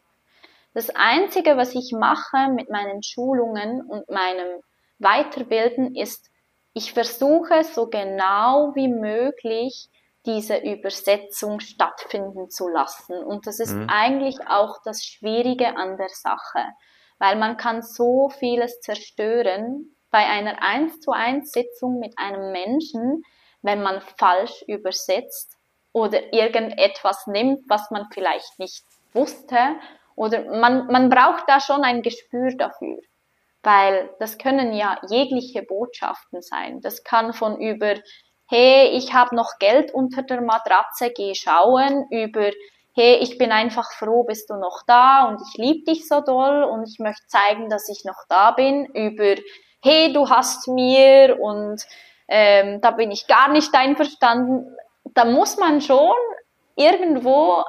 Das 0.72 0.90
Einzige, 0.90 1.56
was 1.56 1.74
ich 1.74 1.92
mache 1.92 2.50
mit 2.50 2.70
meinen 2.70 3.02
Schulungen 3.02 3.82
und 3.82 4.08
meinem 4.08 4.60
Weiterbilden, 4.98 5.94
ist, 5.94 6.30
ich 6.72 6.92
versuche 6.92 7.62
so 7.64 7.88
genau 7.88 8.72
wie 8.74 8.88
möglich 8.88 9.88
diese 10.24 10.56
Übersetzung 10.56 11.60
stattfinden 11.60 12.50
zu 12.50 12.68
lassen. 12.68 13.22
Und 13.22 13.46
das 13.46 13.60
ist 13.60 13.74
mhm. 13.74 13.88
eigentlich 13.88 14.38
auch 14.48 14.78
das 14.84 15.04
Schwierige 15.04 15.76
an 15.76 15.96
der 15.96 16.08
Sache, 16.08 16.64
weil 17.18 17.36
man 17.36 17.56
kann 17.56 17.82
so 17.82 18.28
vieles 18.30 18.80
zerstören 18.80 19.94
bei 20.10 20.24
einer 20.24 20.62
1 20.62 21.00
zu 21.00 21.12
1 21.12 21.52
Sitzung 21.52 21.98
mit 21.98 22.14
einem 22.18 22.52
Menschen, 22.52 23.22
wenn 23.62 23.82
man 23.82 24.00
falsch 24.16 24.62
übersetzt 24.66 25.57
oder 25.92 26.32
irgendetwas 26.32 27.26
nimmt, 27.26 27.68
was 27.68 27.90
man 27.90 28.06
vielleicht 28.12 28.58
nicht 28.58 28.84
wusste. 29.12 29.56
Oder 30.14 30.44
man, 30.44 30.86
man 30.86 31.08
braucht 31.10 31.44
da 31.46 31.60
schon 31.60 31.82
ein 31.82 32.02
Gespür 32.02 32.50
dafür, 32.56 32.98
weil 33.62 34.10
das 34.18 34.38
können 34.38 34.72
ja 34.72 34.98
jegliche 35.08 35.62
Botschaften 35.62 36.42
sein. 36.42 36.80
Das 36.80 37.04
kann 37.04 37.32
von 37.32 37.60
über, 37.60 37.94
hey, 38.48 38.88
ich 38.96 39.12
habe 39.14 39.36
noch 39.36 39.58
Geld 39.58 39.92
unter 39.94 40.22
der 40.22 40.40
Matratze, 40.40 41.10
geh 41.14 41.34
schauen, 41.34 42.06
über, 42.10 42.50
hey, 42.94 43.18
ich 43.20 43.38
bin 43.38 43.52
einfach 43.52 43.92
froh, 43.92 44.24
bist 44.24 44.50
du 44.50 44.56
noch 44.56 44.82
da 44.86 45.26
und 45.28 45.40
ich 45.40 45.56
liebe 45.56 45.84
dich 45.84 46.08
so 46.08 46.20
doll 46.20 46.64
und 46.64 46.88
ich 46.88 46.98
möchte 46.98 47.26
zeigen, 47.28 47.68
dass 47.68 47.88
ich 47.88 48.04
noch 48.04 48.24
da 48.28 48.50
bin, 48.50 48.86
über, 48.86 49.40
hey, 49.84 50.12
du 50.12 50.28
hast 50.28 50.66
mir 50.66 51.38
und 51.40 51.80
ähm, 52.26 52.80
da 52.80 52.90
bin 52.90 53.12
ich 53.12 53.28
gar 53.28 53.50
nicht 53.50 53.72
einverstanden 53.74 54.66
da 55.14 55.24
muss 55.24 55.56
man 55.56 55.80
schon 55.80 56.16
irgendwo 56.76 57.64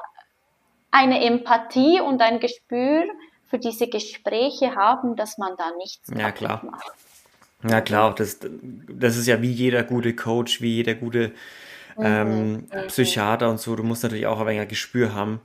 eine 0.91 1.23
Empathie 1.23 2.01
und 2.01 2.21
ein 2.21 2.39
Gespür 2.39 3.03
für 3.49 3.59
diese 3.59 3.87
Gespräche 3.87 4.75
haben, 4.75 5.15
dass 5.15 5.37
man 5.37 5.55
da 5.57 5.71
nichts 5.77 6.09
ja, 6.15 6.31
klar. 6.31 6.63
macht. 6.63 6.91
Ja 7.67 7.81
klar, 7.81 8.15
das, 8.15 8.39
das 8.41 9.17
ist 9.17 9.27
ja 9.27 9.41
wie 9.41 9.51
jeder 9.51 9.83
gute 9.83 10.15
Coach, 10.15 10.61
wie 10.61 10.75
jeder 10.75 10.95
gute 10.95 11.33
mhm, 11.97 12.05
ähm, 12.05 12.51
mhm. 12.53 12.87
Psychiater 12.87 13.49
und 13.49 13.59
so. 13.59 13.75
Du 13.75 13.83
musst 13.83 14.03
natürlich 14.03 14.27
auch 14.27 14.39
ein 14.39 14.47
wenig 14.47 14.69
Gespür 14.69 15.13
haben. 15.13 15.41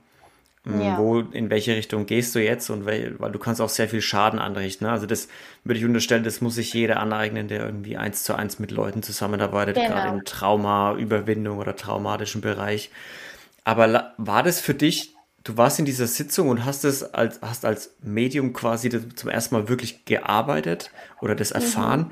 Ja. 0.65 0.97
Wo, 0.97 1.19
in 1.19 1.51
welche 1.51 1.75
Richtung 1.75 2.07
gehst 2.07 2.33
du 2.33 2.43
jetzt 2.43 2.71
und 2.71 2.85
weil, 2.85 3.15
weil 3.19 3.31
du 3.31 3.37
kannst 3.37 3.61
auch 3.61 3.69
sehr 3.69 3.87
viel 3.87 4.01
Schaden 4.01 4.39
anrichten. 4.39 4.87
Ne? 4.87 4.91
Also 4.91 5.05
das 5.05 5.27
würde 5.63 5.79
ich 5.79 5.85
unterstellen, 5.85 6.23
das 6.23 6.41
muss 6.41 6.55
sich 6.55 6.73
jeder 6.73 6.99
aneignen, 6.99 7.47
der 7.47 7.63
irgendwie 7.63 7.97
eins 7.97 8.23
zu 8.23 8.33
eins 8.33 8.57
mit 8.57 8.71
Leuten 8.71 9.03
zusammenarbeitet, 9.03 9.75
genau. 9.75 9.89
gerade 9.89 10.09
im 10.09 10.25
Trauma, 10.25 10.95
Überwindung 10.95 11.59
oder 11.59 11.75
traumatischen 11.75 12.41
Bereich. 12.41 12.89
Aber 13.63 14.13
war 14.17 14.41
das 14.41 14.59
für 14.59 14.73
dich, 14.73 15.13
du 15.43 15.55
warst 15.55 15.77
in 15.77 15.85
dieser 15.85 16.07
Sitzung 16.07 16.49
und 16.49 16.65
hast 16.65 16.83
es 16.83 17.03
als, 17.13 17.41
hast 17.41 17.63
als 17.63 17.91
Medium 18.01 18.51
quasi 18.51 18.89
zum 18.89 19.29
ersten 19.29 19.53
Mal 19.53 19.69
wirklich 19.69 20.05
gearbeitet 20.05 20.89
oder 21.21 21.35
das 21.35 21.51
erfahren. 21.51 21.99
Mhm. 21.99 22.11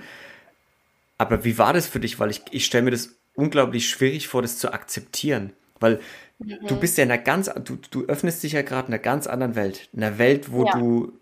Aber 1.17 1.43
wie 1.43 1.57
war 1.57 1.73
das 1.73 1.87
für 1.87 1.99
dich? 1.99 2.19
Weil 2.19 2.29
ich, 2.29 2.41
ich 2.51 2.65
stelle 2.65 2.83
mir 2.83 2.91
das 2.91 3.09
unglaublich 3.35 3.89
schwierig 3.89 4.27
vor, 4.27 4.41
das 4.41 4.59
zu 4.59 4.71
akzeptieren. 4.71 5.53
Weil 5.79 5.99
mhm. 6.43 6.67
du 6.67 6.75
bist 6.79 6.97
ja 6.97 7.03
in 7.03 7.11
einer 7.11 7.21
ganz, 7.21 7.51
du, 7.63 7.77
du 7.89 8.05
öffnest 8.05 8.43
dich 8.43 8.53
ja 8.53 8.61
gerade 8.61 8.87
in 8.87 8.93
einer 8.93 9.01
ganz 9.01 9.27
anderen 9.27 9.55
Welt. 9.55 9.89
In 9.93 10.03
einer 10.03 10.17
Welt, 10.17 10.51
wo 10.51 10.65
ja. 10.65 10.73
du 10.73 11.13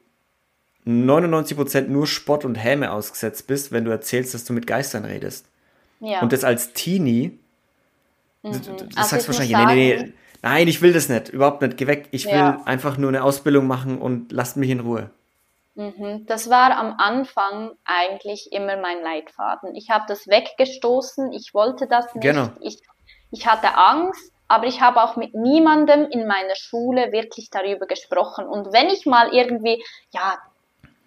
99% 0.86 1.88
nur 1.88 2.08
Spott 2.08 2.46
und 2.46 2.56
Häme 2.56 2.92
ausgesetzt 2.92 3.48
bist, 3.48 3.72
wenn 3.72 3.86
du 3.86 3.92
erzählst, 3.92 4.34
dass 4.34 4.46
du 4.46 4.54
mit 4.54 4.68
Geistern 4.68 5.06
redest. 5.06 5.46
Ja. 6.00 6.22
Und 6.22 6.34
das 6.34 6.44
als 6.44 6.74
Teenie, 6.74 7.40
mhm. 8.42 8.52
du, 8.52 8.60
du, 8.60 8.72
du 8.74 8.98
also 8.98 9.10
sagst 9.10 9.28
wahrscheinlich, 9.28 9.56
nee, 9.56 9.66
nee, 9.66 10.04
nee, 10.04 10.14
nein, 10.42 10.68
ich 10.68 10.82
will 10.82 10.94
das 10.94 11.10
nicht, 11.10 11.30
überhaupt 11.30 11.62
nicht, 11.62 11.78
geh 11.78 11.88
weg. 11.88 12.08
Ich 12.12 12.26
will 12.26 12.34
ja. 12.34 12.62
einfach 12.66 12.98
nur 12.98 13.10
eine 13.10 13.24
Ausbildung 13.24 13.68
machen 13.68 14.00
und 14.00 14.32
lasst 14.32 14.58
mich 14.58 14.70
in 14.70 14.80
Ruhe. 14.80 15.12
Mhm. 15.76 16.26
Das 16.26 16.50
war 16.50 16.76
am 16.78 16.96
Anfang 16.98 17.72
eigentlich 17.86 18.50
immer 18.52 18.78
mein 18.78 19.02
Leitfaden. 19.02 19.76
Ich 19.76 19.90
habe 19.90 20.06
das 20.08 20.28
weggestoßen, 20.28 21.32
ich 21.32 21.54
wollte 21.54 21.88
das 21.88 22.14
nicht. 22.14 22.24
Genau. 22.24 22.50
Ich, 22.62 22.82
ich 23.32 23.48
hatte 23.48 23.78
Angst, 23.78 24.31
aber 24.52 24.68
ich 24.68 24.82
habe 24.82 25.02
auch 25.02 25.16
mit 25.16 25.34
niemandem 25.34 26.10
in 26.10 26.28
meiner 26.28 26.56
Schule 26.56 27.14
wirklich 27.14 27.50
darüber 27.50 27.86
gesprochen. 27.86 28.46
Und 28.46 28.74
wenn 28.74 28.90
ich 28.90 29.06
mal 29.06 29.34
irgendwie, 29.34 29.82
ja, 30.10 30.40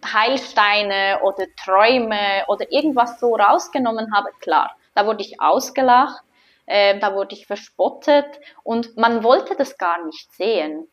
Heilsteine 0.03 1.21
oder 1.23 1.45
Träume 1.63 2.45
oder 2.49 2.73
irgendwas 2.73 3.21
so 3.21 3.35
rausgenommen 3.37 4.15
habe, 4.15 4.31
klar, 4.41 4.75
da 4.95 5.05
wurde 5.05 5.23
ich 5.23 5.43
ausgelacht, 5.43 6.23
äh, 6.65 6.99
da 6.99 7.15
wurde 7.15 7.35
ich 7.35 7.47
verspottet 7.47 8.25
und 8.63 8.97
man 8.97 9.23
wollte 9.23 9.55
das 9.57 9.77
gar 9.77 10.03
nicht 10.07 10.33
sehen. 10.33 10.89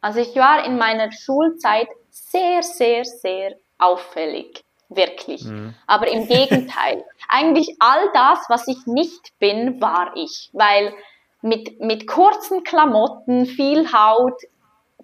Also 0.00 0.20
ich 0.20 0.36
war 0.36 0.64
in 0.64 0.78
meiner 0.78 1.10
Schulzeit 1.10 1.88
sehr, 2.10 2.62
sehr, 2.62 3.04
sehr 3.04 3.56
auffällig. 3.78 4.62
Wirklich. 4.88 5.42
Mhm. 5.42 5.74
Aber 5.88 6.06
im 6.06 6.28
Gegenteil. 6.28 7.04
Eigentlich 7.28 7.74
all 7.80 8.08
das, 8.14 8.44
was 8.48 8.68
ich 8.68 8.86
nicht 8.86 9.36
bin, 9.40 9.80
war 9.80 10.12
ich. 10.14 10.50
Weil 10.52 10.94
mit, 11.42 11.80
mit 11.80 12.06
kurzen 12.06 12.64
Klamotten, 12.64 13.46
viel 13.46 13.92
Haut, 13.92 14.40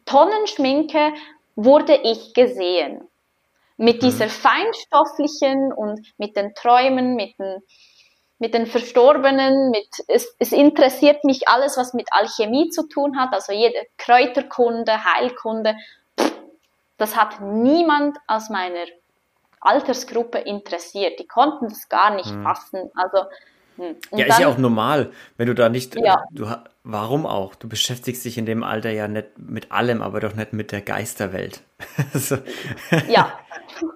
Tonnen 0.05 0.47
Schminke 0.47 1.13
wurde 1.55 1.95
ich 2.03 2.35
gesehen. 2.35 3.09
Mit 3.77 3.97
mhm. 3.97 4.07
dieser 4.07 4.29
feinstofflichen 4.29 5.73
und 5.73 6.01
mit 6.19 6.37
den 6.37 6.55
Träumen, 6.55 7.15
mit 7.15 7.39
den, 7.39 7.63
mit 8.39 8.55
den 8.55 8.67
Verstorbenen, 8.67 9.71
mit, 9.71 9.89
es, 10.09 10.35
es 10.39 10.53
interessiert 10.53 11.25
mich 11.25 11.49
alles, 11.49 11.77
was 11.77 11.95
mit 11.95 12.09
Alchemie 12.11 12.71
zu 12.71 12.89
tun 12.89 13.19
hat, 13.19 13.33
also 13.33 13.53
jede 13.53 13.79
Kräuterkunde, 13.99 15.05
Heilkunde, 15.05 15.77
das 16.99 17.17
hat 17.17 17.41
niemand 17.41 18.19
aus 18.27 18.49
meiner 18.49 18.85
Altersgruppe 19.61 20.39
interessiert. 20.39 21.19
Die 21.19 21.27
konnten 21.27 21.69
das 21.69 21.89
gar 21.89 22.15
nicht 22.15 22.31
hm. 22.31 22.43
fassen. 22.43 22.91
Also 22.95 23.25
hm. 23.77 23.97
ja, 24.13 24.19
dann, 24.19 24.29
ist 24.29 24.39
ja 24.41 24.49
auch 24.49 24.59
normal, 24.59 25.13
wenn 25.37 25.47
du 25.47 25.55
da 25.55 25.69
nicht, 25.69 25.97
ja. 25.97 26.23
du, 26.31 26.47
warum 26.85 27.27
auch? 27.27 27.55
Du 27.55 27.69
beschäftigst 27.69 28.25
dich 28.25 28.39
in 28.39 28.47
dem 28.47 28.63
Alter 28.63 28.91
ja 28.91 29.09
nicht 29.09 29.39
mit 29.39 29.73
allem, 29.73 30.03
aber 30.03 30.21
doch 30.21 30.35
nicht 30.35 30.53
mit 30.53 30.73
der 30.73 30.83
Geisterwelt. 30.83 31.63
so. 32.15 32.37
Ja. 33.09 33.39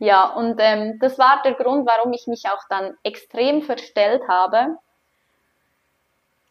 Ja, 0.00 0.26
und 0.26 0.56
ähm, 0.58 0.98
das 0.98 1.18
war 1.18 1.40
der 1.44 1.54
Grund, 1.54 1.86
warum 1.86 2.12
ich 2.12 2.26
mich 2.26 2.46
auch 2.46 2.62
dann 2.68 2.94
extrem 3.04 3.62
verstellt 3.62 4.22
habe 4.28 4.76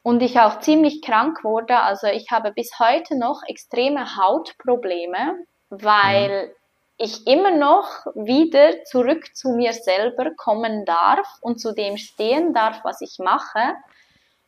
und 0.01 0.23
ich 0.23 0.39
auch 0.39 0.59
ziemlich 0.61 1.01
krank 1.01 1.43
wurde. 1.43 1.77
Also 1.81 2.07
ich 2.07 2.31
habe 2.31 2.53
bis 2.53 2.79
heute 2.79 3.15
noch 3.19 3.43
extreme 3.45 4.15
Hautprobleme, 4.15 5.45
weil 5.69 6.47
mhm 6.47 6.51
ich 6.97 7.25
immer 7.27 7.51
noch 7.51 8.05
wieder 8.13 8.83
zurück 8.85 9.35
zu 9.35 9.49
mir 9.49 9.73
selber 9.73 10.31
kommen 10.35 10.85
darf 10.85 11.27
und 11.41 11.59
zu 11.59 11.73
dem 11.73 11.97
stehen 11.97 12.53
darf, 12.53 12.83
was 12.83 13.01
ich 13.01 13.19
mache, 13.19 13.75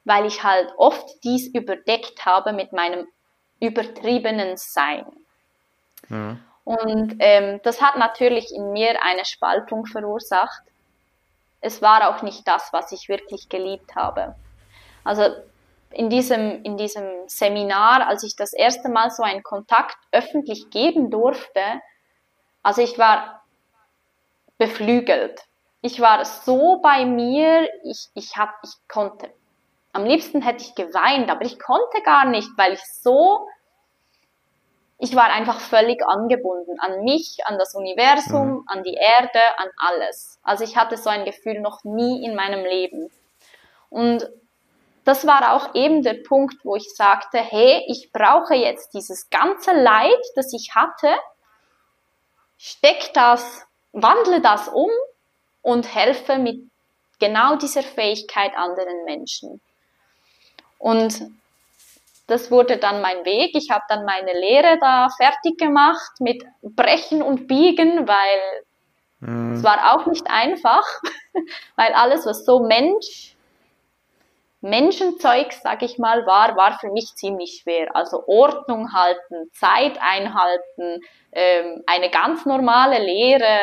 weil 0.04 0.26
ich 0.26 0.44
halt 0.44 0.72
oft 0.78 1.24
dies 1.24 1.48
überdeckt 1.48 2.26
habe 2.26 2.54
mit 2.54 2.72
meinem 2.72 3.08
übertriebenen 3.60 4.58
Sein. 4.58 5.06
Mhm. 6.10 6.40
Und 6.64 7.16
ähm, 7.20 7.60
das 7.64 7.82
hat 7.82 7.98
natürlich 7.98 8.54
in 8.54 8.72
mir 8.72 9.04
eine 9.04 9.26
Spaltung 9.26 9.86
verursacht. 9.86 10.64
Es 11.62 11.82
war 11.82 12.10
auch 12.10 12.22
nicht 12.22 12.48
das, 12.48 12.70
was 12.74 12.92
ich 12.92 13.10
wirklich 13.10 13.50
geliebt 13.50 13.96
habe. 13.96 14.36
Also 15.04 15.24
in 15.92 16.10
diesem, 16.10 16.64
in 16.64 16.78
diesem 16.78 17.06
Seminar, 17.28 18.08
als 18.08 18.24
ich 18.24 18.36
das 18.36 18.54
erste 18.54 18.90
Mal 18.90 19.12
so 19.12 19.24
einen 19.24 19.44
Kontakt 19.44 19.98
öffentlich 20.12 20.70
geben 20.70 21.10
durfte, 21.10 21.62
also 22.66 22.82
ich 22.82 22.98
war 22.98 23.44
beflügelt. 24.58 25.40
Ich 25.82 26.02
war 26.02 26.26
so 26.26 26.80
bei 26.82 27.06
mir, 27.06 27.70
ich, 27.84 28.10
ich, 28.16 28.38
hab, 28.38 28.56
ich 28.64 28.72
konnte. 28.88 29.30
Am 29.94 30.04
liebsten 30.04 30.42
hätte 30.42 30.64
ich 30.64 30.74
geweint, 30.74 31.30
aber 31.30 31.46
ich 31.46 31.60
konnte 31.60 32.02
gar 32.04 32.26
nicht, 32.26 32.50
weil 32.58 32.74
ich 32.74 32.84
so, 32.84 33.48
ich 34.98 35.16
war 35.16 35.26
einfach 35.26 35.60
völlig 35.60 36.04
angebunden 36.04 36.80
an 36.80 37.04
mich, 37.04 37.38
an 37.46 37.60
das 37.60 37.76
Universum, 37.76 38.48
mhm. 38.48 38.64
an 38.66 38.82
die 38.82 38.96
Erde, 38.96 39.42
an 39.58 39.70
alles. 39.78 40.40
Also 40.42 40.64
ich 40.64 40.76
hatte 40.76 40.98
so 40.98 41.12
ein 41.12 41.24
Gefühl 41.24 41.62
noch 41.62 41.84
nie 41.84 42.26
in 42.26 42.34
meinem 42.34 42.66
Leben. 42.66 43.12
Und 43.92 44.28
das 45.04 45.28
war 45.28 45.54
auch 45.54 45.76
eben 45.76 46.02
der 46.02 46.16
Punkt, 46.16 46.66
wo 46.66 46.76
ich 46.76 46.96
sagte, 46.96 47.38
hey, 47.38 47.86
ich 47.90 48.12
brauche 48.12 48.56
jetzt 48.56 48.96
dieses 48.96 49.30
ganze 49.30 49.72
Leid, 49.72 50.18
das 50.36 50.52
ich 50.52 50.74
hatte, 50.74 51.14
steck 52.66 53.14
das, 53.14 53.64
wandle 53.94 54.42
das 54.42 54.68
um 54.70 54.90
und 55.62 55.94
helfe 55.94 56.40
mit 56.40 56.64
genau 57.20 57.58
dieser 57.58 57.84
Fähigkeit 57.84 58.58
anderen 58.58 59.06
Menschen. 59.06 59.62
Und 60.80 61.30
das 62.26 62.50
wurde 62.50 62.78
dann 62.78 63.02
mein 63.02 63.24
Weg. 63.24 63.52
Ich 63.54 63.70
habe 63.70 63.84
dann 63.88 64.04
meine 64.04 64.34
Lehre 64.34 64.80
da 64.80 65.10
fertig 65.16 65.60
gemacht 65.60 66.20
mit 66.20 66.44
Brechen 66.64 67.22
und 67.22 67.48
Biegen, 67.48 68.08
weil 68.08 68.64
mhm. 69.20 69.54
es 69.54 69.64
war 69.64 69.94
auch 69.94 70.08
nicht 70.08 70.28
einfach, 70.28 70.86
weil 71.76 71.94
alles, 71.94 72.26
was 72.26 72.46
so 72.46 72.62
Mensch, 72.62 73.35
Menschenzeug, 74.66 75.54
sag 75.54 75.84
ich 75.84 76.00
mal, 76.00 76.26
war, 76.26 76.58
war 76.58 76.80
für 76.80 76.90
mich 76.90 77.14
ziemlich 77.16 77.62
schwer. 77.62 77.96
Also 77.96 78.24
Ordnung 78.26 78.94
halten, 78.94 79.52
Zeit 79.54 80.00
einhalten, 80.02 81.02
ähm, 81.32 81.84
eine 81.86 82.10
ganz 82.10 82.48
normale 82.48 82.98
Lehre, 82.98 83.60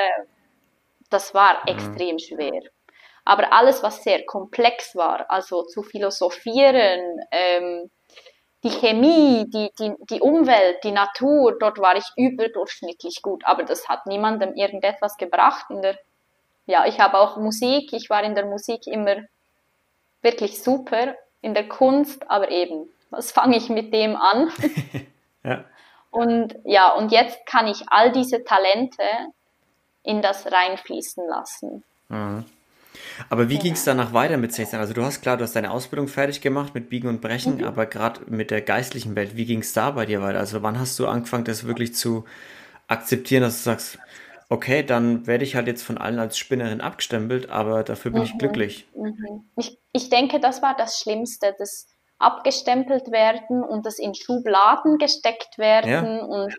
das 1.11 1.35
war 1.35 1.55
mhm. 1.55 1.75
extrem 1.75 2.19
schwer. 2.21 2.63
Aber 3.25 3.53
alles, 3.53 3.83
was 3.83 4.05
sehr 4.05 4.25
komplex 4.27 4.95
war, 4.95 5.29
also 5.29 5.65
zu 5.65 5.83
philosophieren, 5.83 7.21
ähm, 7.33 7.91
die 8.63 8.71
Chemie, 8.71 9.45
die, 9.49 9.71
die, 9.81 9.95
die 10.09 10.21
Umwelt, 10.21 10.85
die 10.85 10.93
Natur, 10.93 11.57
dort 11.59 11.81
war 11.81 11.97
ich 11.97 12.07
überdurchschnittlich 12.17 13.23
gut. 13.23 13.45
Aber 13.45 13.65
das 13.65 13.89
hat 13.89 14.07
niemandem 14.07 14.55
irgendetwas 14.55 15.17
gebracht. 15.17 15.67
In 15.71 15.83
der, 15.83 15.99
ja, 16.67 16.87
ich 16.87 17.01
habe 17.01 17.19
auch 17.19 17.39
Musik, 17.39 17.93
ich 17.93 18.09
war 18.09 18.23
in 18.23 18.37
der 18.37 18.47
Musik 18.47 18.87
immer 18.87 19.17
wirklich 20.23 20.63
super, 20.63 21.15
in 21.41 21.55
der 21.55 21.69
Kunst, 21.69 22.31
aber 22.31 22.51
eben, 22.51 22.89
was 23.11 23.33
fange 23.33 23.57
ich 23.57 23.69
mit 23.69 23.93
dem 23.93 24.17
an? 24.17 24.51
ja. 25.45 25.65
Und 26.11 26.57
ja, 26.65 26.93
und 26.93 27.11
jetzt 27.11 27.45
kann 27.47 27.67
ich 27.67 27.85
all 27.89 28.13
diese 28.13 28.45
Talente 28.45 29.03
in 30.03 30.23
das 30.23 30.51
reinfließen 30.51 31.27
lassen. 31.29 31.83
Mhm. 32.09 32.45
Aber 33.29 33.49
wie 33.49 33.57
ja. 33.57 33.61
ging 33.61 33.73
es 33.73 33.85
danach 33.85 34.13
weiter 34.13 34.37
mit 34.37 34.53
16? 34.53 34.79
Also 34.79 34.93
du 34.93 35.03
hast 35.03 35.23
klar, 35.23 35.37
du 35.37 35.45
hast 35.45 35.57
deine 35.57 35.71
Ausbildung 35.71 36.09
fertig 36.09 36.41
gemacht 36.41 36.75
mit 36.75 36.91
Biegen 36.91 37.09
und 37.09 37.21
Brechen, 37.21 37.59
mhm. 37.59 37.65
aber 37.65 37.87
gerade 37.87 38.21
mit 38.27 38.51
der 38.51 38.61
geistlichen 38.61 39.17
Welt, 39.17 39.37
wie 39.37 39.47
ging 39.47 39.61
es 39.61 39.73
da 39.73 39.93
bei 39.93 40.07
dir 40.07 40.23
weiter? 40.23 40.39
Also 40.39 40.63
wann 40.63 40.79
hast 40.79 40.99
du 40.99 41.07
angefangen, 41.07 41.45
das 41.45 41.67
wirklich 41.67 41.95
zu 41.95 42.25
akzeptieren, 42.89 43.43
dass 43.43 43.59
du 43.59 43.71
sagst, 43.71 43.99
okay, 44.49 44.83
dann 44.83 45.27
werde 45.27 45.45
ich 45.45 45.57
halt 45.57 45.67
jetzt 45.67 45.83
von 45.83 45.99
allen 45.99 46.19
als 46.19 46.39
Spinnerin 46.39 46.81
abgestempelt, 46.81 47.51
aber 47.51 47.83
dafür 47.85 48.11
bin 48.11 48.21
mhm. 48.21 48.27
ich 48.27 48.39
glücklich. 48.39 48.87
Mhm. 48.95 49.51
Ich, 49.57 49.79
ich 49.93 50.11
denke, 50.11 50.41
das 50.41 50.63
war 50.63 50.77
das 50.77 50.99
Schlimmste, 50.99 51.55
das 51.59 51.89
abgestempelt 52.19 53.11
werden 53.11 53.63
und 53.65 53.85
das 53.85 53.99
in 53.99 54.15
Schubladen 54.15 54.99
gesteckt 54.99 55.59
werden. 55.59 55.91
Ja. 55.91 56.25
Und 56.25 56.55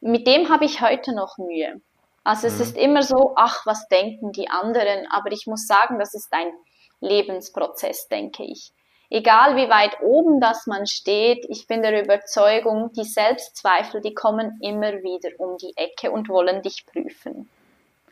mit 0.00 0.26
dem 0.26 0.48
habe 0.48 0.64
ich 0.64 0.80
heute 0.80 1.14
noch 1.14 1.38
Mühe. 1.38 1.80
Also 2.24 2.46
es 2.46 2.56
mhm. 2.56 2.62
ist 2.62 2.76
immer 2.76 3.02
so, 3.02 3.32
ach, 3.36 3.64
was 3.64 3.88
denken 3.88 4.32
die 4.32 4.50
anderen? 4.50 5.06
Aber 5.10 5.32
ich 5.32 5.46
muss 5.46 5.66
sagen, 5.66 5.98
das 5.98 6.14
ist 6.14 6.28
ein 6.32 6.52
Lebensprozess, 7.00 8.08
denke 8.08 8.44
ich. 8.44 8.72
Egal 9.10 9.56
wie 9.56 9.68
weit 9.68 10.00
oben 10.02 10.40
das 10.40 10.66
man 10.66 10.86
steht, 10.86 11.46
ich 11.48 11.66
bin 11.66 11.82
der 11.82 12.02
Überzeugung, 12.02 12.92
die 12.92 13.04
Selbstzweifel, 13.04 14.00
die 14.00 14.14
kommen 14.14 14.58
immer 14.62 14.92
wieder 15.02 15.30
um 15.38 15.56
die 15.58 15.72
Ecke 15.76 16.10
und 16.10 16.28
wollen 16.28 16.62
dich 16.62 16.86
prüfen. 16.86 17.48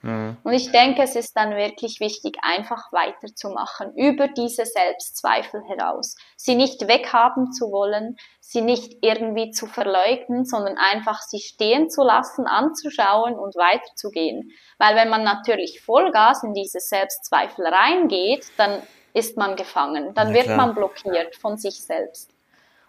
Mhm. 0.03 0.37
Und 0.45 0.53
ich 0.53 0.71
denke, 0.71 1.03
es 1.03 1.17
ist 1.17 1.37
dann 1.37 1.57
wirklich 1.57 2.01
wichtig, 2.01 2.39
einfach 2.43 2.93
weiterzumachen, 2.93 3.95
über 3.97 4.29
diese 4.29 4.65
Selbstzweifel 4.65 5.63
heraus. 5.67 6.17
Sie 6.37 6.55
nicht 6.55 6.87
weghaben 6.87 7.53
zu 7.53 7.73
wollen, 7.73 8.17
sie 8.41 8.61
nicht 8.61 8.99
irgendwie 9.03 9.51
zu 9.51 9.67
verleugnen, 9.67 10.45
sondern 10.45 10.79
einfach 10.79 11.21
sie 11.23 11.41
stehen 11.41 11.91
zu 11.91 12.03
lassen, 12.03 12.47
anzuschauen 12.47 13.35
und 13.35 13.57
weiterzugehen. 13.57 14.53
Weil 14.79 14.95
wenn 14.95 15.09
man 15.09 15.25
natürlich 15.25 15.81
Vollgas 15.81 16.45
in 16.45 16.55
diese 16.55 16.81
Selbstzweifel 16.81 17.67
reingeht, 17.67 18.47
dann 18.57 18.83
ist 19.17 19.37
man 19.37 19.57
gefangen, 19.57 20.15
dann 20.15 20.35
wird 20.35 20.49
man 20.49 20.75
blockiert 20.75 21.37
von 21.37 21.57
sich 21.57 21.83
selbst. 21.83 22.31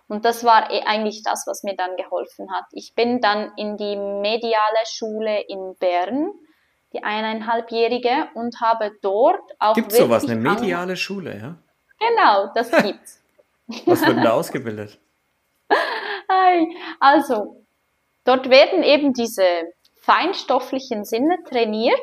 Und 0.07 0.23
das 0.25 0.43
war 0.43 0.71
eh 0.71 0.83
eigentlich 0.83 1.23
das, 1.23 1.45
was 1.47 1.63
mir 1.63 1.75
dann 1.75 1.95
geholfen 1.97 2.51
hat. 2.51 2.65
Ich 2.71 2.93
bin 2.95 3.19
dann 3.19 3.51
in 3.57 3.77
die 3.77 3.95
mediale 3.95 4.85
Schule 4.85 5.41
in 5.47 5.75
Bern 5.79 6.31
die 6.93 7.03
eineinhalbjährige, 7.03 8.29
und 8.33 8.59
habe 8.61 8.91
dort 9.01 9.41
auch. 9.59 9.73
Gibt 9.73 9.91
es 9.91 9.97
sowas, 9.97 10.23
eine 10.23 10.35
mediale 10.35 10.95
Schule, 10.95 11.37
ja? 11.37 11.55
Genau, 11.99 12.51
das 12.53 12.71
gibt's. 12.83 13.21
Was 13.85 14.05
wird 14.05 14.23
da 14.23 14.31
ausgebildet? 14.33 14.99
Also, 16.99 17.63
dort 18.23 18.49
werden 18.49 18.83
eben 18.83 19.13
diese 19.13 19.43
feinstofflichen 20.01 21.03
Sinne 21.03 21.37
trainiert, 21.49 21.99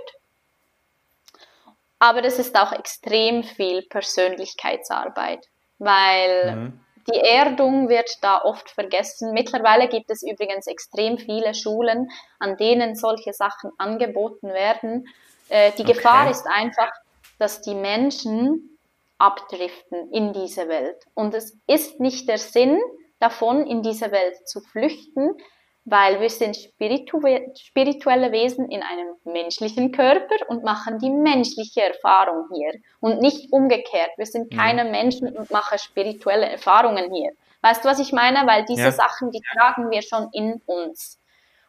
aber 1.99 2.25
es 2.25 2.39
ist 2.39 2.57
auch 2.57 2.73
extrem 2.73 3.43
viel 3.43 3.83
Persönlichkeitsarbeit, 3.83 5.47
weil 5.79 6.57
mhm. 6.57 6.81
Die 7.13 7.19
Erdung 7.19 7.89
wird 7.89 8.11
da 8.23 8.41
oft 8.43 8.71
vergessen. 8.71 9.33
Mittlerweile 9.33 9.89
gibt 9.89 10.11
es 10.11 10.23
übrigens 10.23 10.67
extrem 10.67 11.19
viele 11.19 11.55
Schulen, 11.55 12.11
an 12.39 12.57
denen 12.57 12.95
solche 12.95 13.33
Sachen 13.33 13.71
angeboten 13.77 14.49
werden. 14.49 15.07
Äh, 15.49 15.73
die 15.73 15.83
okay. 15.83 15.93
Gefahr 15.93 16.31
ist 16.31 16.47
einfach, 16.47 16.91
dass 17.39 17.61
die 17.61 17.75
Menschen 17.75 18.79
abdriften 19.19 20.11
in 20.13 20.33
diese 20.33 20.69
Welt. 20.69 21.05
Und 21.15 21.35
es 21.35 21.59
ist 21.67 22.01
nicht 22.01 22.29
der 22.29 22.39
Sinn 22.39 22.81
davon, 23.19 23.67
in 23.67 23.83
diese 23.83 24.11
Welt 24.11 24.49
zu 24.49 24.61
flüchten, 24.61 25.37
weil 25.85 26.21
wir 26.21 26.31
sind 26.31 26.57
spiritu 26.57 27.21
spirituelle 27.55 28.33
Wesen 28.33 28.71
in 28.71 28.83
einem 28.83 29.17
menschlichen 29.25 29.93
Körper 29.93 30.37
und 30.49 30.65
machen 30.65 30.99
die 30.99 31.11
menschliche 31.11 31.83
Erfahrung 31.83 32.49
hier 32.55 32.73
und 33.01 33.21
nicht 33.21 33.53
umgekehrt. 33.53 34.11
Wir 34.17 34.27
sind 34.27 34.53
mhm. 34.53 34.57
keine 34.57 34.85
Menschen 34.85 35.29
und 35.37 35.51
machen 35.51 35.79
spirituelle 35.79 36.49
Erfahrungen 36.49 37.13
hier. 37.13 37.33
Weißt 37.61 37.85
du, 37.85 37.89
was 37.89 37.99
ich 37.99 38.13
meine? 38.13 38.47
Weil 38.47 38.65
diese 38.65 38.83
ja. 38.83 38.93
Sachen, 38.93 39.31
die 39.31 39.43
tragen 39.55 39.91
wir 39.91 40.03
schon 40.03 40.29
in 40.33 40.61
uns. 40.67 41.21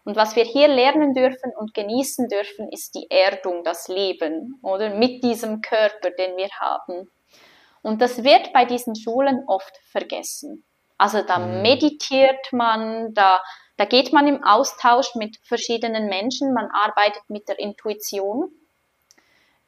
Und 0.06 0.16
was 0.16 0.36
wir 0.36 0.44
hier 0.44 0.68
lernen 0.68 1.14
dürfen 1.14 1.52
und 1.58 1.74
genießen 1.74 2.30
dürfen, 2.30 2.70
ist 2.70 2.96
die 2.96 3.10
Erdung, 3.10 3.64
das 3.64 3.88
Leben, 3.88 4.60
oder? 4.62 4.92
Mit 4.92 5.24
diesem 5.24 5.62
Körper, 5.62 6.12
den 6.12 6.38
wir 6.38 6.50
haben. 6.60 7.10
Und 7.82 8.02
das 8.02 8.24
wird 8.24 8.54
bei 8.54 8.66
diesen 8.66 8.96
Schulen 8.96 9.44
oft 9.48 9.78
vergessen. 9.92 10.64
Also 10.98 11.22
da 11.22 11.40
mhm. 11.40 11.62
meditiert 11.62 12.52
man, 12.52 13.14
da 13.14 13.42
da 13.78 13.86
geht 13.86 14.14
man 14.14 14.28
im 14.28 14.44
Austausch 14.44 15.16
mit 15.16 15.38
verschiedenen 15.44 16.08
Menschen, 16.08 16.54
man 16.54 16.70
arbeitet 16.72 17.24
mit 17.30 17.48
der 17.50 17.60
Intuition, 17.60 18.52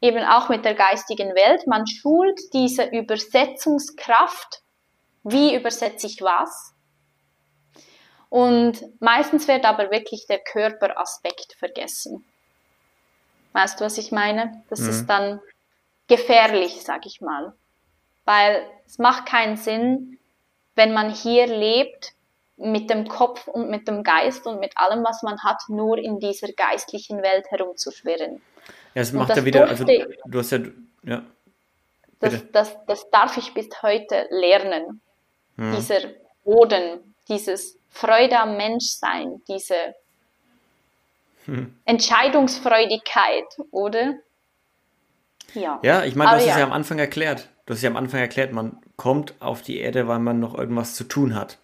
eben 0.02 0.24
auch 0.24 0.50
mit 0.50 0.64
der 0.64 0.76
geistigen 0.76 1.30
Welt. 1.36 1.68
Man 1.68 1.88
schult 1.88 2.40
diese 2.54 2.86
Übersetzungskraft. 2.86 4.62
Wie 5.24 5.56
übersetze 5.56 6.08
ich 6.08 6.22
was? 6.22 6.74
Und 8.30 8.82
meistens 9.02 9.48
wird 9.48 9.66
aber 9.66 9.92
wirklich 9.92 10.26
der 10.28 10.40
Körperaspekt 10.40 11.54
vergessen. 11.58 12.26
Weißt 13.54 13.80
du, 13.80 13.86
was 13.86 13.98
ich 13.98 14.12
meine? 14.12 14.64
Das 14.70 14.82
mhm. 14.82 14.90
ist 14.90 15.08
dann 15.08 15.42
gefährlich, 16.08 16.84
sag 16.84 17.06
ich 17.06 17.22
mal. 17.22 17.54
Weil 18.26 18.70
es 18.86 18.98
macht 19.00 19.26
keinen 19.26 19.58
Sinn, 19.58 20.20
wenn 20.76 20.94
man 20.94 21.10
hier 21.10 21.48
lebt, 21.48 22.14
mit 22.58 22.90
dem 22.90 23.08
Kopf 23.08 23.48
und 23.48 23.70
mit 23.70 23.88
dem 23.88 24.04
Geist 24.04 24.46
und 24.48 24.60
mit 24.60 24.74
allem, 24.76 25.04
was 25.04 25.22
man 25.22 25.42
hat, 25.44 25.62
nur 25.68 25.98
in 25.98 26.20
dieser 26.20 26.52
geistlichen 26.52 27.22
Welt 27.22 27.46
herumzuschwirren. 27.50 28.42
Ja, 28.96 29.02
es 29.02 29.14
macht 29.14 29.36
ja 29.36 29.46
wieder, 29.46 29.68
also 29.68 29.86
du 29.86 30.40
hast 30.40 30.52
ja, 30.52 30.60
ja. 31.04 31.24
Das, 32.20 32.44
das, 32.52 32.76
das 32.88 33.10
darf 33.12 33.38
ich 33.38 33.54
bis 33.54 33.70
heute 33.84 34.28
lernen. 34.32 35.02
Hm. 35.58 35.76
Dieser 35.76 36.00
Boden, 36.44 37.14
dieses 37.28 37.78
Freude 37.90 38.40
am 38.40 38.58
Menschsein, 38.58 39.42
diese 39.48 39.76
hm. 41.46 41.76
Entscheidungsfreudigkeit, 41.86 43.46
oder? 43.70 44.16
Ja. 45.54 45.80
Ja, 45.84 46.04
ich 46.04 46.16
meine, 46.16 46.32
du 46.32 46.36
hast 46.38 46.42
es 46.44 46.50
ja. 46.50 46.60
ja 46.60 46.66
am 46.66 46.74
Anfang 46.74 46.98
erklärt. 46.98 47.50
Du 47.68 47.74
hast 47.74 47.84
ja 47.84 47.90
am 47.90 47.98
Anfang 47.98 48.20
erklärt, 48.20 48.52
man 48.52 48.82
kommt 48.96 49.36
auf 49.40 49.62
die 49.62 49.78
Erde, 49.78 50.08
weil 50.08 50.20
man 50.20 50.40
noch 50.40 50.58
irgendwas 50.58 50.96
zu 50.96 51.04
tun 51.04 51.36
hat. 51.36 51.60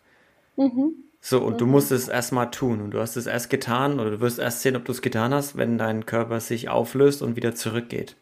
Mhm. 0.56 0.96
So, 1.22 1.40
und 1.40 1.54
mhm. 1.54 1.58
du 1.58 1.66
musst 1.68 1.92
es 1.92 2.10
erstmal 2.10 2.52
tun. 2.52 2.82
Und 2.82 2.92
du 2.92 3.00
hast 3.00 3.16
es 3.16 3.28
erst 3.28 3.50
getan 3.50 4.00
oder 4.00 4.12
du 4.12 4.20
wirst 4.20 4.40
erst 4.40 4.62
sehen, 4.62 4.76
ob 4.76 4.86
du 4.86 4.92
es 4.92 5.02
getan 5.02 5.34
hast, 5.34 5.58
wenn 5.58 5.78
dein 5.78 6.06
Körper 6.06 6.40
sich 6.40 6.70
auflöst 6.70 7.22
und 7.22 7.36
wieder 7.36 7.56
zurückgeht. 7.56 8.16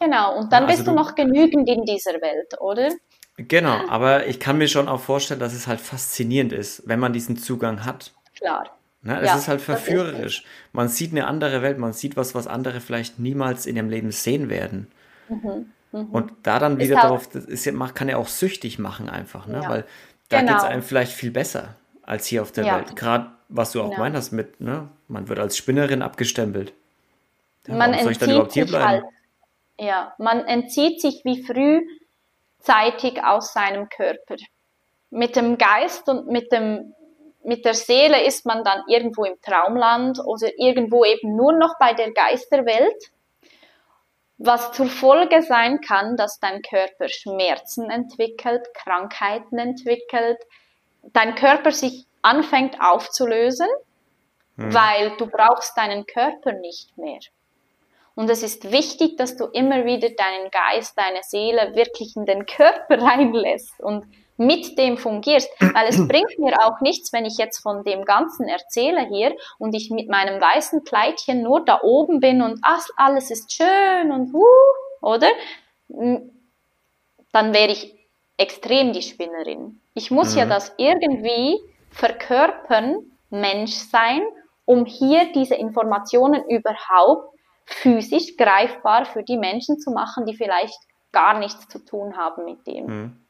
Genau, 0.00 0.38
und 0.38 0.52
dann 0.52 0.64
also 0.64 0.76
bist 0.76 0.86
du, 0.86 0.90
du 0.92 0.96
noch 0.96 1.14
genügend 1.14 1.68
in 1.68 1.84
dieser 1.84 2.12
Welt, 2.20 2.60
oder? 2.60 2.90
Genau, 3.38 3.88
aber 3.88 4.26
ich 4.26 4.40
kann 4.40 4.58
mir 4.58 4.68
schon 4.68 4.88
auch 4.88 5.00
vorstellen, 5.00 5.40
dass 5.40 5.54
es 5.54 5.66
halt 5.66 5.80
faszinierend 5.80 6.52
ist, 6.52 6.82
wenn 6.86 7.00
man 7.00 7.12
diesen 7.12 7.36
Zugang 7.36 7.84
hat. 7.84 8.12
Klar. 8.36 8.76
Na, 9.02 9.20
es 9.20 9.26
ja, 9.26 9.36
ist 9.36 9.48
halt 9.48 9.60
verführerisch. 9.60 10.40
Ist 10.40 10.46
man 10.72 10.88
sieht 10.88 11.12
eine 11.12 11.26
andere 11.26 11.62
Welt, 11.62 11.78
man 11.78 11.92
sieht 11.92 12.16
was, 12.16 12.34
was 12.34 12.46
andere 12.46 12.80
vielleicht 12.80 13.18
niemals 13.18 13.66
in 13.66 13.76
ihrem 13.76 13.90
Leben 13.90 14.10
sehen 14.10 14.48
werden. 14.48 14.88
Mhm, 15.28 15.72
mh. 15.92 16.06
Und 16.10 16.32
da 16.42 16.58
dann 16.58 16.78
wieder 16.78 16.96
darauf, 16.96 17.28
das 17.28 17.44
ist, 17.44 17.68
kann 17.94 18.08
ja 18.08 18.16
auch 18.16 18.28
süchtig 18.28 18.78
machen 18.78 19.08
einfach, 19.08 19.46
ne? 19.46 19.60
Ja. 19.62 19.68
weil 19.68 19.84
da 20.28 20.40
genau. 20.40 20.52
geht 20.52 20.62
es 20.62 20.64
einem 20.64 20.82
vielleicht 20.82 21.12
viel 21.12 21.30
besser 21.30 21.76
als 22.02 22.26
hier 22.26 22.42
auf 22.42 22.52
der 22.52 22.64
ja. 22.64 22.76
Welt. 22.76 22.96
Gerade 22.96 23.32
was 23.48 23.72
du 23.72 23.80
auch 23.80 23.90
genau. 23.90 23.98
meinst 24.00 24.32
mit, 24.32 24.60
ne? 24.60 24.88
man 25.08 25.28
wird 25.28 25.38
als 25.38 25.56
Spinnerin 25.56 26.02
abgestempelt. 26.02 26.72
Ja, 27.66 27.74
man 27.74 27.98
soll 27.98 28.12
ich 28.12 28.18
dann 28.18 28.30
überhaupt 28.30 28.52
hier 28.52 28.66
bleiben? 28.66 28.86
Halt, 28.86 29.04
ja, 29.78 30.14
man 30.18 30.44
entzieht 30.44 31.00
sich 31.00 31.22
wie 31.24 31.44
frühzeitig 31.44 33.22
aus 33.22 33.52
seinem 33.52 33.88
Körper. 33.88 34.36
Mit 35.10 35.36
dem 35.36 35.58
Geist 35.58 36.08
und 36.08 36.28
mit 36.28 36.52
dem 36.52 36.92
mit 37.44 37.64
der 37.64 37.74
Seele 37.74 38.24
ist 38.24 38.44
man 38.44 38.64
dann 38.64 38.82
irgendwo 38.88 39.24
im 39.24 39.40
Traumland 39.40 40.18
oder 40.18 40.48
irgendwo 40.58 41.04
eben 41.04 41.36
nur 41.36 41.52
noch 41.52 41.78
bei 41.78 41.92
der 41.92 42.12
Geisterwelt 42.12 43.12
was 44.38 44.72
zur 44.72 44.86
Folge 44.86 45.42
sein 45.42 45.80
kann, 45.80 46.16
dass 46.16 46.38
dein 46.40 46.60
Körper 46.62 47.08
Schmerzen 47.08 47.90
entwickelt, 47.90 48.66
Krankheiten 48.74 49.58
entwickelt, 49.58 50.38
dein 51.02 51.34
Körper 51.34 51.72
sich 51.72 52.06
anfängt 52.22 52.80
aufzulösen, 52.80 53.68
hm. 54.56 54.74
weil 54.74 55.16
du 55.16 55.26
brauchst 55.26 55.76
deinen 55.76 56.06
Körper 56.06 56.52
nicht 56.52 56.96
mehr. 56.98 57.20
Und 58.14 58.30
es 58.30 58.42
ist 58.42 58.72
wichtig, 58.72 59.16
dass 59.16 59.36
du 59.36 59.44
immer 59.44 59.84
wieder 59.84 60.08
deinen 60.10 60.50
Geist, 60.50 60.98
deine 60.98 61.22
Seele 61.22 61.74
wirklich 61.74 62.16
in 62.16 62.24
den 62.24 62.46
Körper 62.46 63.00
reinlässt 63.02 63.80
und 63.80 64.06
mit 64.36 64.78
dem 64.78 64.98
fungierst, 64.98 65.50
weil 65.60 65.88
es 65.88 65.96
bringt 66.08 66.38
mir 66.38 66.54
auch 66.64 66.80
nichts, 66.80 67.12
wenn 67.12 67.24
ich 67.24 67.38
jetzt 67.38 67.58
von 67.58 67.84
dem 67.84 68.04
Ganzen 68.04 68.48
erzähle 68.48 69.06
hier 69.08 69.34
und 69.58 69.74
ich 69.74 69.90
mit 69.90 70.08
meinem 70.08 70.40
weißen 70.40 70.84
Kleidchen 70.84 71.42
nur 71.42 71.64
da 71.64 71.80
oben 71.82 72.20
bin 72.20 72.42
und 72.42 72.58
ach, 72.62 72.86
alles 72.96 73.30
ist 73.30 73.52
schön 73.52 74.12
und 74.12 74.34
uh, 74.34 74.44
oder? 75.00 75.28
Dann 75.88 77.54
wäre 77.54 77.72
ich 77.72 77.94
extrem 78.36 78.92
die 78.92 79.02
Spinnerin. 79.02 79.80
Ich 79.94 80.10
muss 80.10 80.32
mhm. 80.32 80.38
ja 80.38 80.46
das 80.46 80.74
irgendwie 80.76 81.58
verkörpern, 81.90 82.96
Mensch 83.30 83.72
sein, 83.72 84.22
um 84.64 84.84
hier 84.84 85.32
diese 85.32 85.54
Informationen 85.54 86.44
überhaupt 86.48 87.34
physisch 87.64 88.36
greifbar 88.36 89.06
für 89.06 89.22
die 89.22 89.36
Menschen 89.36 89.78
zu 89.78 89.90
machen, 89.90 90.26
die 90.26 90.36
vielleicht 90.36 90.78
gar 91.12 91.38
nichts 91.38 91.68
zu 91.68 91.84
tun 91.84 92.16
haben 92.16 92.44
mit 92.44 92.66
dem. 92.66 92.86
Mhm. 92.86 93.25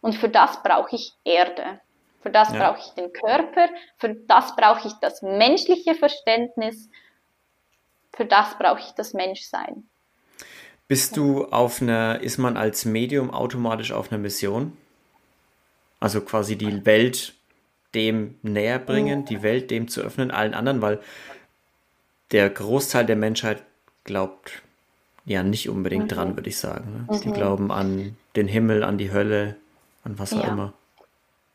Und 0.00 0.14
für 0.14 0.28
das 0.28 0.62
brauche 0.62 0.94
ich 0.94 1.12
Erde. 1.24 1.80
Für 2.20 2.30
das 2.30 2.52
ja. 2.52 2.58
brauche 2.58 2.80
ich 2.80 2.92
den 2.94 3.12
Körper. 3.12 3.68
Für 3.96 4.14
das 4.14 4.54
brauche 4.56 4.86
ich 4.86 4.94
das 5.00 5.22
menschliche 5.22 5.94
Verständnis. 5.94 6.88
Für 8.12 8.24
das 8.24 8.58
brauche 8.58 8.80
ich 8.80 8.92
das 8.92 9.14
Menschsein. 9.14 9.88
Bist 10.88 11.16
du 11.16 11.44
auf 11.46 11.82
einer, 11.82 12.20
ist 12.20 12.38
man 12.38 12.56
als 12.56 12.84
Medium 12.84 13.30
automatisch 13.30 13.92
auf 13.92 14.10
einer 14.10 14.18
Mission? 14.18 14.76
Also 16.00 16.20
quasi 16.20 16.56
die 16.56 16.86
Welt 16.86 17.34
dem 17.94 18.38
näher 18.42 18.78
bringen, 18.78 19.24
die 19.24 19.42
Welt 19.42 19.70
dem 19.70 19.88
zu 19.88 20.00
öffnen, 20.00 20.30
allen 20.30 20.54
anderen, 20.54 20.82
weil 20.82 21.00
der 22.32 22.48
Großteil 22.50 23.06
der 23.06 23.16
Menschheit 23.16 23.62
glaubt 24.04 24.62
ja 25.24 25.42
nicht 25.42 25.68
unbedingt 25.68 26.04
mhm. 26.04 26.08
dran, 26.08 26.36
würde 26.36 26.48
ich 26.48 26.58
sagen. 26.58 27.06
Ne? 27.08 27.20
Die 27.20 27.28
mhm. 27.28 27.34
glauben 27.34 27.70
an 27.70 28.16
den 28.36 28.48
Himmel, 28.48 28.82
an 28.82 28.98
die 28.98 29.12
Hölle, 29.12 29.56
und 30.08 30.18
was 30.18 30.32
auch 30.32 30.42
ja. 30.42 30.48
immer. 30.48 30.72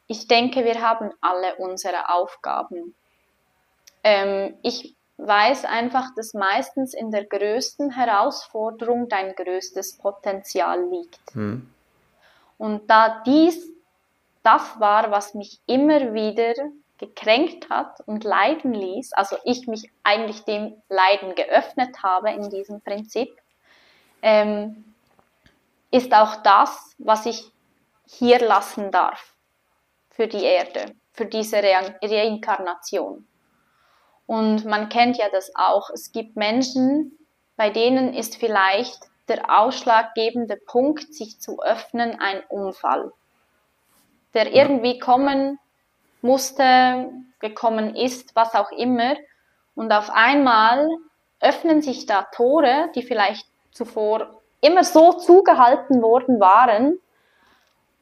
Ich 0.08 0.28
denke, 0.28 0.64
wir 0.64 0.82
haben 0.82 1.12
alle 1.22 1.56
unsere 1.56 2.10
Aufgaben. 2.10 2.96
Ähm, 4.04 4.56
ich 4.62 4.96
weiß 5.18 5.66
einfach, 5.66 6.14
dass 6.16 6.34
meistens 6.34 6.94
in 6.94 7.12
der 7.12 7.26
größten 7.26 7.92
Herausforderung 7.92 9.10
dein 9.10 9.34
größtes 9.36 9.98
Potenzial 9.98 10.88
liegt. 10.90 11.34
Hm. 11.34 11.70
Und 12.58 12.90
da 12.90 13.22
dies 13.26 13.74
das 14.44 14.80
war, 14.80 15.10
was 15.10 15.34
mich 15.34 15.60
immer 15.66 16.14
wieder 16.14 16.54
gekränkt 16.98 17.70
hat 17.70 18.02
und 18.06 18.24
leiden 18.24 18.74
ließ, 18.74 19.14
also 19.14 19.38
ich 19.46 19.68
mich 19.68 19.90
eigentlich 20.04 20.44
dem 20.44 20.76
Leiden 20.90 21.34
geöffnet 21.36 22.04
habe 22.04 22.32
in 22.32 22.50
diesem 22.50 22.82
Prinzip, 22.82 23.36
ähm, 24.22 24.94
ist 25.92 26.14
auch 26.14 26.38
das, 26.44 26.94
was 26.98 27.26
ich 27.26 27.53
hier 28.18 28.40
lassen 28.40 28.92
darf 28.92 29.36
für 30.10 30.28
die 30.28 30.44
Erde, 30.44 30.96
für 31.12 31.26
diese 31.26 31.58
Re 31.58 31.96
Reinkarnation. 32.02 33.28
Und 34.26 34.66
man 34.66 34.90
kennt 34.90 35.18
ja 35.18 35.30
das 35.32 35.52
auch. 35.56 35.90
Es 35.90 36.12
gibt 36.12 36.36
Menschen, 36.36 37.18
bei 37.56 37.70
denen 37.70 38.14
ist 38.14 38.38
vielleicht 38.38 39.08
der 39.28 39.60
ausschlaggebende 39.60 40.58
Punkt, 40.58 41.14
sich 41.14 41.40
zu 41.40 41.62
öffnen, 41.62 42.20
ein 42.20 42.44
Unfall, 42.50 43.12
der 44.34 44.54
irgendwie 44.54 45.00
kommen 45.00 45.60
musste, 46.22 47.10
gekommen 47.40 47.96
ist, 47.96 48.36
was 48.36 48.54
auch 48.56 48.72
immer. 48.72 49.16
Und 49.76 49.92
auf 49.92 50.10
einmal 50.10 50.88
öffnen 51.40 51.82
sich 51.82 52.06
da 52.06 52.24
Tore, 52.34 52.90
die 52.96 53.04
vielleicht 53.04 53.48
zuvor 53.72 54.42
immer 54.62 54.84
so 54.84 55.14
zugehalten 55.14 56.02
worden 56.02 56.40
waren. 56.40 57.00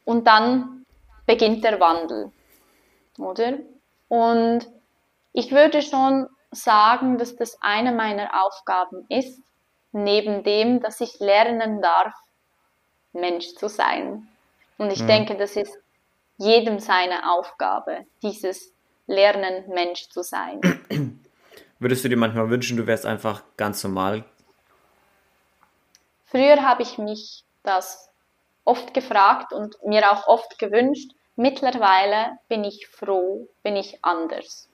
Und 0.05 0.27
dann 0.27 0.85
beginnt 1.25 1.63
der 1.63 1.79
Wandel, 1.79 2.31
oder? 3.17 3.59
Und 4.07 4.67
ich 5.33 5.51
würde 5.51 5.81
schon 5.81 6.27
sagen, 6.51 7.17
dass 7.17 7.35
das 7.35 7.57
eine 7.61 7.91
meiner 7.93 8.43
Aufgaben 8.43 9.05
ist, 9.09 9.41
neben 9.93 10.43
dem, 10.43 10.81
dass 10.81 11.01
ich 11.01 11.19
lernen 11.19 11.81
darf, 11.81 12.13
Mensch 13.13 13.55
zu 13.55 13.67
sein. 13.67 14.27
Und 14.77 14.91
ich 14.91 15.03
mhm. 15.03 15.07
denke, 15.07 15.37
das 15.37 15.55
ist 15.55 15.77
jedem 16.37 16.79
seine 16.79 17.31
Aufgabe, 17.31 18.05
dieses 18.21 18.73
Lernen, 19.07 19.69
Mensch 19.69 20.09
zu 20.09 20.23
sein. 20.23 20.61
Würdest 21.79 22.03
du 22.03 22.09
dir 22.09 22.17
manchmal 22.17 22.49
wünschen, 22.49 22.77
du 22.77 22.87
wärst 22.87 23.05
einfach 23.05 23.43
ganz 23.57 23.83
normal? 23.83 24.23
Früher 26.25 26.61
habe 26.61 26.83
ich 26.83 26.97
mich 26.97 27.43
das 27.63 28.10
oft 28.63 28.93
gefragt 28.93 29.53
und 29.53 29.75
mir 29.83 30.11
auch 30.11 30.27
oft 30.27 30.59
gewünscht. 30.59 31.11
Mittlerweile 31.35 32.37
bin 32.47 32.63
ich 32.63 32.87
froh, 32.87 33.47
bin 33.63 33.75
ich 33.75 34.03
anders. 34.03 34.69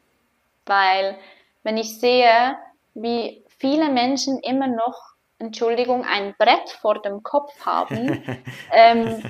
Weil 0.65 1.17
wenn 1.63 1.77
ich 1.77 1.99
sehe, 1.99 2.57
wie 2.93 3.43
viele 3.47 3.89
Menschen 3.89 4.39
immer 4.39 4.67
noch, 4.67 4.97
Entschuldigung, 5.39 6.03
ein 6.03 6.35
Brett 6.37 6.69
vor 6.81 7.01
dem 7.01 7.23
Kopf 7.23 7.65
haben, 7.65 8.23
ähm, 8.71 9.23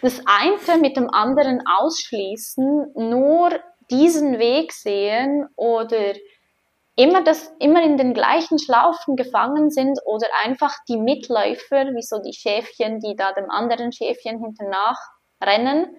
das 0.00 0.22
eine 0.26 0.80
mit 0.80 0.96
dem 0.96 1.10
anderen 1.10 1.62
ausschließen, 1.66 2.92
nur 2.94 3.60
diesen 3.90 4.38
Weg 4.38 4.72
sehen 4.72 5.48
oder 5.56 6.14
immer, 7.02 7.22
das, 7.24 7.52
immer 7.58 7.82
in 7.82 7.96
den 7.96 8.14
gleichen 8.14 8.58
Schlaufen 8.58 9.16
gefangen 9.16 9.70
sind 9.70 9.98
oder 10.04 10.26
einfach 10.44 10.74
die 10.88 10.98
Mitläufer, 10.98 11.86
wie 11.94 12.02
so 12.02 12.18
die 12.20 12.34
Schäfchen, 12.34 13.00
die 13.00 13.16
da 13.16 13.32
dem 13.32 13.50
anderen 13.50 13.92
Schäfchen 13.92 14.40
hinternach 14.40 14.98
rennen, 15.42 15.96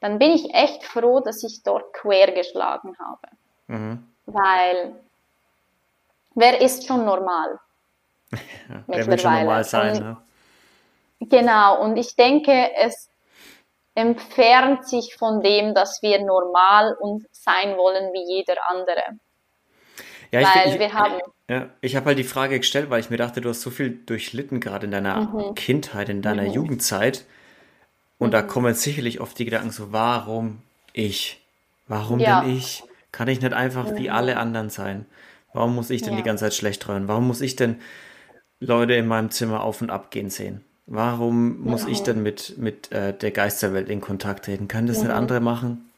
dann 0.00 0.18
bin 0.18 0.30
ich 0.30 0.54
echt 0.54 0.84
froh, 0.84 1.20
dass 1.20 1.42
ich 1.42 1.62
dort 1.64 1.92
quer 1.92 2.30
geschlagen 2.32 2.96
habe. 2.98 3.28
Mhm. 3.66 4.06
Weil 4.26 5.00
wer 6.34 6.60
ist 6.60 6.86
schon 6.86 7.04
normal? 7.04 7.58
Wer 8.86 9.06
will 9.06 9.18
schon 9.18 9.32
normal 9.32 9.64
sein? 9.64 9.96
Und, 9.96 10.02
ne? 10.02 10.16
Genau, 11.20 11.82
und 11.82 11.96
ich 11.96 12.14
denke, 12.14 12.74
es 12.76 13.08
entfernt 13.94 14.86
sich 14.86 15.16
von 15.16 15.40
dem, 15.40 15.74
dass 15.74 16.02
wir 16.02 16.22
normal 16.22 16.94
und 17.00 17.26
sein 17.32 17.78
wollen 17.78 18.12
wie 18.12 18.36
jeder 18.36 18.56
andere. 18.68 19.18
Ja, 20.30 20.40
ich, 20.40 20.46
weil 20.46 20.74
ich, 20.74 20.78
wir 20.78 20.92
haben. 20.92 21.14
Ja, 21.48 21.70
ich 21.80 21.96
habe 21.96 22.06
halt 22.06 22.18
die 22.18 22.24
Frage 22.24 22.58
gestellt, 22.58 22.90
weil 22.90 23.00
ich 23.00 23.10
mir 23.10 23.16
dachte, 23.16 23.40
du 23.40 23.48
hast 23.48 23.62
so 23.62 23.70
viel 23.70 23.90
durchlitten, 24.04 24.60
gerade 24.60 24.86
in 24.86 24.92
deiner 24.92 25.20
mhm. 25.20 25.54
Kindheit, 25.54 26.08
in 26.08 26.22
deiner 26.22 26.42
mhm. 26.42 26.52
Jugendzeit. 26.52 27.24
Und 28.18 28.28
mhm. 28.28 28.32
da 28.32 28.42
kommen 28.42 28.74
sicherlich 28.74 29.20
oft 29.20 29.38
die 29.38 29.46
Gedanken 29.46 29.70
so, 29.70 29.92
warum 29.92 30.58
ich? 30.92 31.40
Warum 31.86 32.20
ja. 32.20 32.40
bin 32.40 32.56
ich? 32.56 32.82
Kann 33.12 33.28
ich 33.28 33.40
nicht 33.40 33.54
einfach 33.54 33.96
wie 33.96 34.08
mhm. 34.08 34.14
alle 34.14 34.36
anderen 34.36 34.68
sein? 34.68 35.06
Warum 35.54 35.74
muss 35.74 35.88
ich 35.88 36.02
denn 36.02 36.12
ja. 36.12 36.18
die 36.18 36.24
ganze 36.24 36.44
Zeit 36.44 36.54
schlecht 36.54 36.82
träumen? 36.82 37.08
Warum 37.08 37.26
muss 37.26 37.40
ich 37.40 37.56
denn 37.56 37.80
Leute 38.60 38.94
in 38.94 39.06
meinem 39.06 39.30
Zimmer 39.30 39.62
auf 39.62 39.80
und 39.80 39.90
ab 39.90 40.10
gehen 40.10 40.28
sehen? 40.28 40.62
Warum 40.86 41.60
muss 41.60 41.86
ich 41.86 42.02
denn 42.02 42.22
mit, 42.22 42.56
mit 42.56 42.92
äh, 42.92 43.12
der 43.12 43.30
Geisterwelt 43.30 43.88
in 43.88 44.00
Kontakt 44.00 44.46
treten? 44.46 44.68
Können 44.68 44.86
das 44.86 44.98
mhm. 44.98 45.04
nicht 45.04 45.12
andere 45.12 45.40
machen? 45.40 45.90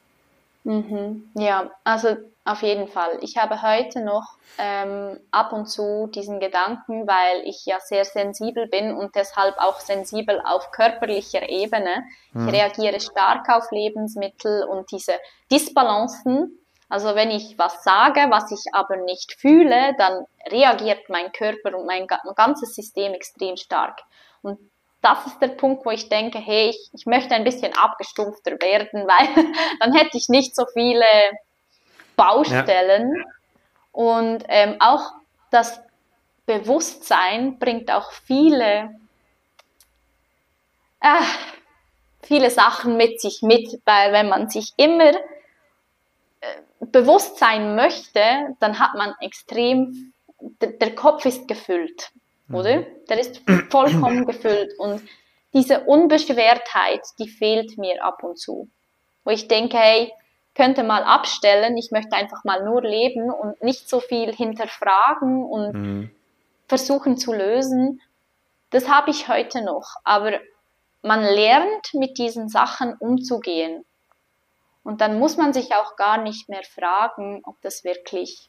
Mhm. 0.65 1.25
Ja, 1.35 1.71
also 1.85 2.17
auf 2.45 2.63
jeden 2.63 2.89
Fall. 2.89 3.19
Ich 3.21 3.37
habe 3.37 3.63
heute 3.63 4.01
noch 4.01 4.25
ähm, 4.59 5.21
ab 5.31 5.53
und 5.53 5.67
zu 5.67 6.07
diesen 6.07 6.41
Gedanken, 6.41 7.07
weil 7.07 7.43
ich 7.45 7.67
ja 7.67 7.79
sehr 7.81 8.05
sensibel 8.05 8.67
bin 8.67 8.95
und 8.97 9.15
deshalb 9.15 9.59
auch 9.59 9.79
sensibel 9.81 10.41
auf 10.45 10.71
körperlicher 10.71 11.49
Ebene. 11.49 12.03
Mhm. 12.33 12.49
Ich 12.49 12.55
reagiere 12.55 13.01
stark 13.01 13.49
auf 13.51 13.71
Lebensmittel 13.71 14.65
und 14.65 14.91
diese 14.91 15.15
Disbalancen. 15.51 16.59
Also 16.89 17.15
wenn 17.15 17.31
ich 17.31 17.57
was 17.59 17.85
sage, 17.85 18.27
was 18.31 18.51
ich 18.51 18.65
aber 18.73 18.97
nicht 18.97 19.35
fühle, 19.39 19.95
dann 19.99 20.25
reagiert 20.51 21.09
mein 21.09 21.31
Körper 21.33 21.79
und 21.79 21.87
mein 21.87 22.07
ganzes 22.35 22.75
System 22.75 23.13
extrem 23.13 23.57
stark. 23.57 24.01
Und 24.43 24.59
das 25.03 25.27
ist 25.27 25.41
der 25.41 25.49
Punkt, 25.49 25.87
wo 25.87 25.91
ich 25.91 26.09
denke, 26.09 26.39
hey, 26.39 26.71
ich, 26.71 26.91
ich 26.93 27.07
möchte 27.07 27.35
ein 27.35 27.45
bisschen 27.45 27.73
abgestumpfter 27.75 28.53
werden, 28.53 29.07
weil 29.07 29.53
dann 29.79 29.95
hätte 29.95 30.17
ich 30.17 30.29
nicht 30.29 30.57
so 30.57 30.65
viele 30.73 31.05
Baustellen. 32.21 33.15
Ja. 33.17 33.25
Und 33.93 34.45
ähm, 34.49 34.77
auch 34.81 35.13
das 35.51 35.81
Bewusstsein 36.47 37.59
bringt 37.59 37.91
auch 37.91 38.13
viele, 38.13 38.95
äh, 41.01 41.25
viele 42.23 42.51
Sachen 42.51 42.97
mit 42.97 43.21
sich 43.21 43.43
mit, 43.43 43.81
weil 43.85 44.13
wenn 44.13 44.29
man 44.29 44.49
sich 44.49 44.73
immer 44.77 45.13
äh, 46.41 46.47
bewusst 46.81 47.39
sein 47.39 47.75
möchte, 47.75 48.21
dann 48.61 48.79
hat 48.79 48.95
man 48.95 49.15
extrem, 49.21 50.13
der, 50.61 50.95
Kopf 50.95 51.25
ist 51.25 51.49
gefüllt 51.49 52.13
oder? 52.53 52.79
Mhm. 52.79 52.87
Der 53.09 53.21
ist 53.21 53.43
vollkommen 53.71 54.25
gefüllt 54.27 54.73
und 54.79 55.03
diese 55.53 55.81
Unbeschwertheit, 55.81 57.01
die 57.19 57.29
fehlt 57.29 57.77
mir 57.77 58.05
ab 58.05 58.23
und 58.23 58.39
zu. 58.39 58.69
Wo 59.25 59.31
ich 59.31 59.49
denke, 59.49 59.77
hey, 59.77 60.13
könnte 60.61 60.83
mal 60.83 61.05
abstellen, 61.05 61.79
ich 61.79 61.91
möchte 61.91 62.15
einfach 62.15 62.45
mal 62.45 62.63
nur 62.63 62.83
leben 62.83 63.31
und 63.31 63.63
nicht 63.63 63.89
so 63.89 63.99
viel 63.99 64.35
hinterfragen 64.35 65.43
und 65.43 65.73
mhm. 65.73 66.11
versuchen 66.69 67.17
zu 67.17 67.33
lösen. 67.33 68.03
Das 68.69 68.87
habe 68.87 69.11
ich 69.11 69.29
heute 69.29 69.63
noch, 69.65 69.97
aber 70.05 70.39
man 71.01 71.23
lernt 71.23 71.95
mit 71.95 72.19
diesen 72.19 72.51
Sachen 72.51 72.95
umzugehen. 72.99 73.87
Und 74.85 75.01
dann 75.01 75.19
muss 75.19 75.39
man 75.39 75.55
sich 75.55 75.75
auch 75.75 75.97
gar 75.97 76.19
nicht 76.19 76.51
mehr 76.51 76.63
fragen, 76.63 77.41
ob 77.47 77.59
das 77.63 77.83
wirklich, 77.83 78.47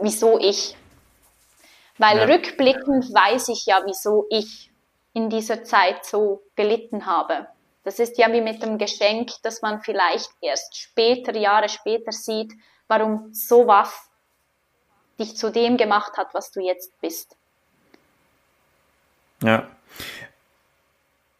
wieso 0.00 0.40
ich, 0.40 0.76
weil 1.98 2.18
ja. 2.18 2.24
rückblickend 2.24 3.14
weiß 3.14 3.50
ich 3.50 3.66
ja, 3.66 3.82
wieso 3.84 4.26
ich 4.30 4.72
in 5.12 5.30
dieser 5.30 5.62
Zeit 5.62 6.04
so 6.04 6.42
gelitten 6.56 7.06
habe. 7.06 7.46
Das 7.88 7.98
ist 7.98 8.18
ja 8.18 8.30
wie 8.30 8.42
mit 8.42 8.62
dem 8.62 8.76
Geschenk, 8.76 9.30
dass 9.42 9.62
man 9.62 9.80
vielleicht 9.80 10.30
erst 10.42 10.76
später, 10.76 11.34
Jahre 11.34 11.70
später 11.70 12.12
sieht, 12.12 12.52
warum 12.86 13.32
sowas 13.32 14.10
dich 15.18 15.38
zu 15.38 15.50
dem 15.50 15.78
gemacht 15.78 16.18
hat, 16.18 16.34
was 16.34 16.50
du 16.50 16.60
jetzt 16.60 17.00
bist. 17.00 17.34
Ja. 19.42 19.70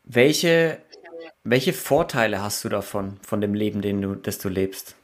Welche, 0.04 0.80
welche 1.44 1.74
Vorteile 1.74 2.40
hast 2.40 2.64
du 2.64 2.70
davon, 2.70 3.20
von 3.20 3.42
dem 3.42 3.52
Leben, 3.52 3.82
den 3.82 4.00
du, 4.00 4.14
das 4.14 4.38
du 4.38 4.48
lebst? 4.48 4.96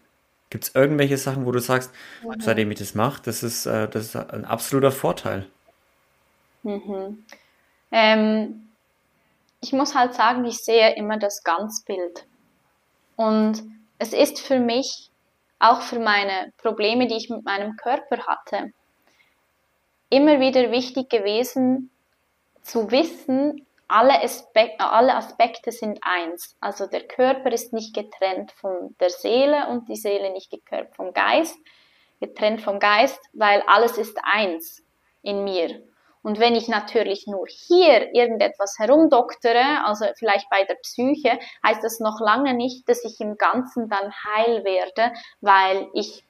Gibt 0.48 0.64
es 0.64 0.74
irgendwelche 0.74 1.18
Sachen, 1.18 1.44
wo 1.44 1.52
du 1.52 1.58
sagst, 1.58 1.90
mhm. 2.22 2.40
seitdem 2.40 2.70
ich 2.70 2.78
das 2.78 2.94
mache, 2.94 3.20
das 3.22 3.42
ist, 3.42 3.66
äh, 3.66 3.86
das 3.86 4.06
ist 4.06 4.16
ein 4.16 4.46
absoluter 4.46 4.92
Vorteil? 4.92 5.46
Mhm. 6.62 7.22
Ähm, 7.92 8.70
ich 9.64 9.72
muss 9.72 9.94
halt 9.94 10.12
sagen, 10.12 10.44
ich 10.44 10.58
sehe 10.58 10.94
immer 10.94 11.18
das 11.18 11.42
Ganzbild. 11.42 12.26
Und 13.16 13.62
es 13.98 14.12
ist 14.12 14.38
für 14.38 14.58
mich, 14.58 15.08
auch 15.58 15.80
für 15.80 16.00
meine 16.00 16.52
Probleme, 16.58 17.06
die 17.06 17.16
ich 17.16 17.30
mit 17.30 17.46
meinem 17.46 17.74
Körper 17.76 18.26
hatte, 18.26 18.72
immer 20.10 20.38
wieder 20.38 20.70
wichtig 20.70 21.08
gewesen 21.08 21.90
zu 22.60 22.90
wissen, 22.90 23.66
alle, 23.88 24.22
Aspekte, 24.22 24.84
alle 24.84 25.14
Aspekte 25.14 25.72
sind 25.72 25.98
eins. 26.02 26.56
Also 26.60 26.86
der 26.86 27.06
Körper 27.06 27.50
ist 27.50 27.72
nicht 27.72 27.94
getrennt 27.94 28.52
von 28.52 28.94
der 29.00 29.08
Seele 29.08 29.68
und 29.68 29.88
die 29.88 29.96
Seele 29.96 30.30
nicht 30.32 30.52
vom 30.94 31.14
Geist, 31.14 31.56
getrennt 32.20 32.60
vom 32.60 32.78
Geist, 32.78 33.20
weil 33.32 33.62
alles 33.66 33.96
ist 33.96 34.18
eins 34.24 34.84
in 35.22 35.42
mir. 35.42 35.82
Und 36.24 36.40
wenn 36.40 36.54
ich 36.54 36.68
natürlich 36.68 37.26
nur 37.26 37.46
hier 37.46 38.14
irgendetwas 38.14 38.78
herumdoktere, 38.78 39.84
also 39.84 40.06
vielleicht 40.16 40.48
bei 40.48 40.64
der 40.64 40.76
Psyche, 40.76 41.38
heißt 41.62 41.84
das 41.84 42.00
noch 42.00 42.18
lange 42.18 42.54
nicht, 42.54 42.88
dass 42.88 43.04
ich 43.04 43.20
im 43.20 43.36
Ganzen 43.36 43.90
dann 43.90 44.10
heil 44.10 44.64
werde, 44.64 45.14
weil 45.42 45.86
ich 45.92 46.24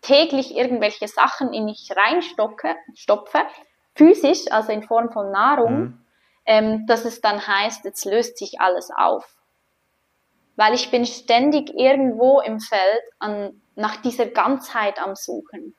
täglich 0.00 0.56
irgendwelche 0.56 1.08
Sachen 1.08 1.52
in 1.52 1.66
mich 1.66 1.90
reinstopfe, 1.94 2.74
stopfe, 2.94 3.40
physisch, 3.94 4.50
also 4.50 4.72
in 4.72 4.82
Form 4.82 5.12
von 5.12 5.30
Nahrung, 5.30 5.78
mhm. 5.78 6.06
ähm, 6.46 6.86
dass 6.86 7.04
es 7.04 7.20
dann 7.20 7.46
heißt, 7.46 7.84
jetzt 7.84 8.06
löst 8.06 8.38
sich 8.38 8.62
alles 8.62 8.90
auf. 8.96 9.36
Weil 10.56 10.72
ich 10.72 10.90
bin 10.90 11.04
ständig 11.04 11.68
irgendwo 11.74 12.40
im 12.40 12.60
Feld 12.60 13.02
an, 13.18 13.60
nach 13.74 13.96
dieser 13.96 14.24
Ganzheit 14.24 14.98
am 14.98 15.14
Suchen 15.14 15.74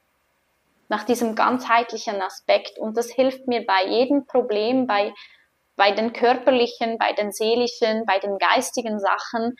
nach 0.89 1.03
diesem 1.03 1.35
ganzheitlichen 1.35 2.21
Aspekt. 2.21 2.77
Und 2.77 2.97
das 2.97 3.09
hilft 3.09 3.47
mir 3.47 3.65
bei 3.65 3.85
jedem 3.85 4.25
Problem, 4.25 4.87
bei, 4.87 5.13
bei 5.77 5.91
den 5.91 6.11
körperlichen, 6.11 6.97
bei 6.97 7.13
den 7.13 7.31
seelischen, 7.31 8.05
bei 8.05 8.19
den 8.19 8.37
geistigen 8.37 8.99
Sachen. 8.99 9.55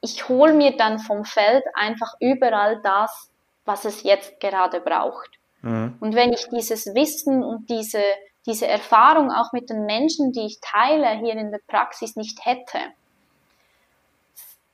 Ich 0.00 0.28
hole 0.28 0.52
mir 0.52 0.76
dann 0.76 0.98
vom 0.98 1.24
Feld 1.24 1.64
einfach 1.74 2.12
überall 2.20 2.80
das, 2.82 3.30
was 3.64 3.84
es 3.86 4.02
jetzt 4.02 4.38
gerade 4.40 4.80
braucht. 4.80 5.30
Mhm. 5.62 5.96
Und 6.00 6.14
wenn 6.14 6.32
ich 6.32 6.48
dieses 6.48 6.86
Wissen 6.94 7.42
und 7.42 7.70
diese, 7.70 8.02
diese 8.44 8.66
Erfahrung 8.66 9.30
auch 9.30 9.52
mit 9.52 9.70
den 9.70 9.86
Menschen, 9.86 10.32
die 10.32 10.46
ich 10.46 10.60
teile, 10.60 11.10
hier 11.20 11.34
in 11.34 11.52
der 11.52 11.60
Praxis 11.68 12.16
nicht 12.16 12.44
hätte, 12.44 12.80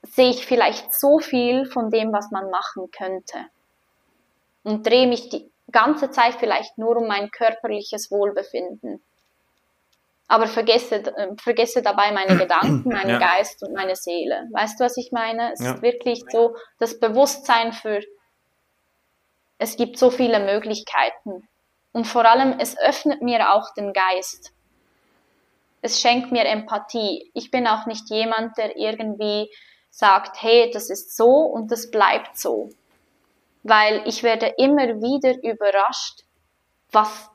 sehe 0.03 0.31
ich 0.31 0.47
vielleicht 0.47 0.95
so 0.95 1.19
viel 1.19 1.67
von 1.67 1.91
dem, 1.91 2.13
was 2.13 2.31
man 2.31 2.51
machen 2.51 2.91
könnte 2.91 3.37
und 4.63 4.87
drehe 4.87 5.07
mich 5.07 5.29
die 5.29 5.51
ganze 5.71 6.11
Zeit 6.11 6.35
vielleicht 6.35 6.79
nur 6.79 6.97
um 6.97 7.07
mein 7.07 7.31
körperliches 7.31 8.11
Wohlbefinden. 8.11 9.03
Aber 10.29 10.47
vergesse, 10.47 10.97
äh, 10.97 11.35
vergesse 11.41 11.83
dabei 11.83 12.13
meine 12.13 12.37
Gedanken, 12.39 12.89
meinen 12.89 13.11
ja. 13.11 13.19
Geist 13.19 13.63
und 13.63 13.75
meine 13.75 13.97
Seele. 13.97 14.49
Weißt 14.53 14.79
du, 14.79 14.85
was 14.85 14.97
ich 14.97 15.11
meine? 15.13 15.53
Es 15.53 15.61
ja. 15.61 15.75
ist 15.75 15.83
wirklich 15.83 16.23
so 16.31 16.57
das 16.79 16.99
Bewusstsein 16.99 17.73
für, 17.73 18.01
es 19.59 19.77
gibt 19.77 19.99
so 19.99 20.11
viele 20.11 20.41
Möglichkeiten. 20.41 21.49
Und 21.93 22.07
vor 22.07 22.25
allem, 22.25 22.59
es 22.61 22.79
öffnet 22.79 23.23
mir 23.23 23.53
auch 23.53 23.75
den 23.75 23.93
Geist. 23.93 24.53
Es 25.83 26.01
schenkt 26.01 26.31
mir 26.31 26.45
Empathie. 26.45 27.31
Ich 27.35 27.51
bin 27.51 27.67
auch 27.67 27.87
nicht 27.87 28.09
jemand, 28.11 28.57
der 28.59 28.77
irgendwie 28.77 29.51
sagt, 29.91 30.41
hey, 30.41 30.71
das 30.73 30.89
ist 30.91 31.17
so 31.17 31.27
und 31.27 31.73
das 31.73 31.91
bleibt 31.91 32.39
so 32.39 32.71
weil 33.63 34.03
ich 34.07 34.23
werde 34.23 34.55
immer 34.59 35.01
wieder 35.01 35.43
überrascht, 35.43 36.25
was 36.93 37.31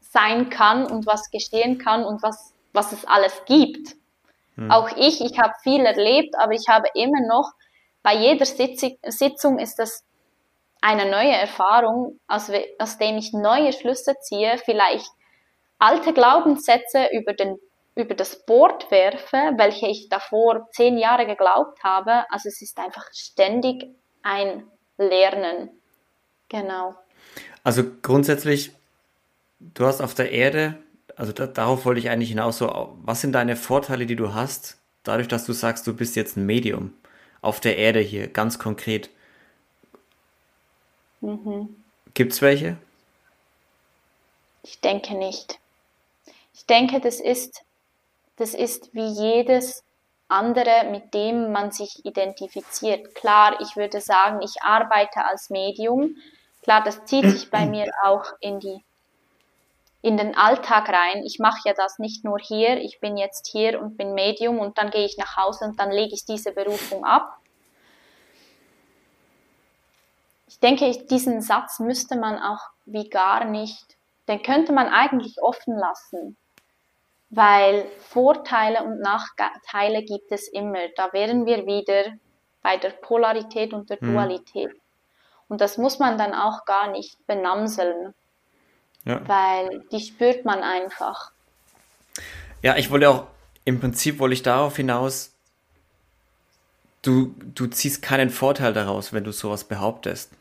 sein 0.00 0.48
kann 0.48 0.86
und 0.90 1.06
was 1.06 1.30
geschehen 1.30 1.78
kann 1.78 2.04
und 2.04 2.22
was, 2.22 2.54
was 2.72 2.92
es 2.92 3.04
alles 3.04 3.42
gibt. 3.46 3.94
Hm. 4.54 4.70
Auch 4.70 4.90
ich, 4.96 5.20
ich 5.20 5.38
habe 5.38 5.54
viel 5.62 5.84
erlebt, 5.84 6.34
aber 6.38 6.52
ich 6.52 6.68
habe 6.68 6.88
immer 6.94 7.20
noch, 7.26 7.52
bei 8.02 8.14
jeder 8.14 8.46
Sitzung 8.46 9.58
ist 9.58 9.78
das 9.78 10.04
eine 10.80 11.10
neue 11.10 11.32
Erfahrung, 11.32 12.20
aus, 12.28 12.50
aus 12.78 12.98
dem 12.98 13.18
ich 13.18 13.32
neue 13.32 13.72
Schlüsse 13.72 14.14
ziehe, 14.20 14.56
vielleicht 14.58 15.10
alte 15.78 16.12
Glaubenssätze 16.12 17.08
über, 17.12 17.34
den, 17.34 17.58
über 17.94 18.14
das 18.14 18.44
Board 18.46 18.90
werfe, 18.90 19.52
welche 19.56 19.88
ich 19.88 20.08
davor 20.08 20.68
zehn 20.72 20.98
Jahre 20.98 21.26
geglaubt 21.26 21.82
habe. 21.82 22.24
Also 22.30 22.48
es 22.48 22.62
ist 22.62 22.78
einfach 22.78 23.06
ständig 23.12 23.84
ein 24.22 24.70
lernen. 24.98 25.70
Genau. 26.48 26.94
Also 27.64 27.84
grundsätzlich, 28.02 28.72
du 29.60 29.86
hast 29.86 30.00
auf 30.00 30.14
der 30.14 30.32
Erde, 30.32 30.78
also 31.16 31.32
da, 31.32 31.46
darauf 31.46 31.84
wollte 31.84 32.00
ich 32.00 32.10
eigentlich 32.10 32.30
hinaus, 32.30 32.58
so, 32.58 32.96
was 33.02 33.20
sind 33.20 33.32
deine 33.32 33.56
Vorteile, 33.56 34.06
die 34.06 34.16
du 34.16 34.34
hast, 34.34 34.78
dadurch, 35.02 35.28
dass 35.28 35.44
du 35.44 35.52
sagst, 35.52 35.86
du 35.86 35.94
bist 35.94 36.16
jetzt 36.16 36.36
ein 36.36 36.46
Medium 36.46 36.94
auf 37.40 37.60
der 37.60 37.76
Erde 37.76 38.00
hier, 38.00 38.28
ganz 38.28 38.58
konkret? 38.58 39.10
Mhm. 41.20 41.76
Gibt 42.14 42.32
es 42.32 42.42
welche? 42.42 42.76
Ich 44.62 44.80
denke 44.80 45.14
nicht. 45.16 45.58
Ich 46.54 46.66
denke, 46.66 47.00
das 47.00 47.20
ist, 47.20 47.62
das 48.36 48.54
ist 48.54 48.92
wie 48.92 49.06
jedes 49.06 49.82
andere, 50.28 50.84
mit 50.90 51.14
dem 51.14 51.52
man 51.52 51.72
sich 51.72 52.04
identifiziert. 52.04 53.14
Klar, 53.14 53.60
ich 53.60 53.76
würde 53.76 54.00
sagen, 54.00 54.40
ich 54.42 54.62
arbeite 54.62 55.24
als 55.24 55.50
Medium. 55.50 56.16
Klar, 56.62 56.84
das 56.84 57.04
zieht 57.06 57.24
sich 57.24 57.50
bei 57.50 57.66
mir 57.66 57.90
auch 58.02 58.24
in 58.40 58.60
die 58.60 58.84
in 60.00 60.16
den 60.16 60.36
Alltag 60.36 60.88
rein. 60.88 61.24
Ich 61.24 61.38
mache 61.40 61.60
ja 61.64 61.74
das 61.74 61.98
nicht 61.98 62.24
nur 62.24 62.38
hier, 62.38 62.80
ich 62.80 63.00
bin 63.00 63.16
jetzt 63.16 63.48
hier 63.48 63.80
und 63.80 63.96
bin 63.96 64.14
Medium 64.14 64.60
und 64.60 64.78
dann 64.78 64.90
gehe 64.90 65.04
ich 65.04 65.18
nach 65.18 65.36
Hause 65.36 65.64
und 65.64 65.80
dann 65.80 65.90
lege 65.90 66.14
ich 66.14 66.24
diese 66.24 66.52
Berufung 66.52 67.04
ab. 67.04 67.38
Ich 70.46 70.60
denke, 70.60 70.90
diesen 71.06 71.42
Satz 71.42 71.80
müsste 71.80 72.16
man 72.16 72.40
auch 72.40 72.60
wie 72.86 73.08
gar 73.08 73.44
nicht, 73.44 73.96
den 74.28 74.42
könnte 74.42 74.72
man 74.72 74.86
eigentlich 74.86 75.42
offen 75.42 75.76
lassen 75.76 76.36
weil 77.30 77.86
Vorteile 78.00 78.82
und 78.84 79.00
Nachteile 79.00 80.02
gibt 80.02 80.32
es 80.32 80.48
immer. 80.48 80.88
Da 80.96 81.12
wären 81.12 81.46
wir 81.46 81.66
wieder 81.66 82.12
bei 82.62 82.76
der 82.76 82.90
Polarität 82.90 83.72
und 83.72 83.90
der 83.90 83.98
mhm. 84.00 84.12
Dualität. 84.12 84.70
Und 85.48 85.60
das 85.60 85.78
muss 85.78 85.98
man 85.98 86.18
dann 86.18 86.34
auch 86.34 86.64
gar 86.64 86.90
nicht 86.90 87.26
benamseln, 87.26 88.14
ja. 89.04 89.26
weil 89.26 89.84
die 89.90 90.00
spürt 90.00 90.44
man 90.44 90.62
einfach. 90.62 91.32
Ja, 92.62 92.76
ich 92.76 92.90
wollte 92.90 93.08
auch, 93.08 93.26
im 93.64 93.80
Prinzip 93.80 94.18
wollte 94.18 94.34
ich 94.34 94.42
darauf 94.42 94.76
hinaus, 94.76 95.32
du, 97.02 97.34
du 97.54 97.66
ziehst 97.66 98.02
keinen 98.02 98.30
Vorteil 98.30 98.72
daraus, 98.72 99.12
wenn 99.12 99.24
du 99.24 99.32
sowas 99.32 99.64
behauptest. 99.64 100.32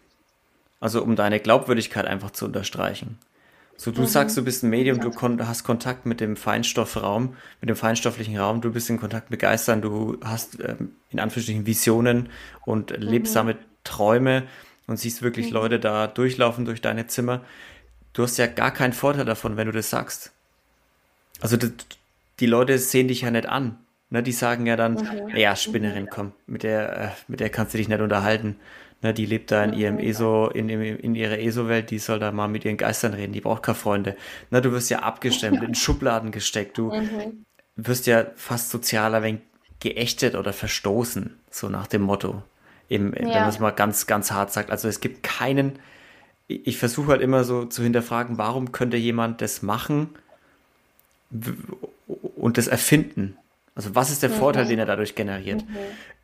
Also 0.80 1.02
um 1.02 1.16
deine 1.16 1.40
Glaubwürdigkeit 1.40 2.06
einfach 2.06 2.32
zu 2.32 2.46
unterstreichen. 2.46 3.18
So, 3.80 3.92
du 3.92 4.02
mhm. 4.02 4.08
sagst, 4.08 4.36
du 4.36 4.44
bist 4.44 4.64
ein 4.64 4.72
Medium, 4.72 5.00
du 5.00 5.12
kon 5.12 5.48
hast 5.48 5.64
Kontakt 5.64 6.08
mit 6.08 6.20
dem 6.20 6.36
Feinstoffraum, 6.36 7.36
mit 7.62 7.70
dem 7.70 7.76
feinstofflichen 7.76 8.36
Raum, 8.36 8.60
du 8.60 8.72
bist 8.72 8.90
in 8.90 9.00
Kontakt 9.00 9.30
mit 9.30 9.40
Geistern, 9.40 9.84
du 9.84 10.18
hast 10.24 10.60
ähm, 10.60 10.94
in 11.12 11.20
Anführungsstrichen 11.20 11.68
Visionen 11.68 12.30
und 12.66 12.92
mhm. 13.00 13.56
Träume 13.84 14.44
und 14.88 14.98
siehst 14.98 15.22
wirklich 15.22 15.48
mhm. 15.48 15.54
Leute 15.54 15.80
da 15.80 16.08
durchlaufen 16.08 16.66
durch 16.66 16.82
deine 16.82 17.06
Zimmer. 17.06 17.42
Du 18.14 18.24
hast 18.24 18.38
ja 18.38 18.48
gar 18.48 18.72
keinen 18.72 18.94
Vorteil 18.94 19.26
davon, 19.26 19.58
wenn 19.58 19.68
du 19.68 19.74
das 19.74 19.92
sagst. 19.92 20.32
Also 21.40 21.56
die, 21.56 21.72
die 22.40 22.48
Leute 22.48 22.80
sehen 22.80 23.08
dich 23.08 23.22
ja 23.22 23.30
nicht 23.32 23.48
an. 23.48 23.78
Ne, 24.10 24.24
die 24.24 24.32
sagen 24.32 24.66
ja 24.66 24.78
dann, 24.78 24.94
mhm. 24.94 25.36
ja, 25.36 25.56
Spinnerin, 25.56 26.08
komm, 26.10 26.32
mit 26.46 26.64
der, 26.64 26.98
äh, 26.98 27.10
mit 27.28 27.42
der 27.42 27.50
kannst 27.50 27.74
du 27.74 27.78
dich 27.78 27.90
nicht 27.90 28.00
unterhalten. 28.00 28.56
Ne, 29.04 29.14
die 29.14 29.28
lebt 29.28 29.52
da 29.52 29.64
in 29.64 29.74
ihrem 29.74 30.00
ESO, 30.00 30.48
in, 30.48 30.70
in 30.70 31.14
ihrer 31.14 31.38
ESO-Welt, 31.38 31.92
die 31.92 32.00
soll 32.00 32.18
da 32.18 32.32
mal 32.32 32.48
mit 32.48 32.66
ihren 32.66 32.78
Geistern 32.78 33.14
reden, 33.14 33.32
die 33.32 33.42
braucht 33.42 33.62
keine 33.62 33.76
Freunde. 33.76 34.16
Ne, 34.50 34.60
du 34.60 34.72
wirst 34.72 34.90
ja 34.90 35.00
abgestemmt, 35.00 35.62
in 35.62 35.76
Schubladen 35.76 36.32
gesteckt, 36.32 36.80
du 36.80 36.92
mhm. 36.92 37.46
wirst 37.76 38.08
ja 38.08 38.26
fast 38.36 38.72
sozialer 38.72 39.22
wenn 39.22 39.42
geächtet 39.80 40.34
oder 40.34 40.54
verstoßen, 40.54 41.38
so 41.52 41.70
nach 41.70 41.86
dem 41.86 42.02
Motto. 42.02 42.42
Im, 42.90 43.14
ja. 43.14 43.20
Wenn 43.20 43.28
man 43.28 43.50
es 43.50 43.60
mal 43.60 43.72
ganz, 43.72 44.08
ganz 44.08 44.32
hart 44.32 44.52
sagt. 44.52 44.72
Also 44.72 44.88
es 44.88 45.02
gibt 45.02 45.22
keinen, 45.22 45.78
ich 46.48 46.78
versuche 46.78 47.10
halt 47.10 47.22
immer 47.22 47.44
so 47.44 47.66
zu 47.66 47.84
hinterfragen, 47.84 48.38
warum 48.38 48.72
könnte 48.72 48.98
jemand 48.98 49.42
das 49.42 49.62
machen 49.62 50.10
und 52.36 52.58
das 52.58 52.68
erfinden? 52.68 53.38
Also 53.76 53.94
was 53.94 54.10
ist 54.10 54.24
der 54.24 54.30
mhm. 54.30 54.36
Vorteil, 54.36 54.66
den 54.66 54.80
er 54.80 54.86
dadurch 54.86 55.14
generiert? 55.14 55.68
Mhm. 55.68 55.76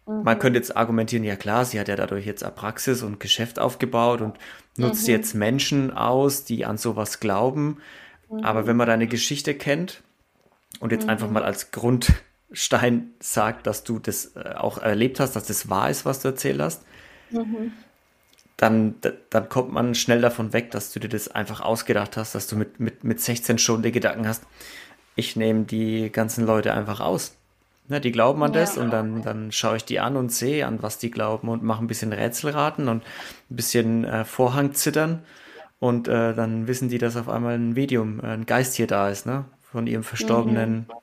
Man 0.05 0.37
könnte 0.37 0.59
jetzt 0.59 0.75
argumentieren, 0.75 1.23
ja 1.23 1.37
klar, 1.37 1.63
sie 1.63 1.79
hat 1.79 1.87
ja 1.87 1.95
dadurch 1.95 2.25
jetzt 2.25 2.43
eine 2.43 2.51
Praxis 2.51 3.03
und 3.03 3.21
Geschäft 3.21 3.57
aufgebaut 3.57 4.19
und 4.19 4.37
nutzt 4.75 5.07
mhm. 5.07 5.13
jetzt 5.13 5.33
Menschen 5.33 5.91
aus, 5.91 6.43
die 6.43 6.65
an 6.65 6.77
sowas 6.77 7.21
glauben. 7.21 7.77
Mhm. 8.29 8.43
Aber 8.43 8.67
wenn 8.67 8.75
man 8.75 8.87
deine 8.87 9.07
Geschichte 9.07 9.53
kennt 9.53 10.03
und 10.79 10.91
jetzt 10.91 11.03
mhm. 11.03 11.09
einfach 11.09 11.29
mal 11.29 11.43
als 11.43 11.71
Grundstein 11.71 13.11
sagt, 13.19 13.65
dass 13.65 13.85
du 13.85 13.99
das 13.99 14.35
äh, 14.35 14.55
auch 14.55 14.77
erlebt 14.77 15.21
hast, 15.21 15.37
dass 15.37 15.45
das 15.45 15.69
wahr 15.69 15.89
ist, 15.89 16.03
was 16.03 16.21
du 16.21 16.29
erzählt 16.29 16.59
hast, 16.59 16.83
mhm. 17.29 17.71
dann, 18.57 18.95
dann 19.29 19.47
kommt 19.47 19.71
man 19.71 19.95
schnell 19.95 20.19
davon 20.19 20.51
weg, 20.51 20.71
dass 20.71 20.91
du 20.91 20.99
dir 20.99 21.09
das 21.09 21.29
einfach 21.29 21.61
ausgedacht 21.61 22.17
hast, 22.17 22.35
dass 22.35 22.47
du 22.47 22.57
mit, 22.57 22.81
mit, 22.81 23.05
mit 23.05 23.21
16 23.21 23.57
schon 23.57 23.83
die 23.83 23.93
Gedanken 23.93 24.27
hast, 24.27 24.43
ich 25.15 25.37
nehme 25.37 25.63
die 25.63 26.11
ganzen 26.11 26.45
Leute 26.45 26.73
einfach 26.73 26.99
aus. 26.99 27.37
Ne, 27.89 27.99
die 27.99 28.13
glauben 28.13 28.41
an 28.43 28.53
das 28.53 28.77
und 28.77 28.91
dann, 28.91 29.21
dann 29.23 29.51
schaue 29.51 29.75
ich 29.75 29.83
die 29.83 29.99
an 29.99 30.15
und 30.15 30.31
sehe 30.31 30.65
an, 30.65 30.81
was 30.81 30.99
die 30.99 31.11
glauben 31.11 31.49
und 31.49 31.63
mache 31.63 31.83
ein 31.83 31.87
bisschen 31.87 32.13
Rätselraten 32.13 32.87
und 32.87 33.03
ein 33.03 33.55
bisschen 33.55 34.05
äh, 34.05 34.23
Vorhang 34.23 34.73
zittern 34.73 35.25
und 35.79 36.07
äh, 36.07 36.33
dann 36.33 36.67
wissen 36.67 36.87
die, 36.87 36.97
dass 36.97 37.17
auf 37.17 37.27
einmal 37.27 37.55
ein 37.55 37.73
Medium, 37.73 38.21
äh, 38.21 38.27
ein 38.27 38.45
Geist 38.45 38.75
hier 38.75 38.87
da 38.87 39.09
ist, 39.09 39.25
ne? 39.25 39.43
von 39.69 39.85
ihrem 39.85 40.03
verstorbenen 40.03 40.87
mhm. 40.87 40.93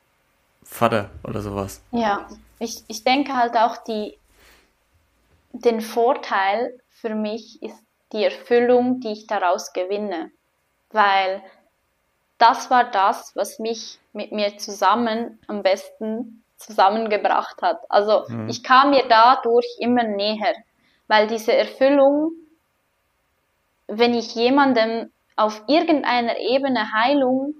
Vater 0.62 1.10
oder 1.22 1.42
sowas. 1.42 1.82
Ja, 1.90 2.26
ich, 2.58 2.82
ich 2.88 3.04
denke 3.04 3.36
halt 3.36 3.56
auch 3.56 3.76
die, 3.84 4.16
den 5.52 5.82
Vorteil 5.82 6.78
für 6.88 7.14
mich 7.14 7.62
ist 7.62 7.76
die 8.12 8.24
Erfüllung, 8.24 9.00
die 9.00 9.12
ich 9.12 9.26
daraus 9.26 9.72
gewinne. 9.72 10.30
Weil 10.92 11.42
das 12.38 12.70
war 12.70 12.90
das, 12.90 13.36
was 13.36 13.58
mich 13.58 13.98
mit 14.12 14.32
mir 14.32 14.58
zusammen 14.58 15.38
am 15.46 15.62
besten 15.62 16.42
zusammengebracht 16.60 17.60
hat. 17.62 17.80
Also 17.88 18.24
mhm. 18.28 18.48
ich 18.48 18.62
kam 18.62 18.90
mir 18.90 19.04
dadurch 19.08 19.66
immer 19.78 20.04
näher, 20.04 20.54
weil 21.08 21.26
diese 21.26 21.52
Erfüllung, 21.52 22.32
wenn 23.88 24.14
ich 24.14 24.34
jemandem 24.34 25.10
auf 25.36 25.62
irgendeiner 25.66 26.38
Ebene 26.38 26.92
Heilung, 26.92 27.54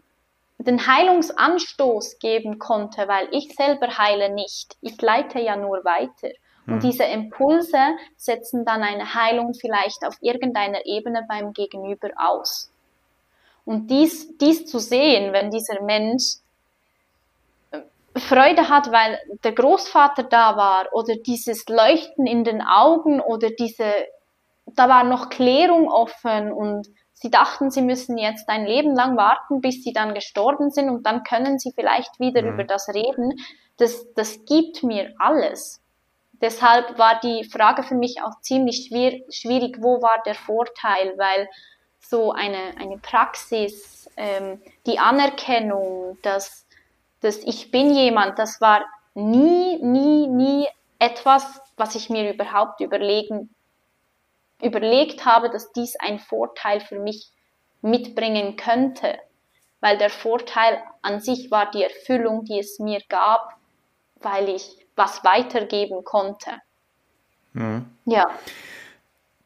den 0.59 0.86
Heilungsanstoß 0.86 2.18
geben 2.18 2.59
konnte, 2.59 3.09
weil 3.09 3.28
ich 3.32 3.55
selber 3.55 3.96
heile 3.96 4.32
nicht. 4.32 4.76
Ich 4.82 5.01
leite 5.01 5.40
ja 5.40 5.57
nur 5.57 5.82
weiter. 5.84 6.28
Und 6.66 6.76
mhm. 6.76 6.80
diese 6.80 7.05
Impulse 7.05 7.78
setzen 8.16 8.66
dann 8.66 8.82
eine 8.82 9.14
Heilung 9.14 9.55
vielleicht 9.55 10.05
auf 10.07 10.16
irgendeiner 10.20 10.84
Ebene 10.84 11.24
beim 11.26 11.55
Gegenüber 11.55 12.11
aus. 12.16 12.70
Und 13.64 13.90
dies, 13.90 14.36
dies 14.36 14.66
zu 14.66 14.78
sehen, 14.78 15.32
wenn 15.32 15.51
dieser 15.51 15.80
Mensch 15.82 16.36
Freude 18.17 18.69
hat, 18.69 18.91
weil 18.91 19.19
der 19.45 19.53
Großvater 19.53 20.25
da 20.25 20.57
war 20.57 20.89
oder 20.93 21.15
dieses 21.17 21.69
Leuchten 21.69 22.27
in 22.27 22.45
den 22.45 22.61
Augen 22.61 23.21
oder 23.21 23.51
diese, 23.51 23.93
da 24.67 24.89
war 24.89 25.05
noch 25.05 25.29
Klärung 25.29 25.89
offen 25.89 26.53
und 26.53 26.89
sie 27.13 27.31
dachten, 27.31 27.71
sie 27.71 27.83
müssen 27.83 28.19
jetzt 28.19 28.49
ein 28.49 28.67
Leben 28.67 28.95
lang 28.95 29.17
warten, 29.17 29.61
bis 29.61 29.85
sie 29.85 29.93
dann 29.93 30.15
gestorben 30.15 30.71
sind 30.71 30.91
und 30.91 31.07
dann 31.07 31.23
können 31.23 31.59
sie 31.59 31.73
vielleicht 31.73 32.19
wieder 32.19 32.43
mhm. 32.43 32.55
über 32.55 32.65
das 32.65 32.89
reden. 32.89 33.35
Das, 33.77 34.13
das 34.15 34.45
gibt 34.45 34.83
mir 34.83 35.15
alles. 35.19 35.81
Deshalb 36.41 36.99
war 36.99 37.21
die 37.21 37.45
Frage 37.45 37.83
für 37.83 37.95
mich 37.95 38.23
auch 38.23 38.41
ziemlich 38.41 38.89
schwierig, 38.89 39.77
wo 39.81 40.01
war 40.01 40.23
der 40.25 40.35
Vorteil, 40.35 41.15
weil 41.19 41.49
so 41.99 42.33
eine, 42.33 42.77
eine 42.79 42.99
Praxis, 42.99 44.09
ähm, 44.17 44.61
die 44.87 44.99
Anerkennung, 44.99 46.19
dass, 46.23 46.67
dass 47.21 47.37
ich 47.39 47.71
bin 47.71 47.95
jemand, 47.95 48.39
das 48.39 48.61
war 48.61 48.85
nie, 49.14 49.79
nie, 49.83 50.27
nie 50.27 50.66
etwas, 50.99 51.61
was 51.77 51.95
ich 51.95 52.11
mir 52.11 52.33
überhaupt 52.33 52.81
überlegen, 52.81 53.55
überlegt 54.62 55.25
habe, 55.25 55.51
dass 55.51 55.73
dies 55.73 55.97
ein 55.99 56.18
Vorteil 56.18 56.81
für 56.81 56.99
mich 56.99 57.31
mitbringen 57.83 58.57
könnte. 58.57 59.18
Weil 59.81 59.97
der 59.97 60.11
Vorteil 60.11 60.83
an 61.01 61.21
sich 61.21 61.51
war 61.51 61.71
die 61.71 61.83
Erfüllung, 61.83 62.45
die 62.45 62.59
es 62.59 62.79
mir 62.79 63.01
gab, 63.09 63.57
weil 64.16 64.51
ich 64.51 64.87
was 64.95 65.25
weitergeben 65.25 66.05
konnte. 66.05 66.51
Mhm. 67.55 67.87
Ja. 68.05 68.31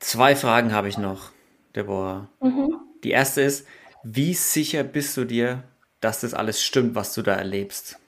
Zwei 0.01 0.35
Fragen 0.35 0.73
habe 0.73 0.89
ich 0.89 0.99
noch. 0.99 1.31
Deborah. 1.77 2.29
Mhm. 2.41 2.81
Die 3.05 3.11
erste 3.11 3.43
ist, 3.43 3.67
wie 4.03 4.35
sicher 4.35 4.83
bist 4.83 5.17
du 5.17 5.25
dir, 5.25 5.63
dass 6.05 6.21
das 6.21 6.35
alles 6.35 6.63
stimmt, 6.63 6.95
was 6.95 7.15
du 7.15 7.23
da 7.23 7.35
erlebst? 7.35 7.99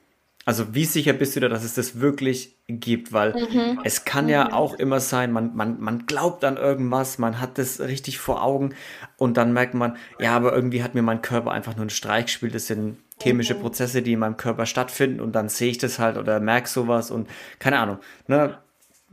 Also 0.45 0.75
wie 0.75 0.85
sicher 0.85 1.13
bist 1.13 1.35
du 1.35 1.41
dir, 1.41 1.49
dass 1.49 1.65
es 1.65 1.75
das 1.75 1.99
wirklich 1.99 2.57
gibt? 2.69 3.13
Weil 3.13 3.35
mhm. 3.35 3.81
es 3.83 4.05
kann 4.05 4.29
ja 4.29 4.45
mhm. 4.45 4.53
auch 4.53 4.75
immer 4.75 5.01
sein, 5.01 5.33
man, 5.33 5.57
man, 5.57 5.81
man 5.81 6.07
glaubt 6.07 6.45
an 6.45 6.57
irgendwas, 6.57 7.19
man 7.19 7.41
hat 7.41 7.59
das 7.59 7.81
richtig 7.81 8.19
vor 8.19 8.45
Augen 8.45 8.73
und 9.17 9.37
dann 9.37 9.53
merkt 9.53 9.75
man, 9.75 9.97
ja, 10.21 10.37
aber 10.37 10.53
irgendwie 10.53 10.85
hat 10.85 10.95
mir 10.95 11.03
mein 11.03 11.21
Körper 11.21 11.51
einfach 11.51 11.75
nur 11.75 11.83
einen 11.83 11.91
Streich 11.91 12.27
gespielt. 12.27 12.55
Das 12.55 12.69
sind 12.69 12.99
chemische 13.21 13.55
mhm. 13.55 13.63
Prozesse, 13.63 14.03
die 14.03 14.13
in 14.13 14.21
meinem 14.21 14.37
Körper 14.37 14.67
stattfinden 14.67 15.21
und 15.21 15.33
dann 15.33 15.49
sehe 15.49 15.71
ich 15.71 15.79
das 15.79 15.99
halt 15.99 16.17
oder 16.17 16.39
merke 16.39 16.69
sowas 16.69 17.11
und 17.11 17.29
keine 17.59 17.81
Ahnung. 17.81 17.99
Ne? 18.29 18.57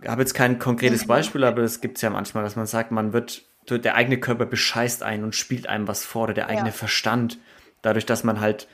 Ich 0.03 0.09
habe 0.09 0.21
jetzt 0.21 0.35
kein 0.35 0.59
konkretes 0.59 1.05
mhm. 1.05 1.07
Beispiel, 1.07 1.43
aber 1.45 1.63
das 1.63 1.81
gibt 1.81 1.97
es 1.97 2.03
ja 2.03 2.11
manchmal, 2.11 2.43
dass 2.43 2.55
man 2.55 2.67
sagt, 2.67 2.91
man 2.91 3.11
wird 3.11 3.43
der 3.69 3.95
eigene 3.95 4.19
Körper 4.19 4.45
bescheißt 4.45 5.01
einen 5.01 5.23
und 5.23 5.35
spielt 5.35 5.67
einem 5.67 5.87
was 5.87 6.05
vor, 6.05 6.25
oder 6.25 6.33
der 6.33 6.47
eigene 6.47 6.69
ja. 6.69 6.73
Verstand. 6.73 7.39
Dadurch, 7.83 8.07
dass 8.07 8.23
man 8.23 8.39
halt 8.39 8.67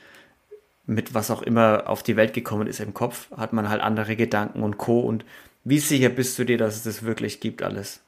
mit 0.86 1.14
was 1.14 1.30
auch 1.30 1.42
immer 1.42 1.84
auf 1.86 2.02
die 2.02 2.16
Welt 2.16 2.32
gekommen 2.32 2.66
ist 2.66 2.80
im 2.80 2.94
Kopf, 2.94 3.30
hat 3.36 3.52
man 3.52 3.68
halt 3.68 3.82
andere 3.82 4.16
Gedanken 4.16 4.62
und 4.62 4.78
Co. 4.78 5.00
Und 5.00 5.24
wie 5.62 5.78
sicher 5.78 6.08
bist 6.08 6.38
du 6.38 6.44
dir, 6.44 6.56
dass 6.56 6.76
es 6.76 6.84
das 6.84 7.02
wirklich 7.02 7.40
gibt, 7.40 7.62
alles? 7.62 8.00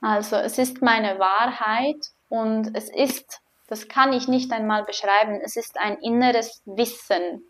Also, 0.00 0.36
es 0.36 0.58
ist 0.58 0.82
meine 0.82 1.18
Wahrheit 1.18 1.96
und 2.28 2.76
es 2.76 2.90
ist, 2.90 3.40
das 3.68 3.88
kann 3.88 4.12
ich 4.12 4.28
nicht 4.28 4.52
einmal 4.52 4.84
beschreiben, 4.84 5.40
es 5.42 5.56
ist 5.56 5.78
ein 5.78 5.96
inneres 5.98 6.60
Wissen, 6.66 7.42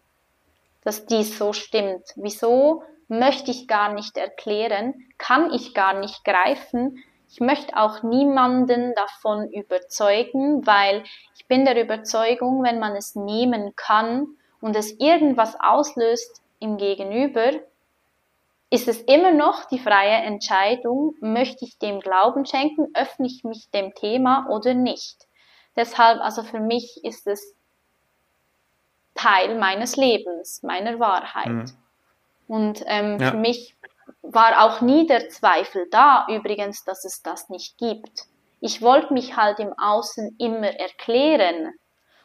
dass 0.84 1.06
dies 1.06 1.36
so 1.36 1.52
stimmt. 1.52 2.04
Wieso 2.14 2.84
möchte 3.08 3.50
ich 3.50 3.66
gar 3.66 3.92
nicht 3.92 4.16
erklären, 4.16 4.94
kann 5.18 5.52
ich 5.52 5.74
gar 5.74 5.98
nicht 5.98 6.24
greifen, 6.24 7.02
ich 7.34 7.40
möchte 7.40 7.76
auch 7.76 8.04
niemanden 8.04 8.94
davon 8.94 9.50
überzeugen, 9.50 10.64
weil 10.68 11.02
ich 11.44 11.48
bin 11.48 11.66
der 11.66 11.78
Überzeugung, 11.78 12.62
wenn 12.62 12.78
man 12.78 12.96
es 12.96 13.14
nehmen 13.14 13.76
kann 13.76 14.28
und 14.62 14.74
es 14.74 14.98
irgendwas 14.98 15.54
auslöst 15.60 16.40
im 16.58 16.78
Gegenüber, 16.78 17.50
ist 18.70 18.88
es 18.88 19.02
immer 19.02 19.30
noch 19.30 19.66
die 19.66 19.78
freie 19.78 20.22
Entscheidung, 20.24 21.14
möchte 21.20 21.66
ich 21.66 21.78
dem 21.78 22.00
Glauben 22.00 22.46
schenken, 22.46 22.88
öffne 22.94 23.26
ich 23.26 23.44
mich 23.44 23.70
dem 23.72 23.94
Thema 23.94 24.48
oder 24.48 24.72
nicht. 24.72 25.26
Deshalb, 25.76 26.22
also 26.22 26.42
für 26.42 26.60
mich 26.60 27.04
ist 27.04 27.26
es 27.26 27.54
Teil 29.14 29.58
meines 29.58 29.96
Lebens, 29.96 30.62
meiner 30.62 30.98
Wahrheit. 30.98 31.46
Mhm. 31.46 31.72
Und 32.48 32.82
ähm, 32.86 33.18
ja. 33.20 33.32
für 33.32 33.36
mich 33.36 33.76
war 34.22 34.64
auch 34.64 34.80
nie 34.80 35.06
der 35.06 35.28
Zweifel 35.28 35.88
da, 35.90 36.26
übrigens, 36.30 36.84
dass 36.84 37.04
es 37.04 37.22
das 37.22 37.50
nicht 37.50 37.76
gibt. 37.76 38.28
Ich 38.66 38.80
wollte 38.80 39.12
mich 39.12 39.36
halt 39.36 39.58
im 39.60 39.74
Außen 39.76 40.36
immer 40.38 40.68
erklären 40.68 41.74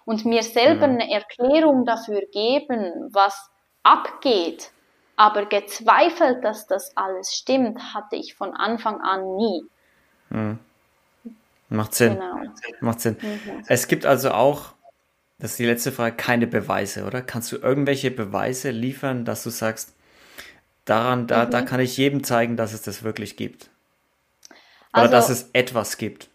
und 0.05 0.23
mir 0.23 0.41
selber 0.41 0.87
mhm. 0.87 0.93
eine 0.93 1.11
Erklärung 1.11 1.85
dafür 1.85 2.21
geben, 2.31 3.09
was 3.11 3.49
abgeht. 3.83 4.71
Aber 5.17 5.45
gezweifelt, 5.47 6.45
dass 6.45 6.65
das 6.65 6.95
alles 6.95 7.33
stimmt, 7.33 7.93
hatte 7.93 8.15
ich 8.15 8.35
von 8.35 8.53
Anfang 8.53 9.01
an 9.01 9.35
nie. 9.35 9.63
Mhm. 10.29 10.59
Macht 11.67 11.93
Sinn. 11.93 12.13
Genau. 12.13 12.53
Macht 12.79 13.01
Sinn. 13.01 13.17
Mhm. 13.21 13.65
Es 13.67 13.89
gibt 13.89 14.05
also 14.05 14.31
auch, 14.31 14.75
das 15.39 15.51
ist 15.51 15.59
die 15.59 15.65
letzte 15.65 15.91
Frage, 15.91 16.15
keine 16.15 16.47
Beweise, 16.47 17.03
oder? 17.03 17.21
Kannst 17.21 17.51
du 17.51 17.57
irgendwelche 17.57 18.11
Beweise 18.11 18.71
liefern, 18.71 19.25
dass 19.25 19.43
du 19.43 19.49
sagst, 19.49 19.93
Daran, 20.89 21.27
da, 21.27 21.45
mhm. 21.45 21.51
da 21.51 21.61
kann 21.61 21.79
ich 21.81 21.97
jedem 21.97 22.23
zeigen, 22.23 22.57
dass 22.57 22.73
es 22.73 22.81
das 22.81 23.03
wirklich 23.03 23.37
gibt. 23.37 23.69
Oder 24.93 25.01
also, 25.01 25.11
dass 25.11 25.29
es 25.29 25.49
etwas 25.53 25.97
gibt. 25.97 26.29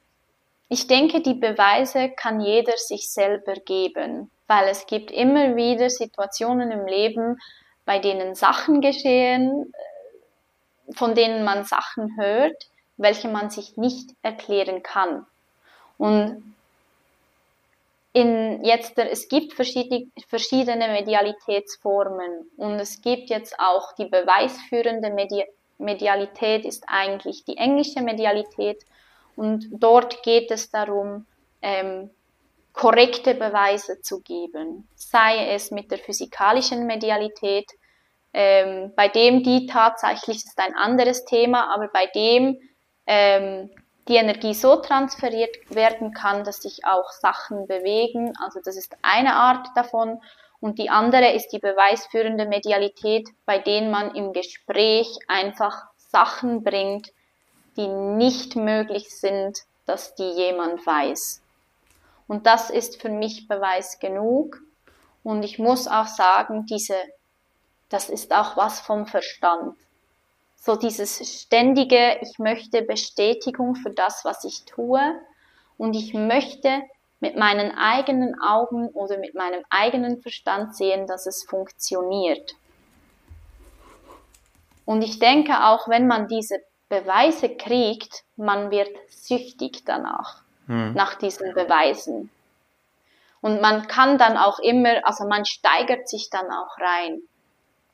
Ich 0.68 0.86
denke, 0.86 1.20
die 1.20 1.34
Beweise 1.34 2.10
kann 2.10 2.40
jeder 2.40 2.76
sich 2.76 3.10
selber 3.10 3.54
geben, 3.54 4.30
weil 4.46 4.68
es 4.68 4.86
gibt 4.86 5.10
immer 5.10 5.56
wieder 5.56 5.90
Situationen 5.90 6.70
im 6.70 6.86
Leben, 6.86 7.38
bei 7.84 7.98
denen 7.98 8.34
Sachen 8.34 8.80
geschehen, 8.80 9.72
äh, 9.72 10.92
von 10.92 11.14
denen 11.14 11.44
man 11.44 11.64
Sachen 11.64 12.16
hört, 12.16 12.66
welche 12.96 13.28
man 13.28 13.50
sich 13.50 13.76
nicht 13.76 14.10
erklären 14.22 14.82
kann. 14.82 15.26
Und 15.98 16.54
in 18.12 18.64
jetzt, 18.64 18.96
es 18.96 19.28
gibt 19.28 19.54
verschiedene, 19.54 20.06
verschiedene 20.28 20.88
Medialitätsformen 20.88 22.50
und 22.56 22.74
es 22.74 23.02
gibt 23.02 23.28
jetzt 23.28 23.58
auch 23.58 23.92
die 23.96 24.06
beweisführende 24.06 25.10
Medi 25.10 25.44
Medialität 25.78 26.64
ist 26.64 26.84
eigentlich 26.86 27.44
die 27.44 27.56
englische 27.56 28.00
Medialität 28.02 28.84
und 29.36 29.66
dort 29.72 30.22
geht 30.22 30.50
es 30.50 30.70
darum, 30.70 31.26
ähm, 31.62 32.10
korrekte 32.72 33.34
Beweise 33.34 34.00
zu 34.02 34.20
geben, 34.20 34.88
sei 34.94 35.48
es 35.54 35.70
mit 35.70 35.90
der 35.90 35.98
physikalischen 35.98 36.86
Medialität, 36.86 37.70
ähm, 38.32 38.92
bei 38.96 39.08
dem 39.08 39.42
die 39.42 39.66
tatsächlich 39.66 40.38
ist 40.38 40.58
ein 40.58 40.74
anderes 40.74 41.24
Thema, 41.24 41.72
aber 41.72 41.88
bei 41.88 42.06
dem 42.06 42.58
ähm, 43.06 43.70
die 44.08 44.16
Energie 44.16 44.54
so 44.54 44.76
transferiert 44.76 45.56
werden 45.70 46.12
kann, 46.12 46.44
dass 46.44 46.62
sich 46.62 46.84
auch 46.84 47.10
Sachen 47.10 47.66
bewegen. 47.66 48.34
Also 48.44 48.60
das 48.62 48.76
ist 48.76 48.94
eine 49.02 49.34
Art 49.34 49.68
davon. 49.76 50.20
Und 50.64 50.78
die 50.78 50.88
andere 50.88 51.32
ist 51.32 51.48
die 51.48 51.58
beweisführende 51.58 52.46
Medialität, 52.46 53.28
bei 53.44 53.58
denen 53.58 53.90
man 53.90 54.14
im 54.14 54.32
Gespräch 54.32 55.18
einfach 55.28 55.84
Sachen 55.98 56.64
bringt, 56.64 57.12
die 57.76 57.86
nicht 57.86 58.56
möglich 58.56 59.10
sind, 59.14 59.58
dass 59.84 60.14
die 60.14 60.30
jemand 60.30 60.86
weiß. 60.86 61.42
Und 62.28 62.46
das 62.46 62.70
ist 62.70 63.02
für 63.02 63.10
mich 63.10 63.46
Beweis 63.46 63.98
genug. 63.98 64.62
Und 65.22 65.42
ich 65.42 65.58
muss 65.58 65.86
auch 65.86 66.06
sagen, 66.06 66.64
diese, 66.64 66.96
das 67.90 68.08
ist 68.08 68.34
auch 68.34 68.56
was 68.56 68.80
vom 68.80 69.06
Verstand 69.06 69.76
so 70.64 70.76
dieses 70.76 71.18
ständige, 71.42 72.18
ich 72.22 72.38
möchte 72.38 72.80
Bestätigung 72.80 73.74
für 73.74 73.90
das, 73.90 74.24
was 74.24 74.44
ich 74.44 74.64
tue 74.64 75.20
und 75.76 75.94
ich 75.94 76.14
möchte 76.14 76.82
mit 77.24 77.36
meinen 77.36 77.74
eigenen 77.74 78.38
Augen 78.38 78.88
oder 78.88 79.16
mit 79.16 79.34
meinem 79.34 79.64
eigenen 79.70 80.20
Verstand 80.20 80.76
sehen, 80.76 81.06
dass 81.06 81.24
es 81.24 81.42
funktioniert. 81.48 82.52
Und 84.84 85.00
ich 85.00 85.18
denke 85.20 85.64
auch, 85.64 85.88
wenn 85.88 86.06
man 86.06 86.28
diese 86.28 86.56
Beweise 86.90 87.48
kriegt, 87.48 88.24
man 88.36 88.70
wird 88.70 88.90
süchtig 89.08 89.86
danach, 89.86 90.42
hm. 90.66 90.92
nach 90.92 91.14
diesen 91.14 91.54
Beweisen. 91.54 92.28
Und 93.40 93.62
man 93.62 93.88
kann 93.88 94.18
dann 94.18 94.36
auch 94.36 94.58
immer, 94.58 95.00
also 95.06 95.26
man 95.26 95.46
steigert 95.46 96.06
sich 96.06 96.28
dann 96.28 96.50
auch 96.50 96.76
rein, 96.78 97.22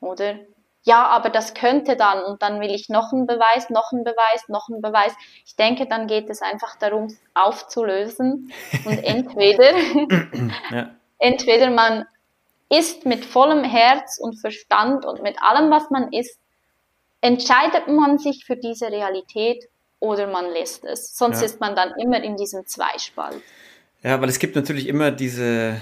oder? 0.01 0.39
Ja, 0.83 1.07
aber 1.07 1.29
das 1.29 1.53
könnte 1.53 1.95
dann 1.95 2.23
und 2.23 2.41
dann 2.41 2.59
will 2.59 2.71
ich 2.71 2.89
noch 2.89 3.13
einen 3.13 3.27
Beweis, 3.27 3.69
noch 3.69 3.91
einen 3.91 4.03
Beweis, 4.03 4.47
noch 4.47 4.67
einen 4.67 4.81
Beweis. 4.81 5.13
Ich 5.45 5.55
denke, 5.55 5.85
dann 5.85 6.07
geht 6.07 6.29
es 6.29 6.41
einfach 6.41 6.75
darum, 6.75 7.15
aufzulösen 7.35 8.51
und 8.85 8.97
entweder, 9.03 9.77
ja. 10.71 10.89
entweder 11.19 11.69
man 11.69 12.05
ist 12.69 13.05
mit 13.05 13.25
vollem 13.25 13.63
Herz 13.63 14.17
und 14.19 14.39
Verstand 14.39 15.05
und 15.05 15.21
mit 15.21 15.35
allem, 15.43 15.69
was 15.69 15.91
man 15.91 16.11
ist, 16.13 16.39
entscheidet 17.19 17.87
man 17.87 18.17
sich 18.17 18.45
für 18.45 18.55
diese 18.55 18.87
Realität 18.91 19.65
oder 19.99 20.25
man 20.27 20.51
lässt 20.51 20.83
es. 20.83 21.15
Sonst 21.15 21.41
ja. 21.41 21.45
ist 21.45 21.59
man 21.59 21.75
dann 21.75 21.93
immer 21.99 22.23
in 22.23 22.37
diesem 22.37 22.65
Zweispalt. 22.65 23.41
Ja, 24.01 24.19
weil 24.19 24.29
es 24.29 24.39
gibt 24.39 24.55
natürlich 24.55 24.87
immer 24.87 25.11
diese, 25.11 25.81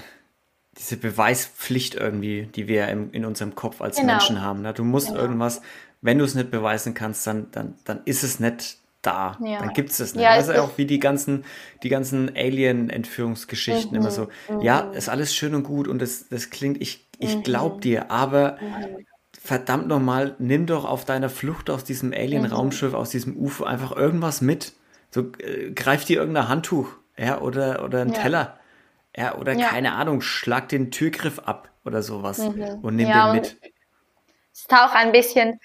diese 0.80 0.96
Beweispflicht 0.96 1.94
irgendwie, 1.94 2.48
die 2.54 2.66
wir 2.66 2.88
im, 2.88 3.12
in 3.12 3.24
unserem 3.24 3.54
Kopf 3.54 3.80
als 3.80 3.96
genau. 3.96 4.14
Menschen 4.14 4.42
haben. 4.42 4.62
Ne? 4.62 4.72
Du 4.72 4.82
musst 4.82 5.08
genau. 5.08 5.20
irgendwas, 5.20 5.60
wenn 6.00 6.18
du 6.18 6.24
es 6.24 6.34
nicht 6.34 6.50
beweisen 6.50 6.94
kannst, 6.94 7.26
dann, 7.26 7.50
dann, 7.52 7.74
dann 7.84 8.00
ist 8.06 8.24
es 8.24 8.40
nicht 8.40 8.78
da. 9.02 9.38
Ja. 9.44 9.60
Dann 9.60 9.72
gibt 9.74 9.90
es 9.90 10.00
es 10.00 10.14
nicht. 10.14 10.24
Ja, 10.24 10.30
also 10.30 10.52
auch 10.54 10.76
wie 10.76 10.86
die 10.86 10.98
ganzen, 10.98 11.44
die 11.82 11.90
ganzen 11.90 12.34
Alien-Entführungsgeschichten 12.34 13.90
mhm. 13.90 13.96
immer 13.96 14.10
so. 14.10 14.28
Mhm. 14.48 14.62
Ja, 14.62 14.80
ist 14.80 15.08
alles 15.08 15.34
schön 15.34 15.54
und 15.54 15.62
gut 15.64 15.86
und 15.86 16.00
das, 16.00 16.28
das 16.28 16.50
klingt, 16.50 16.80
ich, 16.80 17.06
ich 17.18 17.36
mhm. 17.36 17.42
glaub 17.42 17.80
dir, 17.82 18.10
aber 18.10 18.56
mhm 18.60 19.06
verdammt 19.42 19.88
nochmal, 19.88 20.36
nimm 20.38 20.66
doch 20.66 20.84
auf 20.84 21.04
deiner 21.04 21.30
Flucht 21.30 21.70
aus 21.70 21.82
diesem 21.82 22.12
Alien-Raumschiff, 22.12 22.92
mhm. 22.92 22.98
aus 22.98 23.10
diesem 23.10 23.36
UFO 23.36 23.64
einfach 23.64 23.96
irgendwas 23.96 24.42
mit. 24.42 24.74
So, 25.10 25.32
äh, 25.38 25.70
greif 25.70 26.04
dir 26.04 26.18
irgendein 26.18 26.48
Handtuch, 26.48 26.88
ja, 27.16 27.40
oder, 27.40 27.82
oder 27.84 28.02
ein 28.02 28.12
ja. 28.12 28.20
Teller. 28.20 28.59
Ja, 29.16 29.36
oder 29.36 29.52
ja. 29.54 29.68
keine 29.68 29.92
Ahnung, 29.92 30.20
schlag 30.20 30.68
den 30.68 30.90
Türgriff 30.90 31.40
ab 31.40 31.68
oder 31.84 32.02
sowas 32.02 32.38
mhm. 32.38 32.78
und 32.82 32.96
nimm 32.96 33.08
ja, 33.08 33.32
den 33.32 33.40
mit. 33.40 33.56
Es 34.52 34.60
ist 34.60 34.72
auch 34.72 34.94
ein 34.94 35.12
bisschen 35.12 35.58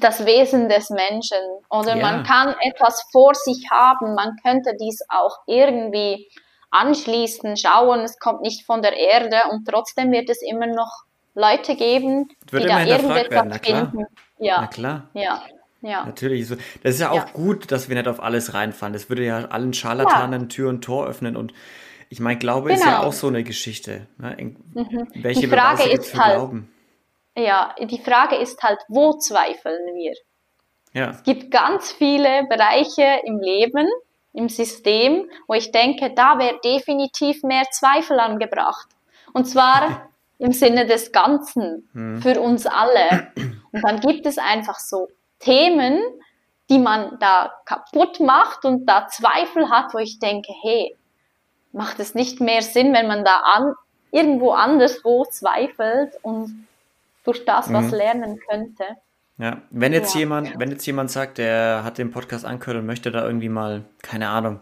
das 0.00 0.24
Wesen 0.26 0.68
des 0.68 0.90
Menschen. 0.90 1.38
Oder 1.70 1.96
ja. 1.96 2.02
man 2.02 2.24
kann 2.24 2.54
etwas 2.60 3.04
vor 3.12 3.34
sich 3.34 3.68
haben, 3.70 4.14
man 4.14 4.36
könnte 4.42 4.76
dies 4.80 5.00
auch 5.08 5.38
irgendwie 5.46 6.28
anschließen, 6.70 7.56
schauen, 7.56 8.00
es 8.00 8.18
kommt 8.18 8.40
nicht 8.40 8.64
von 8.64 8.82
der 8.82 8.96
Erde 8.96 9.36
und 9.50 9.68
trotzdem 9.68 10.10
wird 10.10 10.30
es 10.30 10.42
immer 10.42 10.66
noch 10.66 11.04
Leute 11.34 11.76
geben, 11.76 12.28
die 12.50 12.64
da 12.64 12.82
irgendetwas 12.82 13.58
finden. 13.58 14.06
Ja. 14.38 14.62
Na 14.62 14.66
klar. 14.66 15.08
Ja. 15.14 15.42
Ja. 15.82 16.04
Natürlich. 16.04 16.48
Das 16.48 16.94
ist 16.94 17.00
ja 17.00 17.10
auch 17.10 17.16
ja. 17.16 17.32
gut, 17.32 17.72
dass 17.72 17.88
wir 17.88 17.96
nicht 17.96 18.06
auf 18.06 18.22
alles 18.22 18.54
reinfallen. 18.54 18.92
Das 18.92 19.08
würde 19.08 19.24
ja 19.24 19.46
allen 19.46 19.72
Scharlatanen 19.74 20.42
ja. 20.42 20.46
Tür 20.46 20.68
und 20.68 20.82
Tor 20.82 21.06
öffnen. 21.06 21.36
Und 21.36 21.52
ich 22.12 22.20
meine, 22.20 22.38
Glaube 22.38 22.68
genau. 22.68 22.78
ist 22.78 22.84
ja 22.84 22.96
genau. 22.96 23.08
auch 23.08 23.12
so 23.14 23.28
eine 23.28 23.42
Geschichte. 23.42 24.06
Ne? 24.18 24.54
Mhm. 24.74 25.08
Welche 25.14 25.40
die 25.40 25.46
Frage 25.46 25.84
ist 25.84 26.14
halt, 26.14 26.34
glauben? 26.34 26.70
Ja, 27.34 27.74
die 27.80 27.98
Frage 27.98 28.36
ist 28.36 28.62
halt, 28.62 28.80
wo 28.88 29.14
zweifeln 29.14 29.80
wir? 29.94 30.12
Ja. 30.92 31.08
Es 31.08 31.22
gibt 31.22 31.50
ganz 31.50 31.90
viele 31.90 32.46
Bereiche 32.50 33.20
im 33.24 33.40
Leben, 33.40 33.88
im 34.34 34.50
System, 34.50 35.30
wo 35.48 35.54
ich 35.54 35.72
denke, 35.72 36.12
da 36.14 36.38
wäre 36.38 36.60
definitiv 36.62 37.42
mehr 37.44 37.64
Zweifel 37.70 38.20
angebracht. 38.20 38.88
Und 39.32 39.46
zwar 39.46 40.10
im 40.38 40.52
Sinne 40.52 40.84
des 40.84 41.12
Ganzen 41.12 41.88
hm. 41.94 42.20
für 42.20 42.38
uns 42.42 42.66
alle. 42.66 43.32
Und 43.72 43.82
dann 43.82 44.00
gibt 44.00 44.26
es 44.26 44.36
einfach 44.36 44.78
so 44.78 45.08
Themen, 45.38 45.98
die 46.68 46.78
man 46.78 47.18
da 47.20 47.52
kaputt 47.64 48.20
macht 48.20 48.66
und 48.66 48.84
da 48.84 49.06
Zweifel 49.08 49.70
hat, 49.70 49.94
wo 49.94 49.98
ich 49.98 50.18
denke, 50.18 50.52
hey, 50.62 50.94
macht 51.72 52.00
es 52.00 52.14
nicht 52.14 52.40
mehr 52.40 52.62
Sinn, 52.62 52.92
wenn 52.92 53.06
man 53.06 53.24
da 53.24 53.42
an, 53.44 53.74
irgendwo 54.10 54.52
anderswo 54.52 55.24
zweifelt 55.24 56.18
und 56.22 56.66
durch 57.24 57.44
das 57.44 57.72
was 57.72 57.86
mhm. 57.86 57.94
lernen 57.94 58.40
könnte. 58.48 58.84
Ja, 59.38 59.62
wenn 59.70 59.92
jetzt 59.92 60.14
ja. 60.14 60.20
jemand, 60.20 60.58
wenn 60.58 60.70
jetzt 60.70 60.86
jemand 60.86 61.10
sagt, 61.10 61.38
der 61.38 61.82
hat 61.84 61.98
den 61.98 62.10
Podcast 62.10 62.44
angehört 62.44 62.78
und 62.78 62.86
möchte 62.86 63.10
da 63.10 63.24
irgendwie 63.24 63.48
mal, 63.48 63.84
keine 64.02 64.28
Ahnung, 64.28 64.60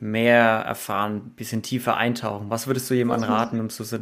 mehr 0.00 0.64
erfahren, 0.66 1.16
ein 1.16 1.30
bisschen 1.36 1.62
tiefer 1.62 1.96
eintauchen, 1.96 2.50
was 2.50 2.66
würdest 2.66 2.90
du 2.90 2.94
jemandem 2.94 3.30
raten, 3.30 3.60
um 3.60 3.70
so 3.70 3.98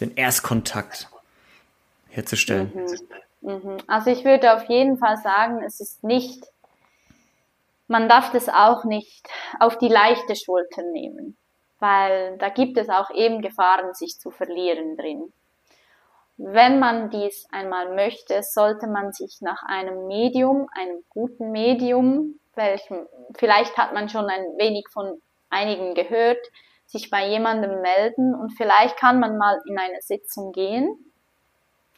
den 0.00 0.14
Erstkontakt 0.14 1.08
herzustellen? 2.08 2.72
Mhm. 2.74 3.52
Mhm. 3.52 3.76
Also 3.86 4.10
ich 4.10 4.24
würde 4.24 4.54
auf 4.54 4.64
jeden 4.68 4.98
Fall 4.98 5.16
sagen, 5.16 5.62
es 5.64 5.80
ist 5.80 6.02
nicht, 6.02 6.44
man 7.86 8.08
darf 8.08 8.32
das 8.32 8.48
auch 8.48 8.84
nicht 8.84 9.28
auf 9.60 9.78
die 9.78 9.88
leichte 9.88 10.34
Schulter 10.34 10.82
nehmen, 10.92 11.36
weil 11.78 12.36
da 12.38 12.48
gibt 12.48 12.76
es 12.78 12.88
auch 12.88 13.10
eben 13.10 13.40
Gefahren, 13.40 13.94
sich 13.94 14.18
zu 14.18 14.30
verlieren 14.30 14.96
drin. 14.96 15.32
Wenn 16.36 16.78
man 16.78 17.10
dies 17.10 17.46
einmal 17.50 17.94
möchte, 17.94 18.42
sollte 18.42 18.86
man 18.86 19.12
sich 19.12 19.38
nach 19.40 19.62
einem 19.64 20.06
Medium, 20.06 20.68
einem 20.72 21.02
guten 21.08 21.50
Medium, 21.50 22.38
welchem, 22.54 23.06
vielleicht 23.36 23.76
hat 23.76 23.92
man 23.92 24.08
schon 24.08 24.26
ein 24.26 24.44
wenig 24.56 24.88
von 24.92 25.20
einigen 25.50 25.94
gehört, 25.94 26.38
sich 26.86 27.10
bei 27.10 27.26
jemandem 27.26 27.80
melden 27.80 28.34
und 28.34 28.50
vielleicht 28.56 28.96
kann 28.96 29.20
man 29.20 29.36
mal 29.36 29.60
in 29.66 29.78
eine 29.78 30.00
Sitzung 30.00 30.52
gehen 30.52 31.12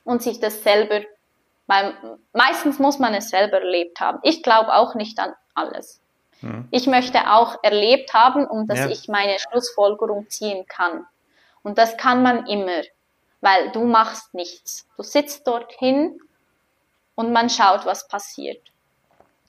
und 0.04 0.22
sich 0.22 0.40
das 0.40 0.62
selber, 0.62 1.02
weil 1.66 1.94
meistens 2.32 2.78
muss 2.78 2.98
man 2.98 3.14
es 3.14 3.28
selber 3.28 3.58
erlebt 3.58 4.00
haben. 4.00 4.18
Ich 4.22 4.42
glaube 4.42 4.74
auch 4.74 4.94
nicht 4.94 5.18
an 5.18 5.34
alles. 5.54 5.99
Mhm. 6.40 6.68
Ich 6.70 6.86
möchte 6.86 7.30
auch 7.30 7.56
erlebt 7.62 8.14
haben, 8.14 8.46
um 8.46 8.66
dass 8.66 8.78
ja. 8.78 8.88
ich 8.88 9.08
meine 9.08 9.38
Schlussfolgerung 9.38 10.28
ziehen 10.28 10.66
kann. 10.66 11.06
Und 11.62 11.78
das 11.78 11.96
kann 11.96 12.22
man 12.22 12.46
immer, 12.46 12.82
weil 13.40 13.70
du 13.72 13.84
machst 13.84 14.34
nichts. 14.34 14.86
Du 14.96 15.02
sitzt 15.02 15.46
dorthin 15.46 16.20
und 17.14 17.32
man 17.32 17.50
schaut, 17.50 17.84
was 17.86 18.08
passiert. 18.08 18.62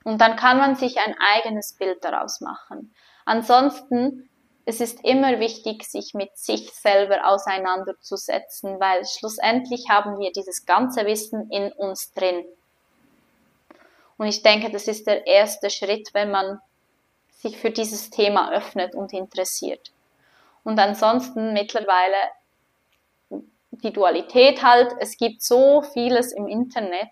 Und 0.04 0.20
dann 0.20 0.36
kann 0.36 0.58
man 0.58 0.76
sich 0.76 1.00
ein 1.00 1.16
eigenes 1.36 1.74
Bild 1.74 2.04
daraus 2.04 2.42
machen. 2.42 2.94
Ansonsten 3.26 4.30
es 4.66 4.80
ist 4.80 5.04
immer 5.04 5.40
wichtig, 5.40 5.84
sich 5.84 6.14
mit 6.14 6.38
sich 6.38 6.72
selber 6.72 7.28
auseinanderzusetzen, 7.28 8.80
weil 8.80 9.04
schlussendlich 9.06 9.90
haben 9.90 10.20
wir 10.20 10.32
dieses 10.32 10.66
ganze 10.66 11.06
Wissen 11.06 11.50
in 11.50 11.72
uns 11.72 12.14
drin. 12.14 12.46
Und 14.18 14.28
ich 14.28 14.44
denke, 14.44 14.72
das 14.72 14.88
ist 14.88 15.08
der 15.08 15.26
erste 15.26 15.72
Schritt, 15.72 16.14
wenn 16.14 16.30
man 16.30 16.60
sich 17.42 17.58
für 17.58 17.72
dieses 17.72 18.10
Thema 18.10 18.52
öffnet 18.52 18.94
und 18.94 19.14
interessiert. 19.14 19.92
Und 20.64 20.80
ansonsten 20.80 21.54
mittlerweile 21.54 22.16
die 23.72 23.92
Dualität 23.92 24.62
halt, 24.62 24.94
es 25.00 25.18
gibt 25.18 25.42
so 25.42 25.82
vieles 25.82 26.34
im 26.34 26.48
Internet, 26.48 27.10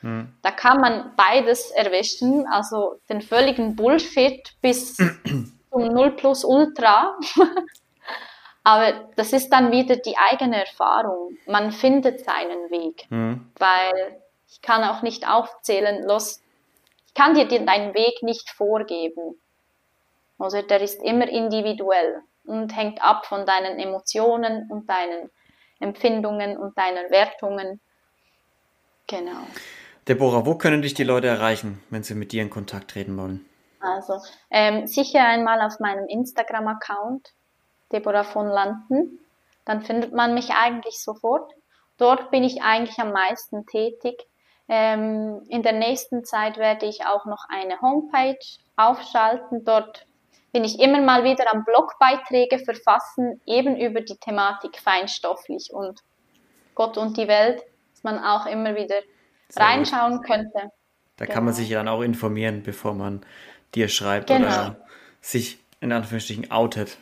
hm. 0.00 0.32
da 0.42 0.50
kann 0.50 0.80
man 0.80 1.12
beides 1.16 1.70
erwischen, 1.70 2.46
also 2.46 3.00
den 3.08 3.20
völligen 3.20 3.76
Bullshit 3.76 4.40
bis 4.60 4.96
zum 5.70 5.84
Null 5.84 6.12
plus 6.12 6.44
Ultra. 6.44 7.16
Aber 8.64 9.08
das 9.16 9.32
ist 9.32 9.50
dann 9.50 9.70
wieder 9.70 9.96
die 9.96 10.16
eigene 10.18 10.60
Erfahrung. 10.60 11.36
Man 11.46 11.72
findet 11.72 12.24
seinen 12.24 12.70
Weg, 12.70 13.06
mhm. 13.10 13.50
weil 13.58 14.20
ich 14.48 14.60
kann 14.60 14.82
auch 14.84 15.02
nicht 15.02 15.28
aufzählen, 15.28 16.04
los, 16.06 16.42
ich 17.06 17.14
kann 17.14 17.34
dir 17.34 17.46
deinen 17.46 17.94
Weg 17.94 18.22
nicht 18.22 18.50
vorgeben. 18.50 19.40
Also 20.38 20.62
der 20.62 20.80
ist 20.80 21.02
immer 21.02 21.28
individuell 21.28 22.22
und 22.44 22.74
hängt 22.76 23.02
ab 23.02 23.26
von 23.26 23.44
deinen 23.44 23.78
Emotionen 23.78 24.70
und 24.70 24.88
deinen 24.88 25.30
Empfindungen 25.80 26.56
und 26.56 26.76
deinen 26.78 27.10
Wertungen. 27.10 27.80
Genau. 29.06 29.46
Deborah, 30.06 30.46
wo 30.46 30.54
können 30.54 30.82
dich 30.82 30.94
die 30.94 31.04
Leute 31.04 31.26
erreichen, 31.26 31.82
wenn 31.90 32.02
sie 32.02 32.14
mit 32.14 32.32
dir 32.32 32.42
in 32.42 32.50
Kontakt 32.50 32.92
treten 32.92 33.16
wollen? 33.16 33.44
Also 33.80 34.20
ähm, 34.50 34.86
sicher 34.86 35.24
einmal 35.24 35.60
auf 35.60 35.78
meinem 35.80 36.06
Instagram-Account, 36.08 37.32
Deborah 37.92 38.24
von 38.24 38.48
Landen. 38.48 39.20
Dann 39.64 39.82
findet 39.82 40.12
man 40.12 40.34
mich 40.34 40.50
eigentlich 40.50 40.98
sofort. 41.00 41.52
Dort 41.98 42.30
bin 42.30 42.42
ich 42.42 42.62
eigentlich 42.62 42.98
am 42.98 43.12
meisten 43.12 43.66
tätig. 43.66 44.26
Ähm, 44.68 45.42
in 45.48 45.62
der 45.62 45.72
nächsten 45.72 46.24
Zeit 46.24 46.56
werde 46.56 46.86
ich 46.86 47.04
auch 47.06 47.26
noch 47.26 47.44
eine 47.48 47.80
Homepage 47.80 48.38
aufschalten. 48.76 49.64
Dort 49.64 50.06
bin 50.52 50.64
ich 50.64 50.80
immer 50.80 51.00
mal 51.00 51.24
wieder 51.24 51.52
am 51.52 51.64
Blogbeiträge 51.64 52.58
verfassen, 52.58 53.40
eben 53.46 53.76
über 53.76 54.00
die 54.00 54.16
Thematik 54.16 54.78
feinstofflich 54.78 55.70
und 55.72 56.00
Gott 56.74 56.96
und 56.96 57.16
die 57.16 57.28
Welt, 57.28 57.62
dass 57.92 58.02
man 58.02 58.18
auch 58.22 58.46
immer 58.46 58.74
wieder 58.74 58.96
Sehr 59.48 59.64
reinschauen 59.64 60.18
gut. 60.18 60.26
könnte. 60.26 60.70
Da 61.16 61.24
genau. 61.24 61.34
kann 61.34 61.44
man 61.44 61.54
genau. 61.54 61.64
sich 61.64 61.70
dann 61.70 61.88
auch 61.88 62.02
informieren, 62.02 62.62
bevor 62.62 62.94
man 62.94 63.22
dir 63.74 63.88
schreibt 63.88 64.28
genau. 64.28 64.46
oder 64.46 64.86
sich 65.20 65.58
in 65.80 65.92
Anführungsstrichen 65.92 66.50
outet. 66.50 66.96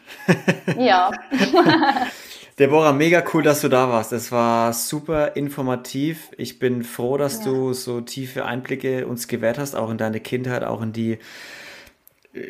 Ja. 0.77 1.11
Deborah, 2.59 2.93
mega 2.93 3.23
cool, 3.35 3.43
dass 3.43 3.61
du 3.61 3.69
da 3.69 3.91
warst. 3.91 4.13
Es 4.13 4.33
war 4.33 4.73
super 4.73 5.37
informativ. 5.37 6.31
Ich 6.39 6.59
bin 6.59 6.85
froh, 6.85 7.19
dass 7.19 7.45
ja. 7.45 7.45
du 7.45 7.75
so 7.75 8.01
tiefe 8.01 8.47
Einblicke 8.47 9.07
uns 9.07 9.29
gewährt 9.29 9.59
hast, 9.59 9.75
auch 9.75 9.91
in 9.91 9.99
deine 9.99 10.21
Kindheit, 10.21 10.65
auch 10.65 10.81
in 10.81 10.95
die 10.95 11.19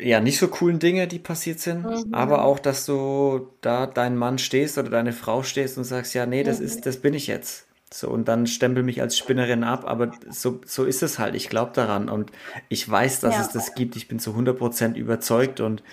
ja 0.01 0.19
nicht 0.19 0.37
so 0.37 0.47
coolen 0.47 0.79
Dinge, 0.79 1.07
die 1.07 1.19
passiert 1.19 1.59
sind, 1.59 1.83
mhm. 1.83 2.13
aber 2.13 2.43
auch, 2.43 2.59
dass 2.59 2.85
du 2.85 3.47
da 3.61 3.87
dein 3.87 4.17
Mann 4.17 4.37
stehst 4.37 4.77
oder 4.77 4.89
deine 4.89 5.13
Frau 5.13 5.43
stehst 5.43 5.77
und 5.77 5.83
sagst, 5.83 6.13
ja, 6.13 6.25
nee, 6.25 6.43
das 6.43 6.59
mhm. 6.59 6.65
ist, 6.65 6.85
das 6.85 6.97
bin 6.97 7.13
ich 7.13 7.27
jetzt. 7.27 7.65
So, 7.93 8.09
und 8.09 8.27
dann 8.27 8.47
stempel 8.47 8.83
mich 8.83 9.01
als 9.01 9.17
Spinnerin 9.17 9.63
ab, 9.63 9.85
aber 9.87 10.11
so, 10.29 10.59
so 10.65 10.83
ist 10.83 11.03
es 11.03 11.19
halt. 11.19 11.35
Ich 11.35 11.47
glaube 11.47 11.71
daran 11.73 12.09
und 12.09 12.31
ich 12.67 12.89
weiß, 12.89 13.21
dass 13.21 13.35
ja. 13.35 13.41
es 13.41 13.49
das 13.49 13.75
gibt. 13.75 13.95
Ich 13.95 14.09
bin 14.09 14.19
zu 14.19 14.31
100% 14.31 14.95
überzeugt 14.95 15.61
und 15.61 15.83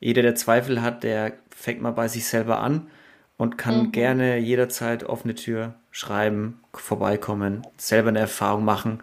jeder, 0.00 0.22
der 0.22 0.34
Zweifel 0.36 0.80
hat, 0.80 1.02
der 1.02 1.34
fängt 1.50 1.82
mal 1.82 1.90
bei 1.90 2.08
sich 2.08 2.26
selber 2.26 2.60
an 2.60 2.88
und 3.36 3.58
kann 3.58 3.84
mhm. 3.84 3.92
gerne 3.92 4.38
jederzeit 4.38 5.04
offene 5.04 5.34
Tür 5.34 5.74
schreiben, 5.90 6.60
vorbeikommen, 6.72 7.66
selber 7.76 8.08
eine 8.08 8.20
Erfahrung 8.20 8.64
machen 8.64 9.00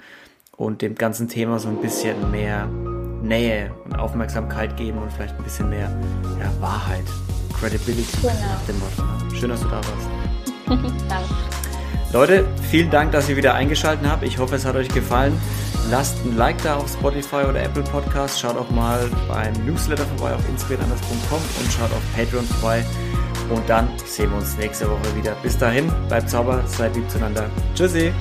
und 0.58 0.82
dem 0.82 0.96
ganzen 0.96 1.28
Thema 1.28 1.60
so 1.60 1.70
ein 1.70 1.82
bisschen 1.82 2.32
mehr 2.32 2.70
Nähe 3.32 3.72
und 3.86 3.98
Aufmerksamkeit 3.98 4.76
geben 4.76 4.98
und 4.98 5.12
vielleicht 5.14 5.38
ein 5.38 5.44
bisschen 5.44 5.70
mehr 5.70 5.90
ja, 6.38 6.52
Wahrheit, 6.60 7.06
Credibility 7.58 8.18
genau. 8.22 8.34
nach 8.34 8.66
dem 8.68 8.78
Motto. 8.80 9.36
Schön, 9.36 9.50
dass 9.50 9.62
du 9.62 9.70
da 9.70 9.76
warst. 9.78 10.10
Danke. 11.10 11.30
Leute, 12.12 12.46
vielen 12.70 12.90
Dank, 12.90 13.14
dass 13.14 13.30
ihr 13.30 13.38
wieder 13.38 13.54
eingeschaltet 13.54 14.06
habt. 14.06 14.24
Ich 14.24 14.38
hoffe, 14.38 14.56
es 14.56 14.66
hat 14.66 14.76
euch 14.76 14.90
gefallen. 14.90 15.40
Lasst 15.90 16.18
ein 16.26 16.36
Like 16.36 16.62
da 16.62 16.76
auf 16.76 16.92
Spotify 16.92 17.44
oder 17.50 17.64
Apple 17.64 17.84
Podcast. 17.84 18.42
Schaut 18.42 18.58
auch 18.58 18.70
mal 18.70 19.10
beim 19.30 19.54
Newsletter 19.66 20.06
vorbei 20.18 20.36
auf 20.36 20.50
inspiritandas.com 20.50 21.40
und 21.40 21.72
schaut 21.72 21.92
auf 21.94 22.04
Patreon 22.14 22.44
vorbei. 22.44 22.84
Und 23.50 23.68
dann 23.70 23.88
sehen 24.06 24.30
wir 24.30 24.40
uns 24.40 24.58
nächste 24.58 24.90
Woche 24.92 25.16
wieder. 25.16 25.36
Bis 25.42 25.58
dahin, 25.58 25.90
bleibt 26.10 26.30
sauber, 26.30 26.62
seid 26.68 26.98
lieb 26.98 27.10
zueinander. 27.10 27.50
Tschüssi. 27.76 28.12